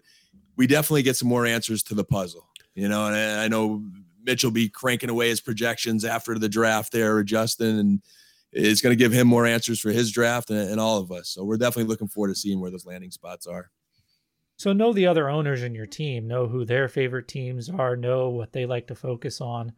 we 0.57 0.67
definitely 0.67 1.05
get 1.05 1.17
some 1.17 1.29
more 1.29 1.47
answers 1.47 1.85
to 1.85 1.95
the 1.95 2.05
puzzle 2.05 2.49
you 2.75 2.89
know, 2.89 3.07
and 3.07 3.41
I 3.41 3.49
know 3.49 3.85
Mitch 4.23 4.43
will 4.43 4.51
be 4.51 4.69
cranking 4.69 5.11
away 5.11 5.29
his 5.29 5.41
projections 5.41 6.05
after 6.05 6.39
the 6.39 6.49
draft 6.49 6.93
there, 6.93 7.23
Justin, 7.23 7.79
and 7.79 8.03
it's 8.55 8.81
going 8.81 8.97
to 8.97 9.03
give 9.03 9.13
him 9.13 9.27
more 9.27 9.47
answers 9.47 9.81
for 9.81 9.91
his 9.91 10.13
draft 10.13 10.51
and, 10.51 10.71
and, 10.71 10.81
all 10.81 10.99
of 10.99 11.11
us. 11.11 11.29
So 11.29 11.45
we're 11.45 11.57
definitely 11.57 11.89
looking 11.91 12.09
forward 12.09 12.29
to 12.29 12.35
seeing 12.35 12.61
where 12.61 12.71
those 12.71 12.87
landing 12.87 13.11
spots 13.11 13.47
are. 13.47 13.71
So 14.57 14.73
know 14.73 14.93
the 14.93 15.07
other 15.07 15.29
owners 15.29 15.63
in 15.63 15.75
your 15.75 15.87
team, 15.87 16.29
know 16.29 16.47
who 16.47 16.65
their 16.65 16.89
favorite 16.89 17.27
teams 17.27 17.69
are, 17.69 17.97
know 17.97 18.29
what 18.29 18.53
they 18.53 18.67
like 18.67 18.87
to 18.87 18.95
focus 18.95 19.41
on, 19.41 19.73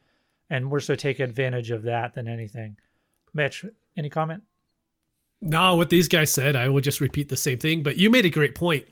and 0.51 0.67
more 0.67 0.81
so 0.81 0.95
take 0.95 1.19
advantage 1.19 1.71
of 1.71 1.83
that 1.85 2.15
than 2.15 2.29
anything. 2.29 2.77
Mitch, 3.33 3.65
any 3.97 4.11
comment? 4.11 4.43
No, 5.41 5.77
what 5.77 5.91
these 5.91 6.09
guys 6.09 6.33
said, 6.33 6.57
I 6.57 6.69
will 6.69 6.81
just 6.81 7.01
repeat 7.01 7.29
the 7.29 7.37
same 7.37 7.59
thing. 7.59 7.83
But 7.83 7.97
you 7.97 8.11
made 8.11 8.27
a 8.27 8.31
great 8.31 8.55
point. 8.55 8.87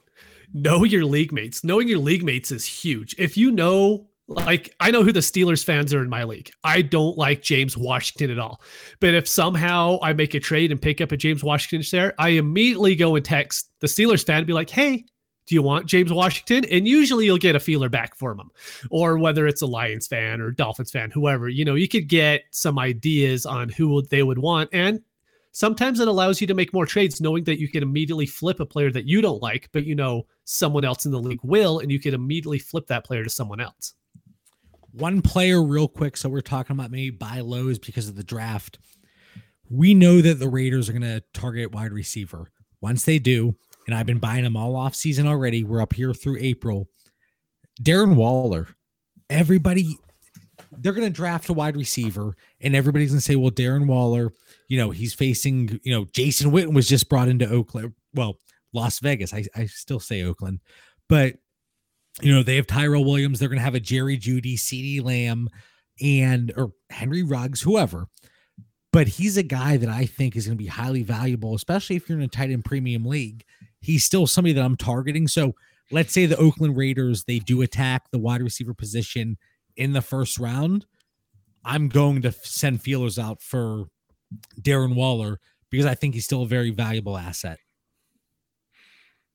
Know 0.52 0.84
your 0.84 1.04
league 1.04 1.32
mates. 1.32 1.64
Knowing 1.64 1.88
your 1.88 1.98
league 1.98 2.24
mates 2.24 2.50
is 2.50 2.64
huge. 2.64 3.14
If 3.18 3.36
you 3.36 3.50
know, 3.50 4.06
like, 4.26 4.74
I 4.80 4.90
know 4.90 5.02
who 5.02 5.12
the 5.12 5.20
Steelers 5.20 5.64
fans 5.64 5.92
are 5.92 6.02
in 6.02 6.08
my 6.08 6.24
league. 6.24 6.50
I 6.62 6.82
don't 6.82 7.18
like 7.18 7.42
James 7.42 7.76
Washington 7.76 8.30
at 8.30 8.38
all. 8.38 8.60
But 9.00 9.14
if 9.14 9.28
somehow 9.28 9.98
I 10.02 10.12
make 10.14 10.34
a 10.34 10.40
trade 10.40 10.70
and 10.70 10.80
pick 10.80 11.00
up 11.00 11.12
a 11.12 11.16
James 11.16 11.44
Washington 11.44 11.82
share, 11.82 12.14
I 12.18 12.30
immediately 12.30 12.96
go 12.96 13.16
and 13.16 13.24
text 13.24 13.70
the 13.80 13.86
Steelers 13.86 14.24
fan 14.24 14.38
and 14.38 14.46
be 14.46 14.54
like, 14.54 14.70
hey, 14.70 15.04
do 15.46 15.54
you 15.54 15.62
want 15.62 15.86
James 15.86 16.12
Washington? 16.12 16.64
And 16.70 16.88
usually 16.88 17.26
you'll 17.26 17.36
get 17.36 17.54
a 17.54 17.60
feeler 17.60 17.90
back 17.90 18.16
from 18.16 18.38
them. 18.38 18.50
or 18.90 19.18
whether 19.18 19.46
it's 19.46 19.60
a 19.60 19.66
Lions 19.66 20.06
fan 20.06 20.40
or 20.40 20.50
Dolphins 20.50 20.90
fan, 20.90 21.10
whoever, 21.10 21.48
you 21.48 21.64
know, 21.64 21.74
you 21.74 21.88
could 21.88 22.08
get 22.08 22.44
some 22.50 22.78
ideas 22.78 23.44
on 23.44 23.68
who 23.68 24.00
they 24.02 24.22
would 24.22 24.38
want. 24.38 24.70
And 24.72 25.02
sometimes 25.52 26.00
it 26.00 26.08
allows 26.08 26.40
you 26.40 26.46
to 26.46 26.54
make 26.54 26.72
more 26.72 26.86
trades 26.86 27.20
knowing 27.20 27.44
that 27.44 27.60
you 27.60 27.68
can 27.68 27.82
immediately 27.82 28.26
flip 28.26 28.58
a 28.60 28.66
player 28.66 28.90
that 28.90 29.06
you 29.06 29.20
don't 29.20 29.42
like, 29.42 29.68
but 29.72 29.84
you 29.84 29.94
know 29.94 30.26
someone 30.44 30.84
else 30.84 31.04
in 31.04 31.12
the 31.12 31.20
league 31.20 31.40
will, 31.42 31.80
and 31.80 31.92
you 31.92 32.00
can 32.00 32.14
immediately 32.14 32.58
flip 32.58 32.86
that 32.86 33.04
player 33.04 33.22
to 33.22 33.30
someone 33.30 33.60
else. 33.60 33.94
One 34.96 35.22
player, 35.22 35.60
real 35.60 35.88
quick. 35.88 36.16
So 36.16 36.28
we're 36.28 36.40
talking 36.40 36.74
about 36.74 36.92
maybe 36.92 37.10
buy 37.10 37.40
lows 37.40 37.80
because 37.80 38.08
of 38.08 38.14
the 38.14 38.22
draft. 38.22 38.78
We 39.68 39.92
know 39.92 40.20
that 40.20 40.38
the 40.38 40.48
Raiders 40.48 40.88
are 40.88 40.92
going 40.92 41.02
to 41.02 41.22
target 41.32 41.72
wide 41.72 41.92
receiver. 41.92 42.50
Once 42.80 43.04
they 43.04 43.18
do, 43.18 43.56
and 43.86 43.94
I've 43.94 44.06
been 44.06 44.18
buying 44.18 44.44
them 44.44 44.56
all 44.56 44.76
off 44.76 44.94
season 44.94 45.26
already. 45.26 45.64
We're 45.64 45.82
up 45.82 45.94
here 45.94 46.14
through 46.14 46.38
April. 46.40 46.88
Darren 47.82 48.14
Waller, 48.14 48.68
everybody, 49.28 49.98
they're 50.70 50.92
going 50.92 51.06
to 51.06 51.12
draft 51.12 51.48
a 51.48 51.52
wide 51.52 51.76
receiver, 51.76 52.36
and 52.60 52.76
everybody's 52.76 53.10
going 53.10 53.18
to 53.18 53.24
say, 53.24 53.36
well, 53.36 53.50
Darren 53.50 53.86
Waller, 53.86 54.32
you 54.68 54.78
know, 54.78 54.90
he's 54.90 55.12
facing, 55.12 55.80
you 55.82 55.92
know, 55.92 56.06
Jason 56.12 56.52
Witten 56.52 56.72
was 56.72 56.86
just 56.86 57.08
brought 57.08 57.28
into 57.28 57.48
Oakland. 57.50 57.94
Well, 58.14 58.38
Las 58.72 59.00
Vegas. 59.00 59.34
I, 59.34 59.44
I 59.56 59.66
still 59.66 60.00
say 60.00 60.22
Oakland, 60.22 60.60
but, 61.08 61.34
you 62.22 62.32
know, 62.32 62.42
they 62.42 62.56
have 62.56 62.66
Tyrell 62.66 63.04
Williams. 63.04 63.38
They're 63.38 63.48
going 63.48 63.58
to 63.58 63.64
have 63.64 63.74
a 63.74 63.80
Jerry 63.80 64.18
Jeudy, 64.18 64.54
CeeDee 64.54 65.02
Lamb, 65.02 65.48
and, 66.00 66.52
or 66.56 66.72
Henry 66.90 67.22
Ruggs, 67.22 67.62
whoever 67.62 68.08
but 68.92 69.08
he's 69.08 69.36
a 69.36 69.42
guy 69.42 69.76
that 69.76 69.88
I 69.88 70.06
think 70.06 70.36
is 70.36 70.46
going 70.46 70.56
to 70.56 70.62
be 70.62 70.68
highly 70.68 71.02
valuable, 71.02 71.56
especially 71.56 71.96
if 71.96 72.08
you're 72.08 72.16
in 72.16 72.22
a 72.22 72.28
tight 72.28 72.52
end 72.52 72.64
premium 72.64 73.04
league 73.04 73.44
he's 73.84 74.04
still 74.04 74.26
somebody 74.26 74.54
that 74.54 74.64
I'm 74.64 74.76
targeting. 74.76 75.28
So 75.28 75.54
let's 75.90 76.12
say 76.12 76.24
the 76.26 76.38
Oakland 76.38 76.76
Raiders 76.76 77.24
they 77.24 77.38
do 77.38 77.62
attack 77.62 78.10
the 78.10 78.18
wide 78.18 78.42
receiver 78.42 78.74
position 78.74 79.36
in 79.76 79.92
the 79.92 80.00
first 80.00 80.38
round. 80.38 80.86
I'm 81.64 81.88
going 81.88 82.22
to 82.22 82.32
send 82.32 82.82
feelers 82.82 83.18
out 83.18 83.42
for 83.42 83.84
Darren 84.60 84.94
Waller 84.94 85.38
because 85.70 85.86
I 85.86 85.94
think 85.94 86.14
he's 86.14 86.24
still 86.24 86.42
a 86.42 86.46
very 86.46 86.70
valuable 86.70 87.16
asset. 87.16 87.58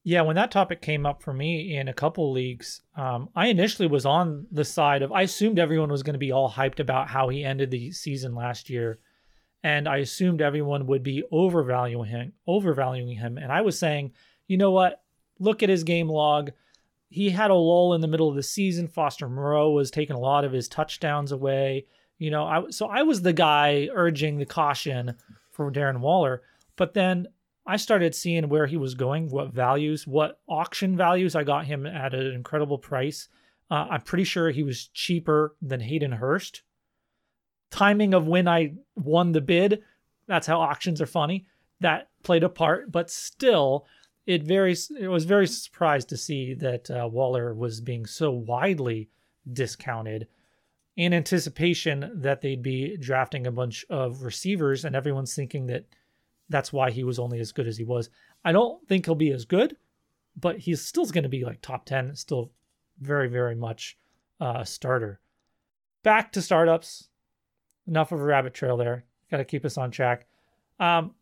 Yeah, 0.04 0.22
when 0.22 0.38
that 0.38 0.52
topic 0.52 0.82
came 0.82 1.06
up 1.06 1.22
for 1.22 1.34
me 1.34 1.76
in 1.76 1.88
a 1.88 1.93
couple 1.93 2.32
leagues, 2.32 2.82
um, 2.95 3.30
I 3.36 3.47
initially 3.47 3.88
was 3.88 4.06
on 4.06 4.47
the 4.52 4.64
side 4.64 5.02
of 5.02 5.12
I 5.12 5.24
assumed 5.24 5.60
everyone 5.60 5.91
was 5.91 6.04
going 6.04 6.14
to 6.14 6.20
be 6.20 6.32
all 6.32 6.50
hyped 6.50 6.80
about 6.80 7.10
how 7.10 7.28
he 7.30 7.43
ended 7.43 7.70
the 7.70 7.91
season 7.91 8.34
last 8.34 8.70
year, 8.70 9.00
and 9.62 9.88
I 9.88 9.97
assumed 9.97 10.41
everyone 10.41 10.88
would 10.88 11.04
be 11.04 11.24
overvaluing 11.32 12.10
him, 12.10 12.34
overvaluing 12.47 13.18
him, 13.18 13.38
and 13.38 13.52
I 13.52 13.62
was 13.62 13.78
saying 13.78 14.14
you 14.50 14.58
know 14.58 14.72
what? 14.72 15.02
Look 15.39 15.64
at 15.64 15.70
his 15.70 15.86
game 15.86 16.10
log. 16.10 16.52
He 17.10 17.30
had 17.30 17.52
a 17.52 17.56
lull 17.56 17.93
in 17.93 18.02
the 18.02 18.08
middle 18.08 18.28
of 18.28 18.36
the 18.36 18.43
season. 18.43 18.88
Foster 18.88 19.30
Moreau 19.30 19.72
was 19.72 19.89
taking 19.89 20.16
a 20.16 20.20
lot 20.20 20.43
of 20.43 20.52
his 20.52 20.68
touchdowns 20.68 21.32
away. 21.32 21.86
You 22.18 22.32
know, 22.32 22.43
I 22.43 22.70
so 22.72 22.88
I 22.88 23.04
was 23.04 23.22
the 23.22 23.32
guy 23.32 23.88
urging 23.93 24.38
the 24.38 24.45
caution 24.45 25.16
for 25.52 25.72
Darren 25.72 26.02
Waller, 26.02 26.41
but 26.76 26.93
then 26.93 27.28
I 27.66 27.78
started 27.78 28.16
seeing 28.16 28.49
where 28.49 28.66
he 28.66 28.78
was 28.78 28.95
going, 28.95 29.30
what 29.30 29.53
values, 29.53 30.07
what 30.07 30.39
auction 30.47 30.97
values. 30.97 31.36
I 31.36 31.43
got 31.43 31.66
him 31.66 31.86
at 31.86 32.14
an 32.14 32.34
incredible 32.34 32.78
price. 32.78 33.28
Uh, 33.70 33.88
I'm 33.91 34.01
pretty 34.01 34.24
sure 34.24 34.49
he 34.49 34.64
was 34.64 34.88
cheaper 34.88 35.55
than 35.62 35.80
Hayden 35.80 36.14
Hurst. 36.14 36.64
Timing 37.70 38.14
of 38.14 38.28
when 38.28 38.47
I 38.47 38.74
won 38.95 39.32
the 39.32 39.41
bid, 39.41 39.84
that's 40.28 40.47
how 40.47 40.60
auctions 40.60 41.01
are 41.01 41.05
funny. 41.05 41.45
That 41.80 42.10
played 42.24 42.43
a 42.43 42.49
part, 42.49 42.91
but 42.91 43.10
still, 43.10 43.86
it 44.26 44.43
very 44.43 44.76
it 44.99 45.07
was 45.07 45.26
very 45.26 45.47
surprised 45.47 46.10
to 46.10 46.18
see 46.18 46.53
that 46.55 46.89
uh, 46.89 47.07
Waller 47.12 47.53
was 47.53 47.82
being 47.82 48.05
so 48.05 48.32
widely 48.32 49.10
discounted 49.51 50.28
in 50.97 51.14
anticipation 51.14 52.12
that 52.14 52.41
they'd 52.41 52.62
be 52.62 52.97
drafting 52.97 53.47
a 53.47 53.51
bunch 53.51 53.86
of 53.89 54.24
receivers 54.24 54.84
and 54.84 54.95
everyone's 54.95 55.34
thinking 55.34 55.68
that 55.68 55.86
that's 56.50 56.74
why 56.74 56.91
he 56.91 57.04
was 57.04 57.20
only 57.20 57.39
as 57.39 57.52
good 57.52 57.68
as 57.68 57.78
he 57.78 57.84
was. 57.84 58.10
I 58.43 58.52
don't 58.52 58.86
think 58.88 59.06
he'll 59.06 59.16
be 59.16 59.32
as 59.32 59.45
good, 59.45 59.78
but 60.36 60.58
he's 60.58 60.84
still 60.84 61.06
going 61.06 61.24
to 61.24 61.30
be 61.30 61.45
like 61.45 61.62
top 61.62 61.86
10, 61.86 62.16
still 62.16 62.52
very 63.00 63.30
very 63.30 63.56
much 63.56 63.97
uh, 64.41 64.58
a 64.60 64.66
starter. 64.66 65.20
Back 66.04 66.32
to 66.34 66.41
startups. 66.41 67.10
Enough 67.88 68.12
of 68.12 68.20
a 68.20 68.24
rabbit 68.24 68.54
trail 68.54 68.78
there. 68.78 69.06
Got 69.32 69.38
to 69.38 69.45
keep 69.45 69.66
us 69.66 69.78
on 69.78 69.89
track. 69.89 70.28
Um, 70.80 71.16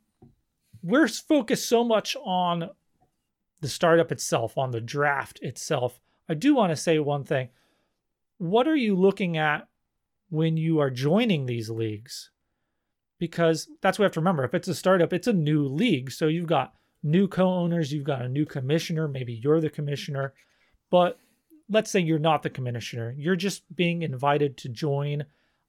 we're 0.83 1.07
focused 1.07 1.67
so 1.69 1.83
much 1.83 2.15
on 2.23 2.69
the 3.61 3.69
startup 3.69 4.11
itself, 4.11 4.57
on 4.57 4.71
the 4.71 4.81
draft 4.81 5.39
itself, 5.41 5.99
I 6.29 6.33
do 6.33 6.55
want 6.55 6.71
to 6.71 6.75
say 6.75 6.99
one 6.99 7.23
thing. 7.23 7.49
What 8.37 8.67
are 8.67 8.75
you 8.75 8.95
looking 8.95 9.37
at 9.37 9.67
when 10.29 10.57
you 10.57 10.79
are 10.79 10.89
joining 10.89 11.45
these 11.45 11.69
leagues? 11.69 12.31
Because 13.19 13.67
that's 13.81 13.97
what 13.97 14.03
we 14.03 14.05
have 14.05 14.13
to 14.13 14.19
remember. 14.19 14.43
If 14.43 14.53
it's 14.53 14.67
a 14.67 14.75
startup, 14.75 15.11
it's 15.11 15.27
a 15.27 15.33
new 15.33 15.67
league. 15.67 16.11
So 16.11 16.27
you've 16.27 16.47
got 16.47 16.73
new 17.03 17.27
co 17.27 17.47
owners, 17.47 17.91
you've 17.91 18.03
got 18.03 18.21
a 18.21 18.29
new 18.29 18.45
commissioner, 18.45 19.07
maybe 19.07 19.33
you're 19.33 19.61
the 19.61 19.69
commissioner. 19.69 20.33
But 20.89 21.19
let's 21.69 21.91
say 21.91 21.99
you're 21.99 22.19
not 22.19 22.43
the 22.43 22.49
commissioner, 22.49 23.13
you're 23.17 23.35
just 23.35 23.75
being 23.75 24.01
invited 24.01 24.57
to 24.57 24.69
join. 24.69 25.25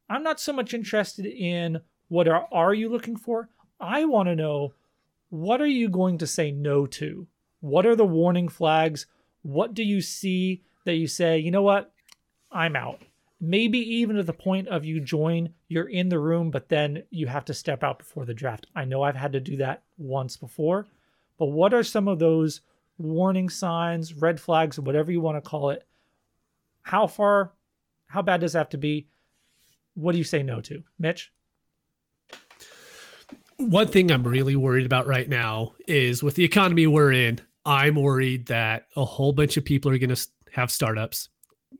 I'm 0.08 0.22
not 0.22 0.40
so 0.40 0.52
much 0.52 0.74
interested 0.74 1.26
in 1.26 1.80
what 2.08 2.28
are, 2.28 2.46
are 2.52 2.74
you 2.74 2.88
looking 2.88 3.16
for. 3.16 3.48
I 3.80 4.04
want 4.04 4.28
to 4.28 4.36
know 4.36 4.74
what 5.30 5.60
are 5.60 5.66
you 5.66 5.88
going 5.88 6.18
to 6.18 6.26
say 6.26 6.50
no 6.50 6.86
to? 6.86 7.26
What 7.60 7.86
are 7.86 7.96
the 7.96 8.04
warning 8.04 8.48
flags? 8.48 9.06
What 9.42 9.74
do 9.74 9.82
you 9.82 10.00
see 10.00 10.62
that 10.84 10.94
you 10.94 11.06
say, 11.06 11.38
you 11.38 11.50
know 11.50 11.62
what? 11.62 11.92
I'm 12.50 12.76
out. 12.76 13.02
Maybe 13.40 13.78
even 13.78 14.16
to 14.16 14.24
the 14.24 14.32
point 14.32 14.66
of 14.68 14.84
you 14.84 15.00
join, 15.00 15.50
you're 15.68 15.88
in 15.88 16.08
the 16.08 16.18
room, 16.18 16.50
but 16.50 16.68
then 16.68 17.04
you 17.10 17.28
have 17.28 17.44
to 17.46 17.54
step 17.54 17.84
out 17.84 17.98
before 17.98 18.24
the 18.24 18.34
draft. 18.34 18.66
I 18.74 18.84
know 18.84 19.02
I've 19.02 19.14
had 19.14 19.32
to 19.32 19.40
do 19.40 19.56
that 19.58 19.82
once 19.96 20.36
before, 20.36 20.86
but 21.38 21.46
what 21.46 21.72
are 21.72 21.84
some 21.84 22.08
of 22.08 22.18
those 22.18 22.62
warning 22.98 23.48
signs, 23.48 24.12
red 24.12 24.40
flags, 24.40 24.78
whatever 24.80 25.12
you 25.12 25.20
want 25.20 25.36
to 25.36 25.48
call 25.48 25.70
it? 25.70 25.86
How 26.82 27.06
far, 27.06 27.52
how 28.06 28.22
bad 28.22 28.40
does 28.40 28.56
it 28.56 28.58
have 28.58 28.70
to 28.70 28.78
be? 28.78 29.06
What 29.94 30.12
do 30.12 30.18
you 30.18 30.24
say 30.24 30.42
no 30.42 30.60
to? 30.62 30.82
Mitch? 30.98 31.32
One 33.56 33.88
thing 33.88 34.10
I'm 34.10 34.24
really 34.24 34.56
worried 34.56 34.86
about 34.86 35.06
right 35.06 35.28
now 35.28 35.74
is 35.86 36.22
with 36.22 36.34
the 36.34 36.44
economy 36.44 36.86
we're 36.86 37.12
in, 37.12 37.40
I'm 37.64 37.96
worried 37.96 38.46
that 38.46 38.86
a 38.96 39.04
whole 39.04 39.32
bunch 39.32 39.56
of 39.56 39.64
people 39.64 39.92
are 39.92 39.98
going 39.98 40.14
to 40.14 40.28
have 40.52 40.70
startups 40.70 41.28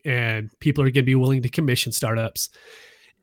and 0.05 0.51
people 0.61 0.83
are 0.83 0.87
going 0.87 0.95
to 0.95 1.03
be 1.03 1.15
willing 1.15 1.43
to 1.43 1.49
commission 1.49 1.93
startups 1.93 2.51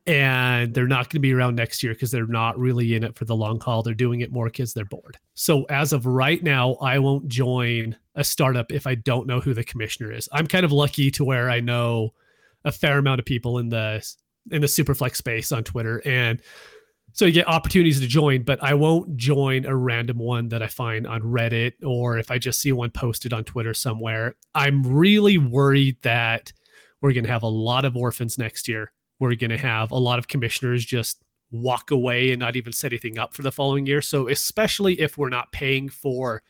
and 0.06 0.72
they're 0.72 0.86
not 0.86 1.06
going 1.06 1.16
to 1.16 1.20
be 1.20 1.34
around 1.34 1.56
next 1.56 1.82
year 1.82 1.92
because 1.92 2.12
they're 2.12 2.26
not 2.26 2.58
really 2.58 2.94
in 2.94 3.02
it 3.02 3.18
for 3.18 3.24
the 3.24 3.34
long 3.34 3.60
haul. 3.60 3.82
They're 3.82 3.94
doing 3.94 4.20
it 4.20 4.30
more 4.30 4.46
because 4.46 4.72
they're 4.72 4.84
bored. 4.84 5.18
So 5.34 5.64
as 5.64 5.92
of 5.92 6.06
right 6.06 6.42
now, 6.42 6.74
I 6.74 7.00
won't 7.00 7.26
join 7.26 7.96
a 8.14 8.22
startup 8.22 8.70
if 8.70 8.86
I 8.86 8.94
don't 8.94 9.26
know 9.26 9.40
who 9.40 9.52
the 9.52 9.64
commissioner 9.64 10.12
is. 10.12 10.28
I'm 10.32 10.46
kind 10.46 10.64
of 10.64 10.70
lucky 10.70 11.10
to 11.12 11.24
where 11.24 11.50
I 11.50 11.58
know 11.58 12.10
a 12.64 12.70
fair 12.70 12.98
amount 12.98 13.18
of 13.18 13.26
people 13.26 13.58
in 13.58 13.68
the 13.68 14.06
in 14.52 14.60
the 14.60 14.68
superflex 14.68 15.16
space 15.16 15.50
on 15.50 15.64
Twitter 15.64 16.00
and 16.04 16.40
so 17.16 17.24
you 17.24 17.32
get 17.32 17.48
opportunities 17.48 17.98
to 17.98 18.06
join, 18.06 18.42
but 18.42 18.62
I 18.62 18.74
won't 18.74 19.16
join 19.16 19.64
a 19.64 19.74
random 19.74 20.18
one 20.18 20.48
that 20.48 20.62
I 20.62 20.66
find 20.66 21.06
on 21.06 21.22
Reddit 21.22 21.72
or 21.82 22.18
if 22.18 22.30
I 22.30 22.36
just 22.36 22.60
see 22.60 22.72
one 22.72 22.90
posted 22.90 23.32
on 23.32 23.42
Twitter 23.42 23.72
somewhere. 23.72 24.34
I'm 24.54 24.82
really 24.82 25.38
worried 25.38 25.96
that 26.02 26.52
we're 27.00 27.14
going 27.14 27.24
to 27.24 27.30
have 27.30 27.42
a 27.42 27.48
lot 27.48 27.86
of 27.86 27.96
orphans 27.96 28.36
next 28.36 28.68
year. 28.68 28.92
We're 29.18 29.34
going 29.34 29.48
to 29.48 29.56
have 29.56 29.92
a 29.92 29.96
lot 29.96 30.18
of 30.18 30.28
commissioners 30.28 30.84
just 30.84 31.24
walk 31.50 31.90
away 31.90 32.32
and 32.32 32.38
not 32.38 32.54
even 32.54 32.74
set 32.74 32.92
anything 32.92 33.18
up 33.18 33.32
for 33.32 33.40
the 33.40 33.50
following 33.50 33.86
year. 33.86 34.02
So, 34.02 34.28
especially 34.28 35.00
if 35.00 35.16
we're 35.16 35.30
not 35.30 35.52
paying 35.52 35.88
for 35.88 36.42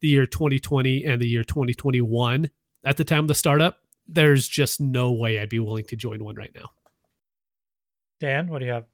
the 0.00 0.08
year 0.08 0.26
2020 0.26 1.04
and 1.04 1.22
the 1.22 1.28
year 1.28 1.44
2021 1.44 2.50
at 2.82 2.96
the 2.96 3.04
time 3.04 3.20
of 3.20 3.28
the 3.28 3.36
startup, 3.36 3.78
there's 4.08 4.48
just 4.48 4.80
no 4.80 5.12
way 5.12 5.38
I'd 5.38 5.48
be 5.48 5.60
willing 5.60 5.84
to 5.84 5.94
join 5.94 6.24
one 6.24 6.34
right 6.34 6.52
now. 6.56 6.70
Dan, 8.18 8.48
what 8.48 8.58
do 8.58 8.66
you 8.66 8.72
have? 8.72 8.86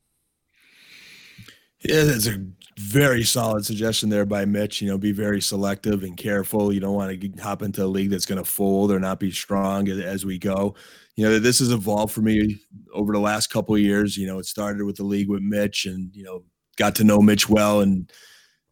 Yeah, 1.87 2.05
that's 2.05 2.27
a 2.27 2.43
very 2.79 3.23
solid 3.25 3.65
suggestion 3.65 4.09
there 4.09 4.25
by 4.25 4.45
Mitch. 4.45 4.81
You 4.81 4.89
know, 4.89 4.99
be 4.99 5.13
very 5.13 5.41
selective 5.41 6.03
and 6.03 6.17
careful. 6.17 6.73
You 6.73 6.81
don't 6.81 6.95
want 6.95 7.21
to 7.21 7.43
hop 7.43 7.63
into 7.63 7.85
a 7.85 7.87
league 7.87 8.11
that's 8.11 8.27
going 8.27 8.43
to 8.43 8.49
fold 8.49 8.91
or 8.91 8.99
not 8.99 9.21
be 9.21 9.31
strong 9.31 9.89
as 9.89 10.25
we 10.25 10.39
go. 10.39 10.75
You 11.17 11.25
know, 11.29 11.39
this 11.39 11.59
has 11.59 11.71
evolved 11.71 12.13
for 12.13 12.23
me 12.23 12.59
over 12.93 13.13
the 13.13 13.21
last 13.21 13.49
couple 13.49 13.77
years. 13.79 14.17
You 14.17 14.27
know, 14.27 14.39
it 14.39 14.47
started 14.47 14.85
with 14.85 14.97
the 14.97 15.05
league 15.05 15.29
with 15.29 15.43
Mitch, 15.43 15.85
and 15.85 16.11
you 16.15 16.25
know, 16.25 16.45
got 16.77 16.95
to 16.97 17.05
know 17.05 17.21
Mitch 17.21 17.49
well 17.49 17.81
and 17.81 18.11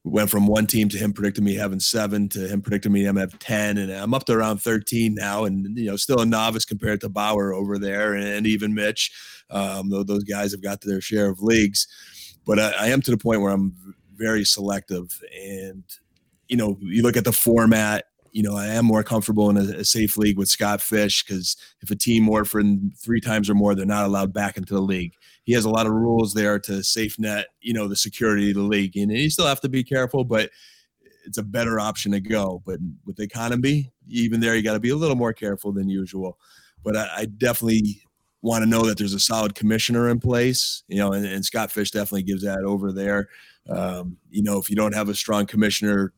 went 0.04 0.30
from 0.30 0.46
one 0.46 0.66
team 0.66 0.88
to 0.88 0.98
him 0.98 1.12
predicting 1.12 1.44
me 1.44 1.54
having 1.54 1.80
seven 1.80 2.28
to 2.28 2.48
him 2.48 2.60
predicting 2.60 2.92
me 2.92 3.06
I'm 3.06 3.16
have 3.16 3.38
10 3.38 3.78
and 3.78 3.92
I'm 3.92 4.14
up 4.14 4.24
to 4.26 4.32
around 4.32 4.58
13 4.58 5.14
now 5.14 5.44
and 5.44 5.78
you 5.78 5.86
know 5.86 5.96
still 5.96 6.20
a 6.20 6.26
novice 6.26 6.64
compared 6.64 7.00
to 7.02 7.08
Bauer 7.08 7.52
over 7.54 7.78
there 7.78 8.14
and, 8.14 8.46
even 8.46 8.74
Mitch 8.74 9.12
um, 9.50 9.90
those 9.90 10.24
guys 10.24 10.52
have 10.52 10.62
got 10.62 10.80
their 10.80 11.00
share 11.00 11.28
of 11.30 11.40
leagues 11.40 11.86
but 12.47 12.59
I, 12.59 12.72
I 12.72 12.86
am 12.88 13.03
to 13.03 13.11
the 13.11 13.16
point 13.16 13.40
where 13.40 13.53
I'm 13.53 13.74
very 14.14 14.45
selective 14.45 15.20
and 15.34 15.84
you 16.49 16.57
know 16.57 16.76
you 16.80 17.03
look 17.03 17.16
at 17.16 17.24
the 17.24 17.32
format 17.32 18.05
you 18.32 18.43
know, 18.43 18.57
I 18.57 18.66
am 18.68 18.86
more 18.86 19.05
comfortable 19.05 19.51
in 19.51 19.59
a, 19.59 19.80
a 19.80 19.84
safe 19.84 20.16
league 20.16 20.38
with 20.38 20.49
Scott 20.49 20.80
Fish 20.80 21.22
because 21.22 21.57
if 21.82 21.90
a 21.90 21.97
team 21.97 22.28
orphaned 22.28 22.95
three 22.99 23.20
times 23.20 23.49
or 23.49 23.55
more, 23.55 23.74
they're 23.74 23.86
not 23.86 24.07
allowed 24.07 24.32
back 24.32 24.57
into 24.57 24.74
the 24.74 24.80
league. 24.80 25.12
He 25.45 25.53
has 25.53 25.64
a 25.64 25.70
lot 25.70 25.86
of 25.86 25.93
rules 25.93 26.32
there 26.32 26.59
to 26.61 26.82
safe 26.82 27.18
net, 27.18 27.49
you 27.61 27.74
know, 27.74 27.88
the 27.88 27.97
security 27.97 28.51
of 28.51 28.57
the 28.57 28.62
league, 28.62 28.97
and 28.97 29.12
you 29.12 29.30
still 29.30 29.47
have 29.47 29.61
to 29.61 29.68
be 29.68 29.84
careful, 29.84 30.24
but 30.24 30.51
it's 31.26 31.38
a 31.38 31.43
better 31.43 31.78
option 31.78 32.12
to 32.12 32.20
go. 32.20 32.62
But 32.64 32.80
with 33.05 33.16
the 33.16 33.22
economy, 33.22 33.93
even 34.09 34.40
there, 34.40 34.57
you 34.57 34.62
got 34.62 34.72
to 34.72 34.80
be 34.80 34.90
a 34.90 34.97
little 34.97 35.16
more 35.16 35.32
careful 35.32 35.72
than 35.72 35.88
usual. 35.88 36.38
But 36.82 36.97
I, 36.97 37.11
I 37.18 37.24
definitely 37.26 38.03
want 38.43 38.62
to 38.62 38.68
know 38.68 38.82
that 38.86 38.99
there's 38.99 39.14
a 39.14 39.20
solid 39.20 39.55
commissioner 39.55 40.09
in 40.11 40.20
place, 40.20 40.82
you 40.88 40.99
know, 40.99 41.12
and, 41.12 41.24
and 41.24 41.45
Scott 41.45 41.70
Fish 41.70 41.93
definitely 41.93 42.24
gives 42.24 42.43
that 42.43 42.64
over 42.64 42.93
there. 42.93 43.28
Um, 43.70 44.16
you 44.30 44.43
know, 44.43 44.59
if 44.59 44.68
you 44.68 44.76
don't 44.76 44.95
have 44.95 45.09
a 45.09 45.14
strong 45.14 45.47
commissioner, 45.47 46.12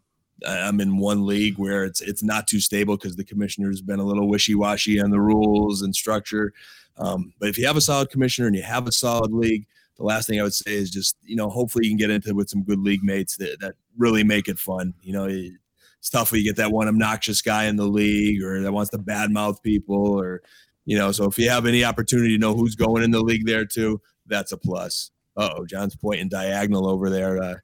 I'm 0.47 0.81
in 0.81 0.99
one 0.99 1.27
league 1.27 1.59
where 1.59 1.85
it's 1.85 2.01
it's 2.01 2.23
not 2.23 2.47
too 2.47 2.61
stable 2.61 2.97
because 2.97 3.17
the 3.17 3.25
commissioner's 3.25 3.81
been 3.81 4.01
a 4.01 4.05
little 4.05 4.29
wishy 4.29 4.55
washy 4.55 5.01
on 5.01 5.11
the 5.11 5.21
rules 5.21 5.83
and 5.83 5.95
structure. 5.95 6.53
Um, 6.97 7.33
but 7.39 7.49
if 7.49 7.59
you 7.59 7.67
have 7.67 7.77
a 7.77 7.81
solid 7.81 8.11
commissioner 8.11 8.47
and 8.47 8.57
you 8.57 8.63
have 8.63 8.87
a 8.87 8.93
solid 8.93 9.33
league, 9.33 9.67
the 9.97 10.05
last 10.05 10.27
thing 10.27 10.41
I 10.41 10.43
would 10.43 10.55
say 10.55 10.73
is 10.73 10.91
just 10.91 11.17
you 11.23 11.37
know 11.37 11.49
hopefully 11.49 11.87
you 11.87 11.91
can 11.91 11.99
get 11.99 12.11
into 12.11 12.31
it 12.31 12.37
with 12.37 12.51
some 12.51 12.63
good 12.63 12.81
league 12.81 13.05
mates 13.05 13.37
that 13.37 13.61
that 13.61 13.75
really 13.97 14.25
make 14.25 14.49
it 14.49 14.59
fun. 14.59 14.95
You 15.03 15.13
know, 15.13 15.25
it's 15.27 16.11
tough 16.11 16.33
when 16.33 16.41
you 16.41 16.47
get 16.47 16.57
that 16.57 16.73
one 16.73 16.89
obnoxious 16.89 17.41
guy 17.41 17.65
in 17.65 17.77
the 17.77 17.87
league 17.87 18.43
or 18.43 18.61
that 18.61 18.73
wants 18.73 18.91
to 18.91 18.99
badmouth 18.99 19.63
people 19.63 20.21
or 20.21 20.43
you 20.85 20.97
know. 20.99 21.13
So 21.13 21.25
if 21.25 21.39
you 21.39 21.49
have 21.51 21.67
any 21.67 21.85
opportunity 21.85 22.35
to 22.35 22.39
know 22.39 22.55
who's 22.55 22.75
going 22.75 23.03
in 23.03 23.11
the 23.11 23.21
league 23.23 23.47
there 23.47 23.65
too, 23.65 24.01
that's 24.27 24.53
a 24.53 24.57
plus. 24.57 25.11
oh, 25.37 25.65
John's 25.67 25.97
pointing 25.97 26.29
diagonal 26.29 26.89
over 26.89 27.11
there. 27.11 27.43
Uh, 27.43 27.55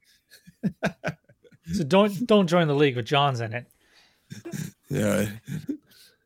So 1.73 1.83
don't 1.85 2.27
don't 2.27 2.47
join 2.47 2.67
the 2.67 2.75
league 2.75 2.97
with 2.97 3.05
John's 3.05 3.39
in 3.41 3.53
it. 3.53 3.65
Yeah. 4.89 5.29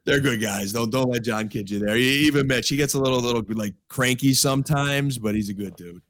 They're 0.05 0.19
good 0.19 0.41
guys. 0.41 0.73
Don't 0.73 0.89
don't 0.91 1.11
let 1.11 1.23
John 1.23 1.49
kid 1.49 1.69
you 1.69 1.77
there. 1.77 1.95
Even 1.97 2.47
Mitch, 2.47 2.67
he 2.69 2.77
gets 2.77 2.95
a 2.95 2.99
little 2.99 3.19
little 3.19 3.43
like 3.49 3.75
cranky 3.89 4.33
sometimes, 4.33 5.19
but 5.19 5.35
he's 5.35 5.49
a 5.49 5.53
good 5.53 5.75
dude. 5.75 6.01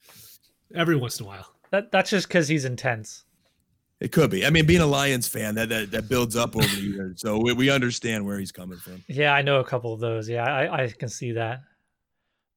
Every 0.74 0.96
once 0.96 1.20
in 1.20 1.26
a 1.26 1.28
while. 1.28 1.52
That 1.72 1.92
that's 1.92 2.10
just 2.12 2.30
because 2.30 2.48
he's 2.48 2.64
intense. 2.64 3.25
It 4.02 4.12
could 4.12 4.30
be. 4.30 4.46
I 4.46 4.50
mean, 4.50 4.66
being 4.66 4.82
a 4.82 4.86
Lions 4.86 5.28
fan, 5.28 5.56
that 5.56 5.70
that, 5.70 5.92
that 5.92 6.10
builds 6.10 6.36
up 6.36 6.56
over 6.56 6.68
the 6.68 6.82
years, 6.82 7.22
so 7.22 7.38
we, 7.38 7.54
we 7.54 7.70
understand 7.70 8.26
where 8.26 8.38
he's 8.38 8.52
coming 8.52 8.78
from. 8.78 9.04
Yeah, 9.08 9.34
I 9.34 9.42
know 9.42 9.60
a 9.62 9.64
couple 9.64 9.94
of 9.94 10.00
those. 10.00 10.28
Yeah, 10.28 10.44
I, 10.44 10.84
I 10.84 10.88
can 10.90 11.10
see 11.10 11.32
that. 11.34 11.62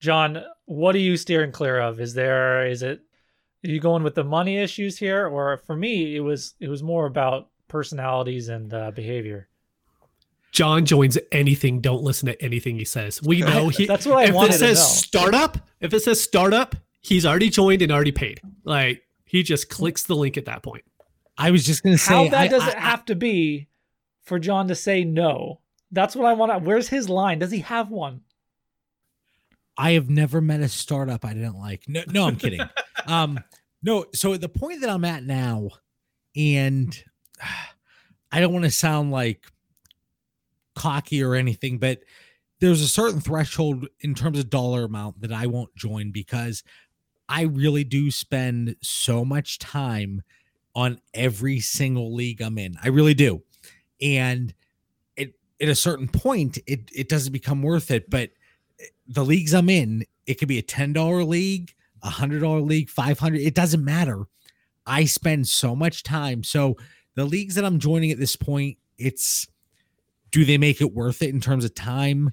John, 0.00 0.42
what 0.64 0.94
are 0.94 1.00
you 1.00 1.16
steering 1.16 1.52
clear 1.52 1.80
of? 1.80 2.00
Is 2.00 2.14
there 2.14 2.66
is 2.66 2.82
it 2.82 3.00
are 3.64 3.70
you 3.70 3.80
going 3.80 4.02
with 4.02 4.14
the 4.14 4.24
money 4.24 4.58
issues 4.58 4.98
here, 4.98 5.26
or 5.26 5.56
for 5.58 5.76
me, 5.76 6.16
it 6.16 6.20
was 6.20 6.54
it 6.60 6.68
was 6.68 6.82
more 6.82 7.06
about 7.06 7.50
personalities 7.68 8.48
and 8.48 8.72
uh, 8.72 8.90
behavior. 8.90 9.48
John 10.52 10.86
joins 10.86 11.18
anything. 11.30 11.80
Don't 11.80 12.02
listen 12.02 12.26
to 12.26 12.42
anything 12.42 12.76
he 12.78 12.84
says. 12.84 13.22
We 13.22 13.40
know 13.42 13.68
he. 13.68 13.86
That's 13.86 14.06
what 14.06 14.18
I 14.18 14.24
if 14.24 14.34
wanted 14.34 14.54
it 14.54 14.58
says 14.58 14.78
to 14.78 14.82
know. 14.82 14.88
startup, 14.88 15.58
if 15.80 15.92
it 15.92 16.02
says 16.02 16.20
startup, 16.20 16.74
he's 17.00 17.26
already 17.26 17.50
joined 17.50 17.82
and 17.82 17.92
already 17.92 18.12
paid. 18.12 18.40
Like 18.64 19.02
he 19.24 19.42
just 19.42 19.68
clicks 19.68 20.04
the 20.04 20.14
link 20.16 20.36
at 20.36 20.46
that 20.46 20.62
point. 20.62 20.84
I 21.38 21.50
was 21.52 21.64
just 21.64 21.82
going 21.82 21.94
to 21.94 22.02
say, 22.02 22.12
how 22.14 22.24
bad 22.28 22.34
I- 22.34 22.48
does 22.48 22.62
I- 22.62 22.70
it 22.70 22.78
have 22.78 23.04
to 23.06 23.14
be 23.14 23.68
for 24.24 24.38
John 24.38 24.68
to 24.68 24.74
say 24.74 25.04
no? 25.04 25.60
That's 25.90 26.14
what 26.14 26.26
I 26.26 26.34
want. 26.34 26.52
To. 26.52 26.58
Where's 26.58 26.88
his 26.88 27.08
line? 27.08 27.38
Does 27.38 27.50
he 27.50 27.60
have 27.60 27.90
one? 27.90 28.20
I 29.78 29.92
have 29.92 30.10
never 30.10 30.40
met 30.40 30.60
a 30.60 30.68
startup 30.68 31.24
I 31.24 31.32
didn't 31.32 31.58
like. 31.58 31.84
No, 31.88 32.02
no, 32.08 32.26
I'm 32.26 32.36
kidding. 32.36 32.60
um, 33.06 33.38
no, 33.82 34.06
so 34.12 34.36
the 34.36 34.48
point 34.48 34.80
that 34.80 34.90
I'm 34.90 35.04
at 35.04 35.22
now, 35.22 35.70
and 36.36 37.02
I 38.32 38.40
don't 38.40 38.52
want 38.52 38.64
to 38.66 38.70
sound 38.70 39.10
like 39.12 39.46
cocky 40.74 41.22
or 41.22 41.34
anything, 41.34 41.78
but 41.78 42.00
there's 42.60 42.82
a 42.82 42.88
certain 42.88 43.20
threshold 43.20 43.86
in 44.00 44.14
terms 44.14 44.38
of 44.38 44.50
dollar 44.50 44.84
amount 44.84 45.20
that 45.20 45.32
I 45.32 45.46
won't 45.46 45.74
join 45.76 46.10
because 46.10 46.62
I 47.28 47.42
really 47.42 47.84
do 47.84 48.10
spend 48.10 48.76
so 48.82 49.24
much 49.24 49.58
time 49.58 50.22
on 50.78 51.00
every 51.12 51.58
single 51.58 52.14
league 52.14 52.40
I'm 52.40 52.56
in. 52.56 52.76
I 52.80 52.86
really 52.86 53.12
do. 53.12 53.42
And 54.00 54.54
it 55.16 55.34
at 55.60 55.68
a 55.68 55.74
certain 55.74 56.06
point 56.06 56.56
it 56.68 56.88
it 56.94 57.08
doesn't 57.08 57.32
become 57.32 57.64
worth 57.64 57.90
it, 57.90 58.08
but 58.08 58.30
eh, 58.78 58.84
the 59.08 59.24
leagues 59.24 59.54
I'm 59.54 59.68
in, 59.68 60.04
it 60.26 60.34
could 60.34 60.46
be 60.46 60.58
a 60.58 60.62
$10 60.62 61.26
league, 61.26 61.74
a 62.04 62.08
$100 62.10 62.64
league, 62.64 62.90
500, 62.90 63.40
it 63.40 63.56
doesn't 63.56 63.84
matter. 63.84 64.26
I 64.86 65.04
spend 65.06 65.48
so 65.48 65.74
much 65.74 66.04
time. 66.04 66.44
So 66.44 66.76
the 67.16 67.24
leagues 67.24 67.56
that 67.56 67.64
I'm 67.64 67.80
joining 67.80 68.12
at 68.12 68.20
this 68.20 68.36
point, 68.36 68.78
it's 68.98 69.48
do 70.30 70.44
they 70.44 70.58
make 70.58 70.80
it 70.80 70.94
worth 70.94 71.22
it 71.22 71.30
in 71.30 71.40
terms 71.40 71.64
of 71.64 71.74
time? 71.74 72.30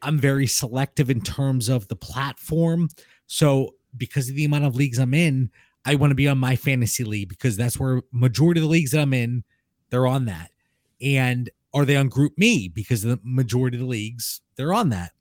I'm 0.00 0.18
very 0.18 0.46
selective 0.46 1.10
in 1.10 1.20
terms 1.20 1.68
of 1.68 1.86
the 1.88 1.96
platform. 1.96 2.88
So 3.26 3.74
because 3.94 4.30
of 4.30 4.36
the 4.36 4.46
amount 4.46 4.64
of 4.64 4.74
leagues 4.74 4.98
I'm 4.98 5.12
in, 5.12 5.50
I 5.86 5.94
want 5.94 6.10
to 6.10 6.16
be 6.16 6.28
on 6.28 6.38
my 6.38 6.56
fantasy 6.56 7.04
league 7.04 7.28
because 7.28 7.56
that's 7.56 7.78
where 7.78 8.02
majority 8.12 8.60
of 8.60 8.64
the 8.64 8.70
leagues 8.70 8.90
that 8.90 9.00
I'm 9.00 9.14
in, 9.14 9.44
they're 9.90 10.06
on 10.06 10.26
that. 10.26 10.50
And 11.00 11.48
are 11.72 11.84
they 11.84 11.96
on 11.96 12.10
GroupMe 12.10 12.72
because 12.72 13.02
the 13.02 13.20
majority 13.22 13.76
of 13.76 13.82
the 13.82 13.86
leagues 13.86 14.40
they're 14.56 14.74
on 14.74 14.88
that. 14.90 15.12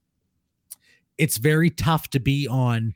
It's 1.18 1.38
very 1.38 1.70
tough 1.70 2.10
to 2.10 2.20
be 2.20 2.48
on 2.48 2.94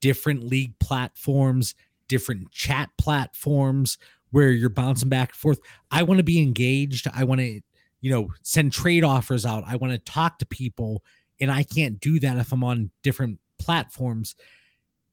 different 0.00 0.44
league 0.44 0.78
platforms, 0.78 1.74
different 2.08 2.50
chat 2.52 2.90
platforms 2.96 3.98
where 4.30 4.50
you're 4.50 4.70
bouncing 4.70 5.08
back 5.08 5.30
and 5.30 5.36
forth. 5.36 5.58
I 5.90 6.02
want 6.04 6.18
to 6.18 6.24
be 6.24 6.40
engaged. 6.40 7.08
I 7.12 7.24
want 7.24 7.40
to, 7.40 7.60
you 8.00 8.10
know, 8.10 8.28
send 8.42 8.72
trade 8.72 9.04
offers 9.04 9.44
out. 9.44 9.64
I 9.66 9.76
want 9.76 9.92
to 9.92 9.98
talk 9.98 10.38
to 10.38 10.46
people 10.46 11.02
and 11.40 11.50
I 11.50 11.62
can't 11.64 11.98
do 12.00 12.20
that 12.20 12.36
if 12.36 12.52
I'm 12.52 12.62
on 12.62 12.90
different 13.02 13.40
platforms. 13.58 14.36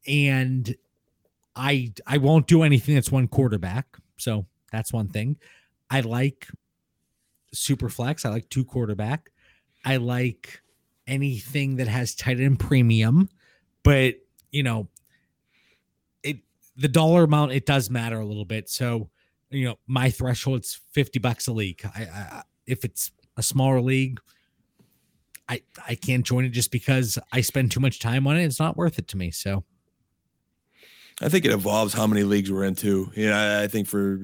And 0.08 0.76
I 1.58 1.94
I 2.06 2.18
won't 2.18 2.48
do 2.48 2.64
anything 2.64 2.96
that's 2.96 3.12
one 3.12 3.28
quarterback. 3.28 3.98
So 4.18 4.46
that's 4.72 4.94
one 4.94 5.10
thing. 5.10 5.38
I 5.90 6.02
like 6.02 6.48
super 7.54 7.90
flex. 7.90 8.26
I 8.26 8.30
like 8.30 8.50
two 8.50 8.64
quarterback. 8.64 9.32
I 9.84 9.98
like 9.98 10.62
anything 11.08 11.78
that 11.78 11.88
has 11.88 12.14
tight 12.14 12.40
end 12.40 12.60
premium, 12.60 13.30
but 13.84 14.16
you 14.52 14.64
know, 14.64 14.88
it 16.24 16.38
the 16.76 16.88
dollar 16.88 17.24
amount 17.24 17.54
it 17.54 17.66
does 17.66 17.90
matter 17.90 18.20
a 18.20 18.26
little 18.26 18.46
bit. 18.46 18.70
So, 18.70 19.10
you 19.50 19.66
know, 19.66 19.80
my 19.88 20.10
threshold's 20.10 20.80
50 20.92 21.20
bucks 21.20 21.48
a 21.48 21.54
league. 21.54 21.82
I, 21.96 22.02
I 22.04 22.44
if 22.66 22.84
it's 22.84 23.12
a 23.38 23.44
smaller 23.44 23.82
league, 23.82 24.20
I 25.50 25.62
I 25.88 25.96
can't 25.96 26.26
join 26.26 26.46
it 26.46 26.50
just 26.50 26.72
because 26.72 27.18
I 27.32 27.42
spend 27.42 27.72
too 27.72 27.80
much 27.80 28.00
time 28.00 28.28
on 28.28 28.38
it. 28.38 28.44
It's 28.44 28.60
not 28.60 28.78
worth 28.78 29.00
it 29.00 29.08
to 29.10 29.18
me. 29.18 29.32
So 29.32 29.64
I 31.20 31.30
think 31.30 31.46
it 31.46 31.52
evolves 31.52 31.94
how 31.94 32.06
many 32.06 32.22
leagues 32.24 32.52
we're 32.52 32.64
into. 32.64 33.12
You 33.16 33.30
know, 33.30 33.62
I- 33.64 33.68
think 33.68 33.88
for 33.88 34.20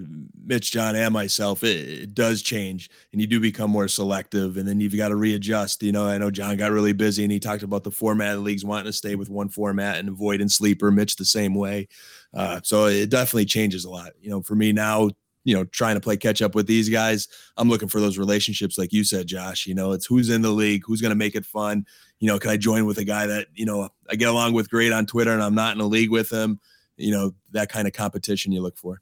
Mitch, 0.46 0.72
John, 0.72 0.96
and 0.96 1.12
myself, 1.12 1.64
it, 1.64 1.90
it 1.90 2.14
does 2.14 2.44
change, 2.44 2.90
and 3.12 3.20
you 3.20 3.26
do 3.26 3.40
become 3.40 3.72
more 3.72 3.88
selective, 3.88 4.58
and 4.58 4.68
then 4.68 4.80
you've 4.80 4.96
got 4.96 5.08
to 5.10 5.16
readjust. 5.16 5.82
You 5.82 5.92
know, 5.92 6.06
I 6.06 6.20
know 6.20 6.30
John 6.30 6.56
got 6.56 6.72
really 6.72 6.94
busy, 6.94 7.24
and 7.24 7.32
he 7.32 7.40
talked 7.40 7.64
about 7.64 7.84
the 7.84 7.90
format 7.92 8.36
of 8.36 8.44
leagues 8.44 8.64
wanting 8.64 8.86
to 8.86 8.94
stay 8.94 9.16
with 9.16 9.30
one 9.30 9.50
format 9.50 9.98
and 9.98 10.08
avoiding 10.10 10.50
sleeper. 10.50 10.92
Mitch 10.92 11.16
the 11.16 11.26
same 11.26 11.56
way, 11.56 11.88
uh, 12.36 12.60
so 12.64 12.86
it 12.86 13.10
definitely 13.10 13.46
changes 13.46 13.86
a 13.86 13.90
lot. 13.90 14.12
You 14.22 14.30
know, 14.30 14.44
for 14.44 14.56
me 14.56 14.72
now, 14.72 15.10
you 15.46 15.56
know, 15.56 15.64
trying 15.66 15.96
to 15.96 16.02
play 16.02 16.16
catch 16.16 16.44
up 16.44 16.54
with 16.54 16.68
these 16.68 16.90
guys, 16.90 17.28
I'm 17.58 17.70
looking 17.70 17.90
for 17.90 18.00
those 18.02 18.20
relationships, 18.20 18.78
like 18.78 18.94
you 18.94 19.04
said, 19.04 19.26
Josh. 19.28 19.66
You 19.66 19.74
know, 19.74 19.94
it's 19.94 20.06
who's 20.06 20.30
in 20.30 20.44
the 20.44 20.52
league, 20.52 20.84
who's 20.86 21.02
going 21.02 21.10
to 21.10 21.16
make 21.16 21.36
it 21.36 21.46
fun. 21.46 21.86
You 22.20 22.28
know, 22.28 22.38
can 22.38 22.52
I 22.52 22.58
join 22.58 22.86
with 22.86 23.00
a 23.00 23.04
guy 23.04 23.26
that 23.26 23.48
you 23.56 23.66
know 23.66 23.90
I 24.10 24.16
get 24.16 24.30
along 24.30 24.54
with 24.54 24.70
great 24.70 24.92
on 24.94 25.08
Twitter, 25.08 25.32
and 25.34 25.42
I'm 25.42 25.56
not 25.56 25.76
in 25.76 25.82
a 25.82 25.88
league 25.88 26.12
with 26.12 26.30
him 26.32 26.60
you 26.98 27.12
know 27.12 27.34
that 27.52 27.70
kind 27.70 27.88
of 27.88 27.94
competition 27.94 28.52
you 28.52 28.62
look 28.62 28.78
for 28.78 29.02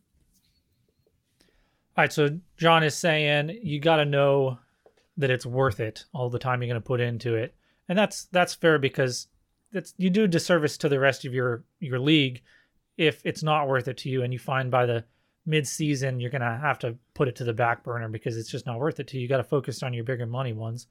All 1.98 2.04
right, 2.04 2.14
so 2.14 2.40
John 2.58 2.84
is 2.84 2.96
saying 2.96 3.60
you 3.62 3.80
got 3.80 3.98
to 3.98 4.06
know 4.06 4.60
that 5.18 5.30
it's 5.30 5.46
worth 5.46 5.80
it 5.80 6.06
all 6.14 6.30
the 6.30 6.40
time 6.40 6.62
you're 6.62 6.72
going 6.72 6.82
to 6.82 6.88
put 6.88 7.02
into 7.02 7.36
it, 7.36 7.56
and 7.90 7.98
that's 7.98 8.26
that's 8.32 8.54
fair 8.54 8.80
because 8.80 9.28
that's 9.72 9.94
you 9.98 10.10
do 10.10 10.28
disservice 10.28 10.78
to 10.78 10.90
the 10.90 11.00
rest 11.00 11.26
of 11.26 11.34
your 11.34 11.64
your 11.80 12.00
league 12.00 12.42
if 12.98 13.22
it's 13.26 13.44
not 13.44 13.68
worth 13.68 13.88
it 13.88 13.98
to 13.98 14.10
you, 14.10 14.24
and 14.24 14.34
you 14.34 14.40
find 14.40 14.70
by 14.70 14.86
the 14.86 15.04
mid 15.46 15.68
season 15.68 16.20
you're 16.20 16.30
going 16.30 16.42
to 16.42 16.60
have 16.62 16.78
to 16.78 16.96
put 17.16 17.28
it 17.28 17.36
to 17.36 17.44
the 17.44 17.54
back 17.54 17.84
burner 17.84 18.08
because 18.08 18.38
it's 18.38 18.52
just 18.52 18.66
not 18.66 18.80
worth 18.80 19.00
it 19.00 19.08
to 19.08 19.18
you. 19.18 19.24
You 19.24 19.28
got 19.28 19.38
to 19.38 19.44
focus 19.44 19.82
on 19.82 19.94
your 19.94 20.04
bigger 20.04 20.26
money 20.26 20.54
ones, 20.54 20.88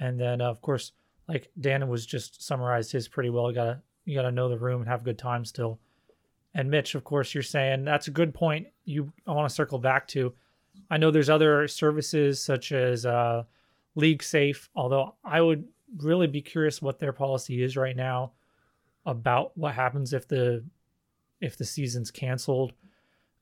and 0.00 0.18
then 0.18 0.40
uh, 0.40 0.50
of 0.50 0.60
course, 0.62 0.92
like 1.28 1.50
Dan 1.60 1.86
was 1.88 2.06
just 2.06 2.42
summarized 2.42 2.92
his 2.92 3.08
pretty 3.08 3.30
well. 3.30 3.50
You 3.50 3.54
gotta 3.54 3.82
you 4.04 4.14
gotta 4.14 4.32
know 4.32 4.48
the 4.48 4.58
room 4.58 4.80
and 4.80 4.88
have 4.88 5.02
a 5.02 5.04
good 5.04 5.18
time 5.18 5.44
still. 5.44 5.78
And 6.58 6.72
Mitch, 6.72 6.96
of 6.96 7.04
course, 7.04 7.34
you're 7.34 7.42
saying 7.44 7.84
that's 7.84 8.08
a 8.08 8.10
good 8.10 8.34
point. 8.34 8.66
You 8.84 9.12
I 9.28 9.30
want 9.30 9.48
to 9.48 9.54
circle 9.54 9.78
back 9.78 10.08
to. 10.08 10.34
I 10.90 10.96
know 10.96 11.12
there's 11.12 11.30
other 11.30 11.68
services 11.68 12.42
such 12.42 12.72
as 12.72 13.06
uh, 13.06 13.44
LeagueSafe, 13.96 14.68
although 14.74 15.14
I 15.24 15.40
would 15.40 15.68
really 15.98 16.26
be 16.26 16.42
curious 16.42 16.82
what 16.82 16.98
their 16.98 17.12
policy 17.12 17.62
is 17.62 17.76
right 17.76 17.94
now 17.94 18.32
about 19.06 19.56
what 19.56 19.72
happens 19.72 20.12
if 20.12 20.26
the 20.26 20.64
if 21.40 21.56
the 21.56 21.64
season's 21.64 22.10
canceled. 22.10 22.72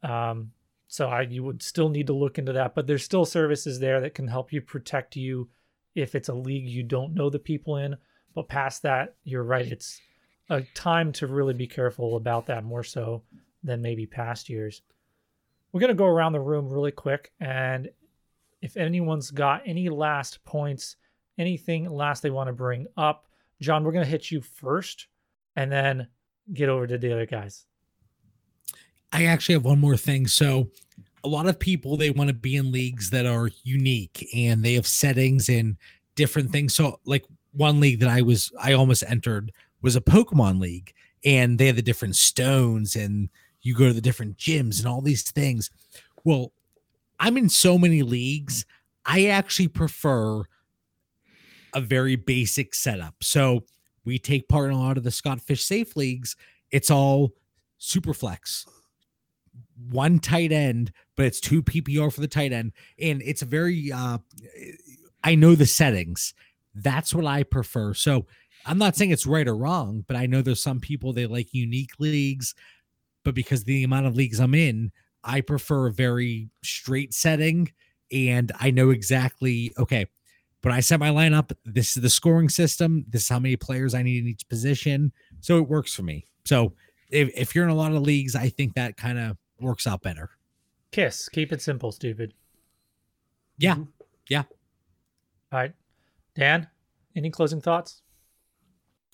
Um, 0.03 0.53
so 0.87 1.09
I 1.09 1.23
you 1.23 1.43
would 1.43 1.62
still 1.62 1.89
need 1.89 2.09
to 2.09 2.12
look 2.12 2.37
into 2.37 2.53
that, 2.53 2.75
but 2.75 2.87
there's 2.87 3.03
still 3.03 3.25
services 3.25 3.81
there 3.81 4.03
that 4.03 4.12
can 4.12 4.29
help 4.29 4.53
you 4.53 4.61
protect 4.61 5.17
you 5.17 5.49
if 5.95 6.14
it's 6.14 6.29
a 6.29 6.35
league 6.35 6.67
you 6.67 6.83
don't 6.83 7.14
know 7.14 7.31
the 7.31 7.39
people 7.39 7.79
in. 7.79 7.97
But 8.35 8.51
past 8.51 8.83
that, 8.83 9.14
you're 9.25 9.43
right. 9.43 9.73
It's 9.73 10.03
a 10.49 10.63
time 10.75 11.13
to 11.13 11.27
really 11.27 11.55
be 11.55 11.67
careful 11.67 12.17
about 12.17 12.47
that 12.47 12.65
more 12.65 12.85
so 12.85 13.23
than 13.65 13.83
maybe 13.83 14.07
past 14.07 14.49
years. 14.49 14.83
We're 15.73 15.81
gonna 15.81 15.95
go 15.95 16.07
around 16.07 16.33
the 16.33 16.41
room 16.41 16.69
really 16.69 16.93
quick, 16.93 17.33
and 17.41 17.91
if 18.63 18.77
anyone's 18.77 19.31
got 19.31 19.63
any 19.67 19.89
last 19.89 20.43
points, 20.45 20.97
anything 21.39 21.91
last 21.91 22.23
they 22.23 22.31
want 22.31 22.49
to 22.49 22.53
bring 22.53 22.87
up, 22.97 23.27
John, 23.61 23.85
we're 23.85 23.93
gonna 23.93 24.05
hit 24.05 24.31
you 24.31 24.41
first, 24.41 25.09
and 25.57 25.71
then 25.71 26.09
get 26.53 26.69
over 26.69 26.87
to 26.87 26.99
the 26.99 27.13
other 27.13 27.27
guys. 27.27 27.67
I 29.13 29.25
actually 29.25 29.55
have 29.55 29.65
one 29.65 29.81
more 29.81 29.97
thing. 29.97 30.27
So, 30.27 30.71
a 31.25 31.29
lot 31.29 31.49
of 31.49 31.59
people 31.59 31.97
they 31.97 32.11
want 32.11 32.29
to 32.29 32.35
be 32.35 32.57
in 32.57 32.71
leagues 32.71 33.11
that 33.11 33.27
are 33.27 33.51
unique 33.65 34.29
and 34.35 34.65
they 34.65 34.75
have 34.75 34.87
settings 34.87 35.49
and 35.49 35.77
different 36.15 36.53
things. 36.53 36.75
So, 36.75 37.01
like 37.05 37.25
one 37.53 37.81
league 37.81 38.01
that 38.01 38.09
I 38.09 38.23
was 38.23 38.53
I 38.61 38.75
almost 38.75 39.03
entered 39.09 39.53
was 39.87 39.97
a 39.97 40.01
Pokemon 40.01 40.61
league, 40.61 40.93
and 41.24 41.59
they 41.59 41.66
had 41.66 41.76
the 41.76 41.82
different 41.82 42.16
stones, 42.16 42.97
and 42.97 43.28
you 43.62 43.74
go 43.74 43.87
to 43.87 43.93
the 43.93 44.01
different 44.01 44.37
gyms 44.37 44.78
and 44.78 44.87
all 44.89 45.01
these 45.01 45.22
things. 45.22 45.70
Well, 46.24 46.53
I'm 47.20 47.37
in 47.37 47.49
so 47.49 47.78
many 47.78 48.03
leagues. 48.03 48.66
I 49.05 49.26
actually 49.26 49.68
prefer 49.68 50.43
a 51.72 51.80
very 51.80 52.16
basic 52.16 52.74
setup. 52.74 53.14
So 53.22 53.64
we 54.05 54.18
take 54.18 54.49
part 54.49 54.70
in 54.70 54.76
a 54.76 54.80
lot 54.80 54.97
of 54.97 55.05
the 55.05 55.11
Scott 55.11 55.41
Fish 55.41 55.64
Safe 55.64 55.95
leagues. 55.97 56.34
It's 56.70 56.91
all 56.91 57.32
super 57.78 58.12
flex 58.12 58.66
one 59.91 60.18
tight 60.18 60.53
end, 60.53 60.93
but 61.16 61.26
it's 61.26 61.41
two 61.41 61.62
PPR 61.62 62.12
for 62.12 62.20
the 62.20 62.28
tight 62.28 62.53
end. 62.53 62.72
And 62.99 63.22
it's 63.22 63.43
a 63.43 63.47
very 63.47 63.93
uh 63.93 64.18
I 65.22 65.34
know 65.34 65.55
the 65.55 65.66
settings. 65.66 66.34
That's 66.74 67.14
what 67.14 67.26
I 67.26 67.43
prefer. 67.43 67.95
So 67.95 68.26
I'm 68.67 68.79
not 68.79 68.97
saying 68.97 69.12
it's 69.12 69.27
right 69.27 69.47
or 69.47 69.57
wrong, 69.57 70.05
but 70.07 70.17
I 70.17 70.27
know 70.27 70.43
there's 70.43 70.62
some 70.62 70.81
people 70.81 71.12
they 71.12 71.27
like 71.27 71.55
unique 71.55 71.93
leagues, 71.99 72.55
but 73.25 73.35
because 73.35 73.64
the 73.64 73.85
amount 73.85 74.07
of 74.07 74.17
leagues 74.17 74.41
I'm 74.41 74.55
in, 74.55 74.93
I 75.23 75.41
prefer 75.41 75.87
a 75.87 75.93
very 75.93 76.51
straight 76.62 77.14
setting 77.14 77.73
and 78.12 78.53
I 78.61 78.71
know 78.71 78.91
exactly 78.91 79.73
okay. 79.79 80.07
When 80.62 80.75
I 80.75 80.81
set 80.81 80.99
my 80.99 81.11
lineup, 81.11 81.53
this 81.64 81.97
is 81.97 82.03
the 82.03 82.11
scoring 82.11 82.49
system. 82.49 83.05
This 83.09 83.23
is 83.23 83.29
how 83.29 83.39
many 83.39 83.57
players 83.57 83.95
I 83.95 84.03
need 84.03 84.19
in 84.19 84.29
each 84.29 84.49
position. 84.49 85.12
So 85.41 85.59
it 85.59 85.69
works 85.69 85.95
for 85.95 86.03
me. 86.03 86.27
So 86.45 86.73
if, 87.09 87.31
if 87.37 87.55
you're 87.55 87.64
in 87.64 87.71
a 87.71 87.75
lot 87.75 87.93
of 87.93 88.03
leagues, 88.03 88.35
I 88.35 88.49
think 88.49 88.75
that 88.75 88.97
kind 88.97 89.19
of 89.19 89.37
works 89.61 89.87
out 89.87 90.03
better. 90.03 90.31
Kiss. 90.91 91.29
Keep 91.29 91.53
it 91.53 91.62
simple, 91.62 91.93
stupid. 91.93 92.35
Yeah. 93.59 93.75
Mm-hmm. 93.75 93.91
Yeah. 94.29 94.43
All 95.53 95.61
right. 95.61 95.73
Dan, 96.35 96.67
any 97.14 97.31
closing 97.31 97.61
thoughts? 97.61 98.03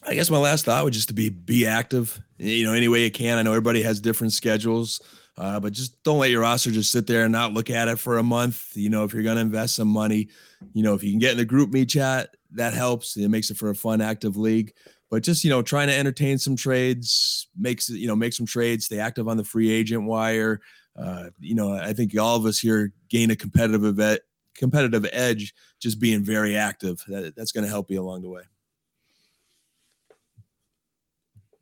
I 0.05 0.15
guess 0.15 0.31
my 0.31 0.39
last 0.39 0.65
thought 0.65 0.85
would 0.85 0.93
just 0.93 1.09
to 1.09 1.15
be 1.15 1.29
be 1.31 1.67
active, 1.67 2.21
you 2.39 2.65
know, 2.65 2.73
any 2.73 2.89
way 2.89 3.05
you 3.05 3.11
can. 3.11 3.39
I 3.39 3.43
know 3.43 3.53
everybody 3.53 3.83
has 3.83 4.01
different 4.01 4.33
schedules, 4.33 5.01
uh, 5.39 5.61
but 5.61 5.73
just 5.73 6.03
don't 6.03 6.19
let 6.19 6.31
your 6.31 6.43
roster 6.43 6.71
just 6.71 6.91
sit 6.91 7.07
there 7.07 7.25
and 7.25 7.33
not 7.33 7.53
look 7.53 7.71
at 7.71 7.89
it 7.89 7.99
for 7.99 8.19
a 8.19 8.23
month. 8.23 8.73
You 8.75 8.91
know, 8.91 9.05
if 9.05 9.15
you're 9.15 9.23
going 9.23 9.37
to 9.37 9.43
invest 9.43 9.77
some 9.77 9.89
money, 9.89 10.29
you 10.73 10.83
know, 10.83 10.95
if 10.95 11.05
you 11.05 11.11
can 11.11 11.21
get 11.21 11.33
in 11.33 11.37
the 11.37 11.47
GroupMe 11.47 11.89
chat, 11.89 12.35
that 12.53 12.75
helps. 12.75 13.17
It 13.17 13.29
makes 13.29 13.51
it 13.51 13.57
for 13.57 13.71
a 13.71 13.75
fun, 13.75 14.01
active 14.01 14.37
league. 14.37 14.73
But 15.09 15.23
just 15.23 15.45
you 15.45 15.51
know, 15.51 15.63
trying 15.63 15.89
to 15.89 15.97
entertain 15.97 16.39
some 16.39 16.57
trades, 16.57 17.49
makes 17.57 17.89
you 17.89 18.09
know, 18.09 18.17
make 18.17 18.33
some 18.33 18.47
trades, 18.47 18.87
stay 18.87 18.99
active 18.99 19.29
on 19.29 19.37
the 19.37 19.45
free 19.45 19.71
agent 19.71 20.05
wire. 20.05 20.61
Uh, 20.97 21.27
you 21.39 21.55
know, 21.55 21.75
I 21.75 21.93
think 21.93 22.19
all 22.19 22.37
of 22.37 22.45
us 22.45 22.59
here 22.59 22.93
gain 23.09 23.31
a 23.31 23.37
competitive 23.37 23.85
event, 23.85 24.21
competitive 24.57 25.07
edge 25.13 25.55
just 25.81 26.01
being 26.01 26.25
very 26.25 26.57
active. 26.57 27.05
That, 27.09 27.37
that's 27.37 27.53
going 27.53 27.65
to 27.65 27.71
help 27.71 27.91
you 27.91 28.01
along 28.01 28.23
the 28.23 28.31
way. 28.31 28.43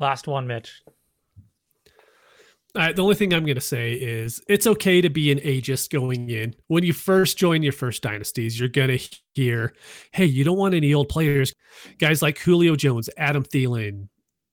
Last 0.01 0.27
one, 0.27 0.47
Mitch. 0.47 0.83
All 2.77 2.83
right, 2.83 2.95
the 2.95 3.03
only 3.03 3.17
thing 3.17 3.35
I'm 3.35 3.45
going 3.45 3.57
to 3.57 3.61
say 3.61 3.93
is 3.93 4.41
it's 4.49 4.67
okay 4.67 5.01
to 5.01 5.11
be 5.11 5.33
an 5.33 5.39
ageist 5.41 5.91
going 5.91 6.31
in. 6.31 6.55
When 6.69 6.85
you 6.85 6.93
first 6.93 7.37
join 7.37 7.63
your 7.63 7.73
first 7.73 8.01
dynasties, 8.01 8.59
you're 8.59 8.69
going 8.69 8.97
to 8.97 9.09
hear, 9.35 9.75
hey, 10.13 10.25
you 10.25 10.45
don't 10.45 10.57
want 10.57 10.75
any 10.75 10.95
old 10.95 11.09
players. 11.09 11.53
Guys 11.99 12.23
like 12.23 12.39
Julio 12.39 12.77
Jones, 12.77 13.11
Adam 13.19 13.43
Thielen, 13.43 14.09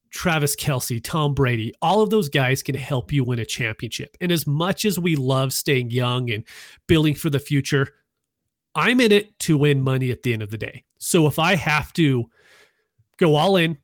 Travis 0.09 0.55
Kelce, 0.55 1.01
Tom 1.03 1.35
Brady, 1.35 1.73
all 1.79 2.01
of 2.01 2.09
those 2.09 2.27
guys 2.27 2.63
can 2.63 2.75
help 2.75 3.11
you 3.13 3.23
win 3.23 3.37
a 3.37 3.45
championship. 3.45 4.17
And 4.19 4.31
as 4.31 4.47
much 4.47 4.83
as 4.83 4.99
we 4.99 5.15
love 5.15 5.53
staying 5.53 5.91
young 5.91 6.31
and 6.31 6.43
building 6.87 7.13
for 7.13 7.29
the 7.29 7.39
future, 7.39 7.87
I'm 8.73 8.99
in 8.99 9.11
it 9.11 9.37
to 9.41 9.59
win 9.59 9.83
money 9.83 10.09
at 10.09 10.23
the 10.23 10.33
end 10.33 10.41
of 10.41 10.49
the 10.49 10.57
day. 10.57 10.85
So 10.97 11.27
if 11.27 11.37
I 11.37 11.55
have 11.55 11.93
to 11.93 12.25
go 13.17 13.35
all 13.35 13.57
in, 13.57 13.77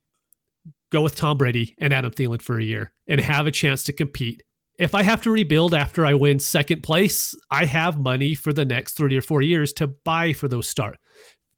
go 0.94 1.02
with 1.02 1.16
Tom 1.16 1.38
Brady 1.38 1.76
and 1.80 1.92
Adam 1.92 2.12
Thielen 2.12 2.42
for 2.42 2.60
a 2.60 2.64
year 2.64 2.94
and 3.08 3.20
have 3.20 3.48
a 3.48 3.52
chance 3.52 3.84
to 3.84 3.94
compete. 3.94 4.44
If 4.78 4.94
I 4.94 5.02
have 5.02 5.24
to 5.24 5.32
rebuild 5.32 5.74
after 5.74 6.06
I 6.06 6.14
win 6.14 6.40
second 6.40 6.84
place, 6.84 7.36
I 7.52 7.66
have 7.66 8.00
money 8.00 8.36
for 8.36 8.54
the 8.54 8.64
next 8.64 8.94
three 8.94 9.18
or 9.18 9.22
four 9.22 9.42
years 9.42 9.74
to 9.74 9.88
buy 9.88 10.34
for 10.34 10.48
those 10.48 10.70
start, 10.70 10.98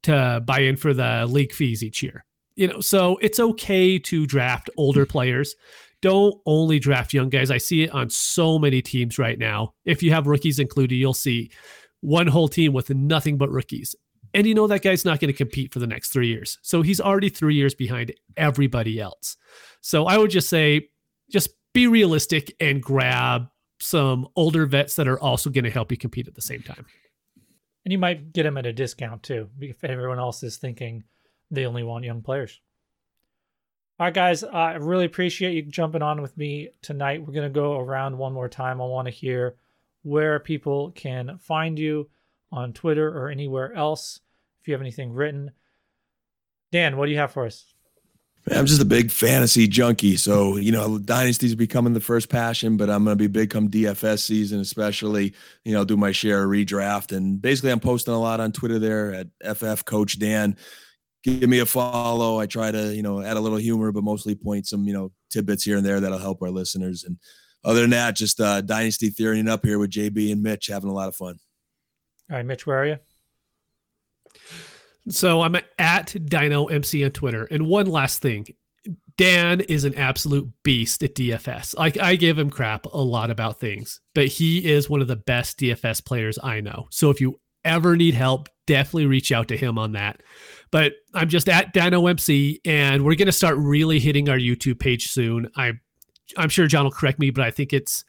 to 0.04 0.42
buy 0.44 0.60
in 0.60 0.76
for 0.76 0.94
the 0.94 1.26
league 1.28 1.52
fees 1.52 1.84
each 1.84 2.02
year. 2.02 2.24
You 2.56 2.68
know, 2.68 2.80
so 2.80 3.18
it's 3.20 3.38
okay 3.38 3.98
to 3.98 4.26
draft 4.26 4.70
older 4.78 5.04
hmm. 5.04 5.10
players. 5.10 5.54
Don't 6.00 6.34
only 6.46 6.78
draft 6.78 7.12
young 7.12 7.28
guys. 7.28 7.50
I 7.50 7.58
see 7.58 7.82
it 7.82 7.90
on 7.90 8.08
so 8.10 8.58
many 8.58 8.80
teams 8.80 9.18
right 9.18 9.38
now. 9.38 9.74
If 9.84 10.02
you 10.02 10.12
have 10.12 10.26
rookies 10.26 10.58
included, 10.58 10.96
you'll 10.96 11.14
see 11.14 11.50
one 12.00 12.26
whole 12.26 12.48
team 12.48 12.72
with 12.72 12.90
nothing 12.90 13.36
but 13.36 13.50
rookies. 13.50 13.94
And 14.34 14.46
you 14.46 14.54
know 14.54 14.66
that 14.66 14.82
guy's 14.82 15.04
not 15.04 15.20
going 15.20 15.32
to 15.32 15.36
compete 15.36 15.72
for 15.72 15.78
the 15.78 15.86
next 15.86 16.10
three 16.10 16.28
years. 16.28 16.58
So 16.62 16.82
he's 16.82 17.00
already 17.00 17.28
three 17.28 17.54
years 17.54 17.74
behind 17.74 18.12
everybody 18.36 19.00
else. 19.00 19.36
So 19.80 20.06
I 20.06 20.18
would 20.18 20.30
just 20.30 20.48
say, 20.48 20.88
just 21.30 21.50
be 21.72 21.86
realistic 21.86 22.54
and 22.60 22.82
grab 22.82 23.48
some 23.80 24.28
older 24.36 24.66
vets 24.66 24.96
that 24.96 25.08
are 25.08 25.20
also 25.20 25.50
going 25.50 25.64
to 25.64 25.70
help 25.70 25.90
you 25.90 25.96
compete 25.96 26.28
at 26.28 26.34
the 26.34 26.42
same 26.42 26.62
time. 26.62 26.86
And 27.84 27.92
you 27.92 27.98
might 27.98 28.32
get 28.32 28.42
them 28.42 28.58
at 28.58 28.66
a 28.66 28.72
discount 28.72 29.22
too, 29.22 29.48
if 29.60 29.84
everyone 29.84 30.18
else 30.18 30.42
is 30.42 30.56
thinking 30.56 31.04
they 31.50 31.66
only 31.66 31.82
want 31.82 32.04
young 32.04 32.22
players. 32.22 32.60
All 33.98 34.06
right, 34.06 34.14
guys, 34.14 34.44
I 34.44 34.74
really 34.74 35.04
appreciate 35.06 35.54
you 35.54 35.62
jumping 35.62 36.02
on 36.02 36.20
with 36.20 36.36
me 36.36 36.70
tonight. 36.82 37.20
We're 37.20 37.32
going 37.32 37.50
to 37.50 37.60
go 37.60 37.78
around 37.78 38.18
one 38.18 38.32
more 38.32 38.48
time. 38.48 38.80
I 38.80 38.84
want 38.84 39.06
to 39.06 39.12
hear 39.12 39.56
where 40.02 40.38
people 40.38 40.90
can 40.92 41.38
find 41.38 41.78
you 41.78 42.08
on 42.52 42.72
Twitter 42.72 43.08
or 43.08 43.28
anywhere 43.28 43.74
else 43.74 44.20
if 44.60 44.68
you 44.68 44.74
have 44.74 44.80
anything 44.80 45.12
written. 45.12 45.50
Dan, 46.72 46.96
what 46.96 47.06
do 47.06 47.12
you 47.12 47.18
have 47.18 47.32
for 47.32 47.46
us? 47.46 47.72
I'm 48.48 48.66
just 48.66 48.80
a 48.80 48.86
big 48.86 49.10
fantasy 49.10 49.66
junkie. 49.66 50.16
So, 50.16 50.56
you 50.56 50.70
know, 50.70 50.98
dynasties 50.98 51.56
becoming 51.56 51.94
the 51.94 52.00
first 52.00 52.28
passion, 52.28 52.76
but 52.76 52.88
I'm 52.88 53.02
going 53.02 53.16
to 53.16 53.22
be 53.22 53.26
big 53.26 53.50
come 53.50 53.68
DFS 53.68 54.20
season, 54.20 54.60
especially, 54.60 55.34
you 55.64 55.72
know, 55.72 55.84
do 55.84 55.96
my 55.96 56.12
share 56.12 56.44
of 56.44 56.50
redraft. 56.50 57.16
And 57.16 57.42
basically, 57.42 57.72
I'm 57.72 57.80
posting 57.80 58.14
a 58.14 58.20
lot 58.20 58.38
on 58.38 58.52
Twitter 58.52 58.78
there 58.78 59.26
at 59.42 59.56
FF 59.56 59.84
Coach 59.84 60.20
Dan. 60.20 60.56
Give 61.24 61.48
me 61.48 61.58
a 61.58 61.66
follow. 61.66 62.38
I 62.38 62.46
try 62.46 62.70
to, 62.70 62.94
you 62.94 63.02
know, 63.02 63.20
add 63.20 63.36
a 63.36 63.40
little 63.40 63.58
humor, 63.58 63.90
but 63.90 64.04
mostly 64.04 64.36
point 64.36 64.68
some, 64.68 64.84
you 64.86 64.92
know, 64.92 65.10
tidbits 65.28 65.64
here 65.64 65.76
and 65.76 65.84
there 65.84 65.98
that'll 65.98 66.18
help 66.18 66.40
our 66.40 66.50
listeners. 66.50 67.02
And 67.02 67.18
other 67.64 67.80
than 67.80 67.90
that, 67.90 68.14
just 68.14 68.40
uh, 68.40 68.60
dynasty 68.60 69.10
theorying 69.10 69.48
up 69.48 69.64
here 69.64 69.80
with 69.80 69.90
JB 69.90 70.30
and 70.30 70.40
Mitch, 70.40 70.68
having 70.68 70.90
a 70.90 70.94
lot 70.94 71.08
of 71.08 71.16
fun. 71.16 71.40
All 72.30 72.36
right, 72.36 72.46
Mitch, 72.46 72.66
where 72.66 72.78
are 72.78 72.86
you? 72.86 72.98
So 75.08 75.42
I'm 75.42 75.56
at 75.78 76.14
Dino 76.26 76.66
MC 76.66 77.04
on 77.04 77.12
Twitter. 77.12 77.44
And 77.44 77.66
one 77.66 77.86
last 77.86 78.20
thing. 78.20 78.46
Dan 79.16 79.60
is 79.62 79.84
an 79.84 79.94
absolute 79.94 80.48
beast 80.62 81.02
at 81.02 81.14
DFS. 81.14 81.76
Like 81.76 81.98
I 81.98 82.16
give 82.16 82.38
him 82.38 82.50
crap 82.50 82.86
a 82.86 82.98
lot 82.98 83.30
about 83.30 83.58
things, 83.58 84.00
but 84.14 84.26
he 84.26 84.70
is 84.70 84.90
one 84.90 85.00
of 85.00 85.08
the 85.08 85.16
best 85.16 85.58
DFS 85.58 86.04
players 86.04 86.38
I 86.42 86.60
know. 86.60 86.88
So 86.90 87.10
if 87.10 87.20
you 87.20 87.40
ever 87.64 87.96
need 87.96 88.14
help, 88.14 88.48
definitely 88.66 89.06
reach 89.06 89.32
out 89.32 89.48
to 89.48 89.56
him 89.56 89.78
on 89.78 89.92
that. 89.92 90.22
But 90.70 90.94
I'm 91.14 91.28
just 91.28 91.48
at 91.48 91.72
Dino 91.72 92.06
MC, 92.06 92.60
and 92.64 93.04
we're 93.04 93.14
gonna 93.14 93.32
start 93.32 93.56
really 93.56 93.98
hitting 93.98 94.28
our 94.28 94.38
YouTube 94.38 94.78
page 94.78 95.08
soon. 95.08 95.50
I 95.56 95.72
I'm 96.36 96.48
sure 96.48 96.66
John 96.66 96.84
will 96.84 96.90
correct 96.90 97.18
me, 97.18 97.30
but 97.30 97.44
I 97.44 97.50
think 97.50 97.72
it's 97.72 98.04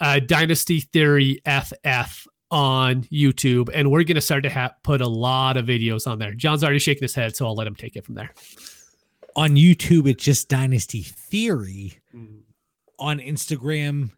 uh, 0.00 0.18
Dynasty 0.18 0.80
Theory 0.80 1.40
FF 1.46 2.26
on 2.52 3.04
YouTube, 3.04 3.70
and 3.74 3.90
we're 3.90 4.04
going 4.04 4.14
to 4.14 4.20
start 4.20 4.42
to 4.44 4.50
ha- 4.50 4.74
put 4.84 5.00
a 5.00 5.08
lot 5.08 5.56
of 5.56 5.66
videos 5.66 6.06
on 6.06 6.18
there. 6.18 6.34
John's 6.34 6.62
already 6.62 6.78
shaking 6.78 7.02
his 7.02 7.14
head, 7.14 7.34
so 7.34 7.46
I'll 7.46 7.56
let 7.56 7.66
him 7.66 7.74
take 7.74 7.96
it 7.96 8.04
from 8.04 8.14
there. 8.14 8.30
On 9.34 9.56
YouTube, 9.56 10.06
it's 10.06 10.22
just 10.22 10.48
Dynasty 10.50 11.02
Theory. 11.02 11.98
Mm. 12.14 12.42
on 12.98 13.18
Instagram, 13.18 14.10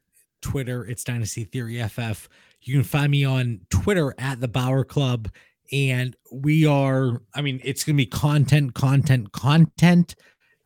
Twitter, 0.42 0.84
it's 0.84 1.04
Dynasty 1.04 1.44
Theory 1.44 1.80
FF. 1.82 2.28
You 2.60 2.74
can 2.74 2.82
find 2.82 3.10
me 3.10 3.24
on 3.24 3.60
Twitter 3.70 4.14
at 4.18 4.40
the 4.40 4.48
Bauer 4.48 4.84
Club. 4.84 5.30
And 5.72 6.14
we 6.32 6.66
are, 6.66 7.22
I 7.34 7.40
mean, 7.40 7.60
it's 7.64 7.84
going 7.84 7.96
to 7.96 8.02
be 8.02 8.06
content, 8.06 8.74
content, 8.74 9.32
content. 9.32 10.14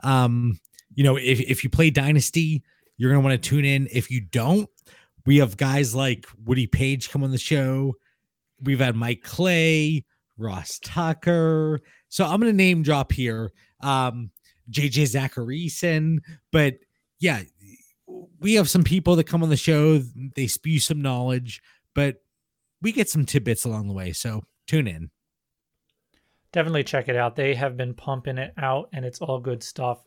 Um, 0.02 0.58
you 0.94 1.04
know, 1.04 1.16
if, 1.16 1.40
if 1.40 1.62
you 1.62 1.70
play 1.70 1.90
Dynasty, 1.90 2.62
you're 2.96 3.12
going 3.12 3.22
to 3.22 3.28
want 3.28 3.40
to 3.40 3.48
tune 3.48 3.64
in. 3.64 3.88
If 3.92 4.10
you 4.10 4.20
don't, 4.20 4.68
we 5.28 5.36
have 5.36 5.58
guys 5.58 5.94
like 5.94 6.26
Woody 6.46 6.66
Page 6.66 7.10
come 7.10 7.22
on 7.22 7.32
the 7.32 7.36
show. 7.36 7.92
We've 8.62 8.80
had 8.80 8.96
Mike 8.96 9.20
Clay, 9.22 10.06
Ross 10.38 10.80
Tucker. 10.82 11.80
So 12.08 12.24
I'm 12.24 12.40
going 12.40 12.50
to 12.50 12.56
name 12.56 12.82
drop 12.82 13.12
here. 13.12 13.52
Um, 13.82 14.30
JJ 14.70 15.02
Zachariason, 15.02 16.20
But 16.50 16.76
yeah, 17.20 17.42
we 18.40 18.54
have 18.54 18.70
some 18.70 18.84
people 18.84 19.16
that 19.16 19.24
come 19.24 19.42
on 19.42 19.50
the 19.50 19.56
show. 19.58 19.98
They 20.34 20.46
spew 20.46 20.80
some 20.80 21.02
knowledge, 21.02 21.60
but 21.94 22.22
we 22.80 22.90
get 22.90 23.10
some 23.10 23.26
tidbits 23.26 23.66
along 23.66 23.88
the 23.88 23.94
way. 23.94 24.14
So 24.14 24.44
tune 24.66 24.88
in. 24.88 25.10
Definitely 26.52 26.84
check 26.84 27.10
it 27.10 27.16
out. 27.16 27.36
They 27.36 27.54
have 27.54 27.76
been 27.76 27.92
pumping 27.92 28.38
it 28.38 28.54
out, 28.56 28.88
and 28.94 29.04
it's 29.04 29.20
all 29.20 29.40
good 29.40 29.62
stuff. 29.62 29.98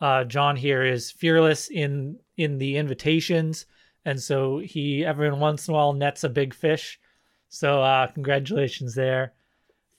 Uh, 0.00 0.24
John 0.24 0.56
here 0.56 0.82
is 0.82 1.12
fearless 1.12 1.68
in 1.68 2.18
in 2.36 2.58
the 2.58 2.76
invitations, 2.76 3.66
and 4.04 4.20
so 4.20 4.58
he 4.58 5.04
every 5.04 5.32
once 5.32 5.68
in 5.68 5.74
a 5.74 5.76
while 5.76 5.92
nets 5.92 6.24
a 6.24 6.28
big 6.28 6.54
fish. 6.54 6.98
So 7.48 7.82
uh, 7.82 8.08
congratulations 8.08 8.94
there 8.94 9.34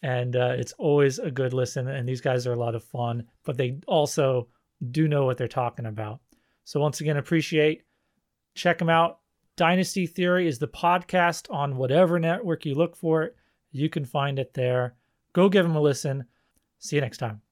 and 0.05 0.35
uh, 0.35 0.53
it's 0.55 0.73
always 0.73 1.17
a 1.17 1.31
good 1.31 1.51
listen. 1.51 1.87
And 1.87 2.07
these 2.07 2.21
guys 2.21 2.45
are 2.45 2.53
a 2.53 2.59
lot 2.59 2.75
of 2.75 2.83
fun, 2.83 3.23
but 3.43 3.57
they 3.57 3.79
also 3.87 4.47
do 4.91 5.07
know 5.07 5.25
what 5.25 5.37
they're 5.37 5.47
talking 5.47 5.87
about. 5.87 6.19
So 6.63 6.79
once 6.79 7.01
again, 7.01 7.17
appreciate. 7.17 7.81
Check 8.53 8.77
them 8.77 8.89
out. 8.89 9.19
Dynasty 9.57 10.05
Theory 10.05 10.47
is 10.47 10.59
the 10.59 10.67
podcast 10.67 11.51
on 11.51 11.77
whatever 11.77 12.19
network 12.19 12.65
you 12.65 12.75
look 12.75 12.95
for 12.95 13.23
it. 13.23 13.35
You 13.71 13.89
can 13.89 14.05
find 14.05 14.37
it 14.37 14.53
there. 14.53 14.95
Go 15.33 15.49
give 15.49 15.65
them 15.65 15.75
a 15.75 15.81
listen. 15.81 16.25
See 16.77 16.97
you 16.97 17.01
next 17.01 17.17
time. 17.17 17.44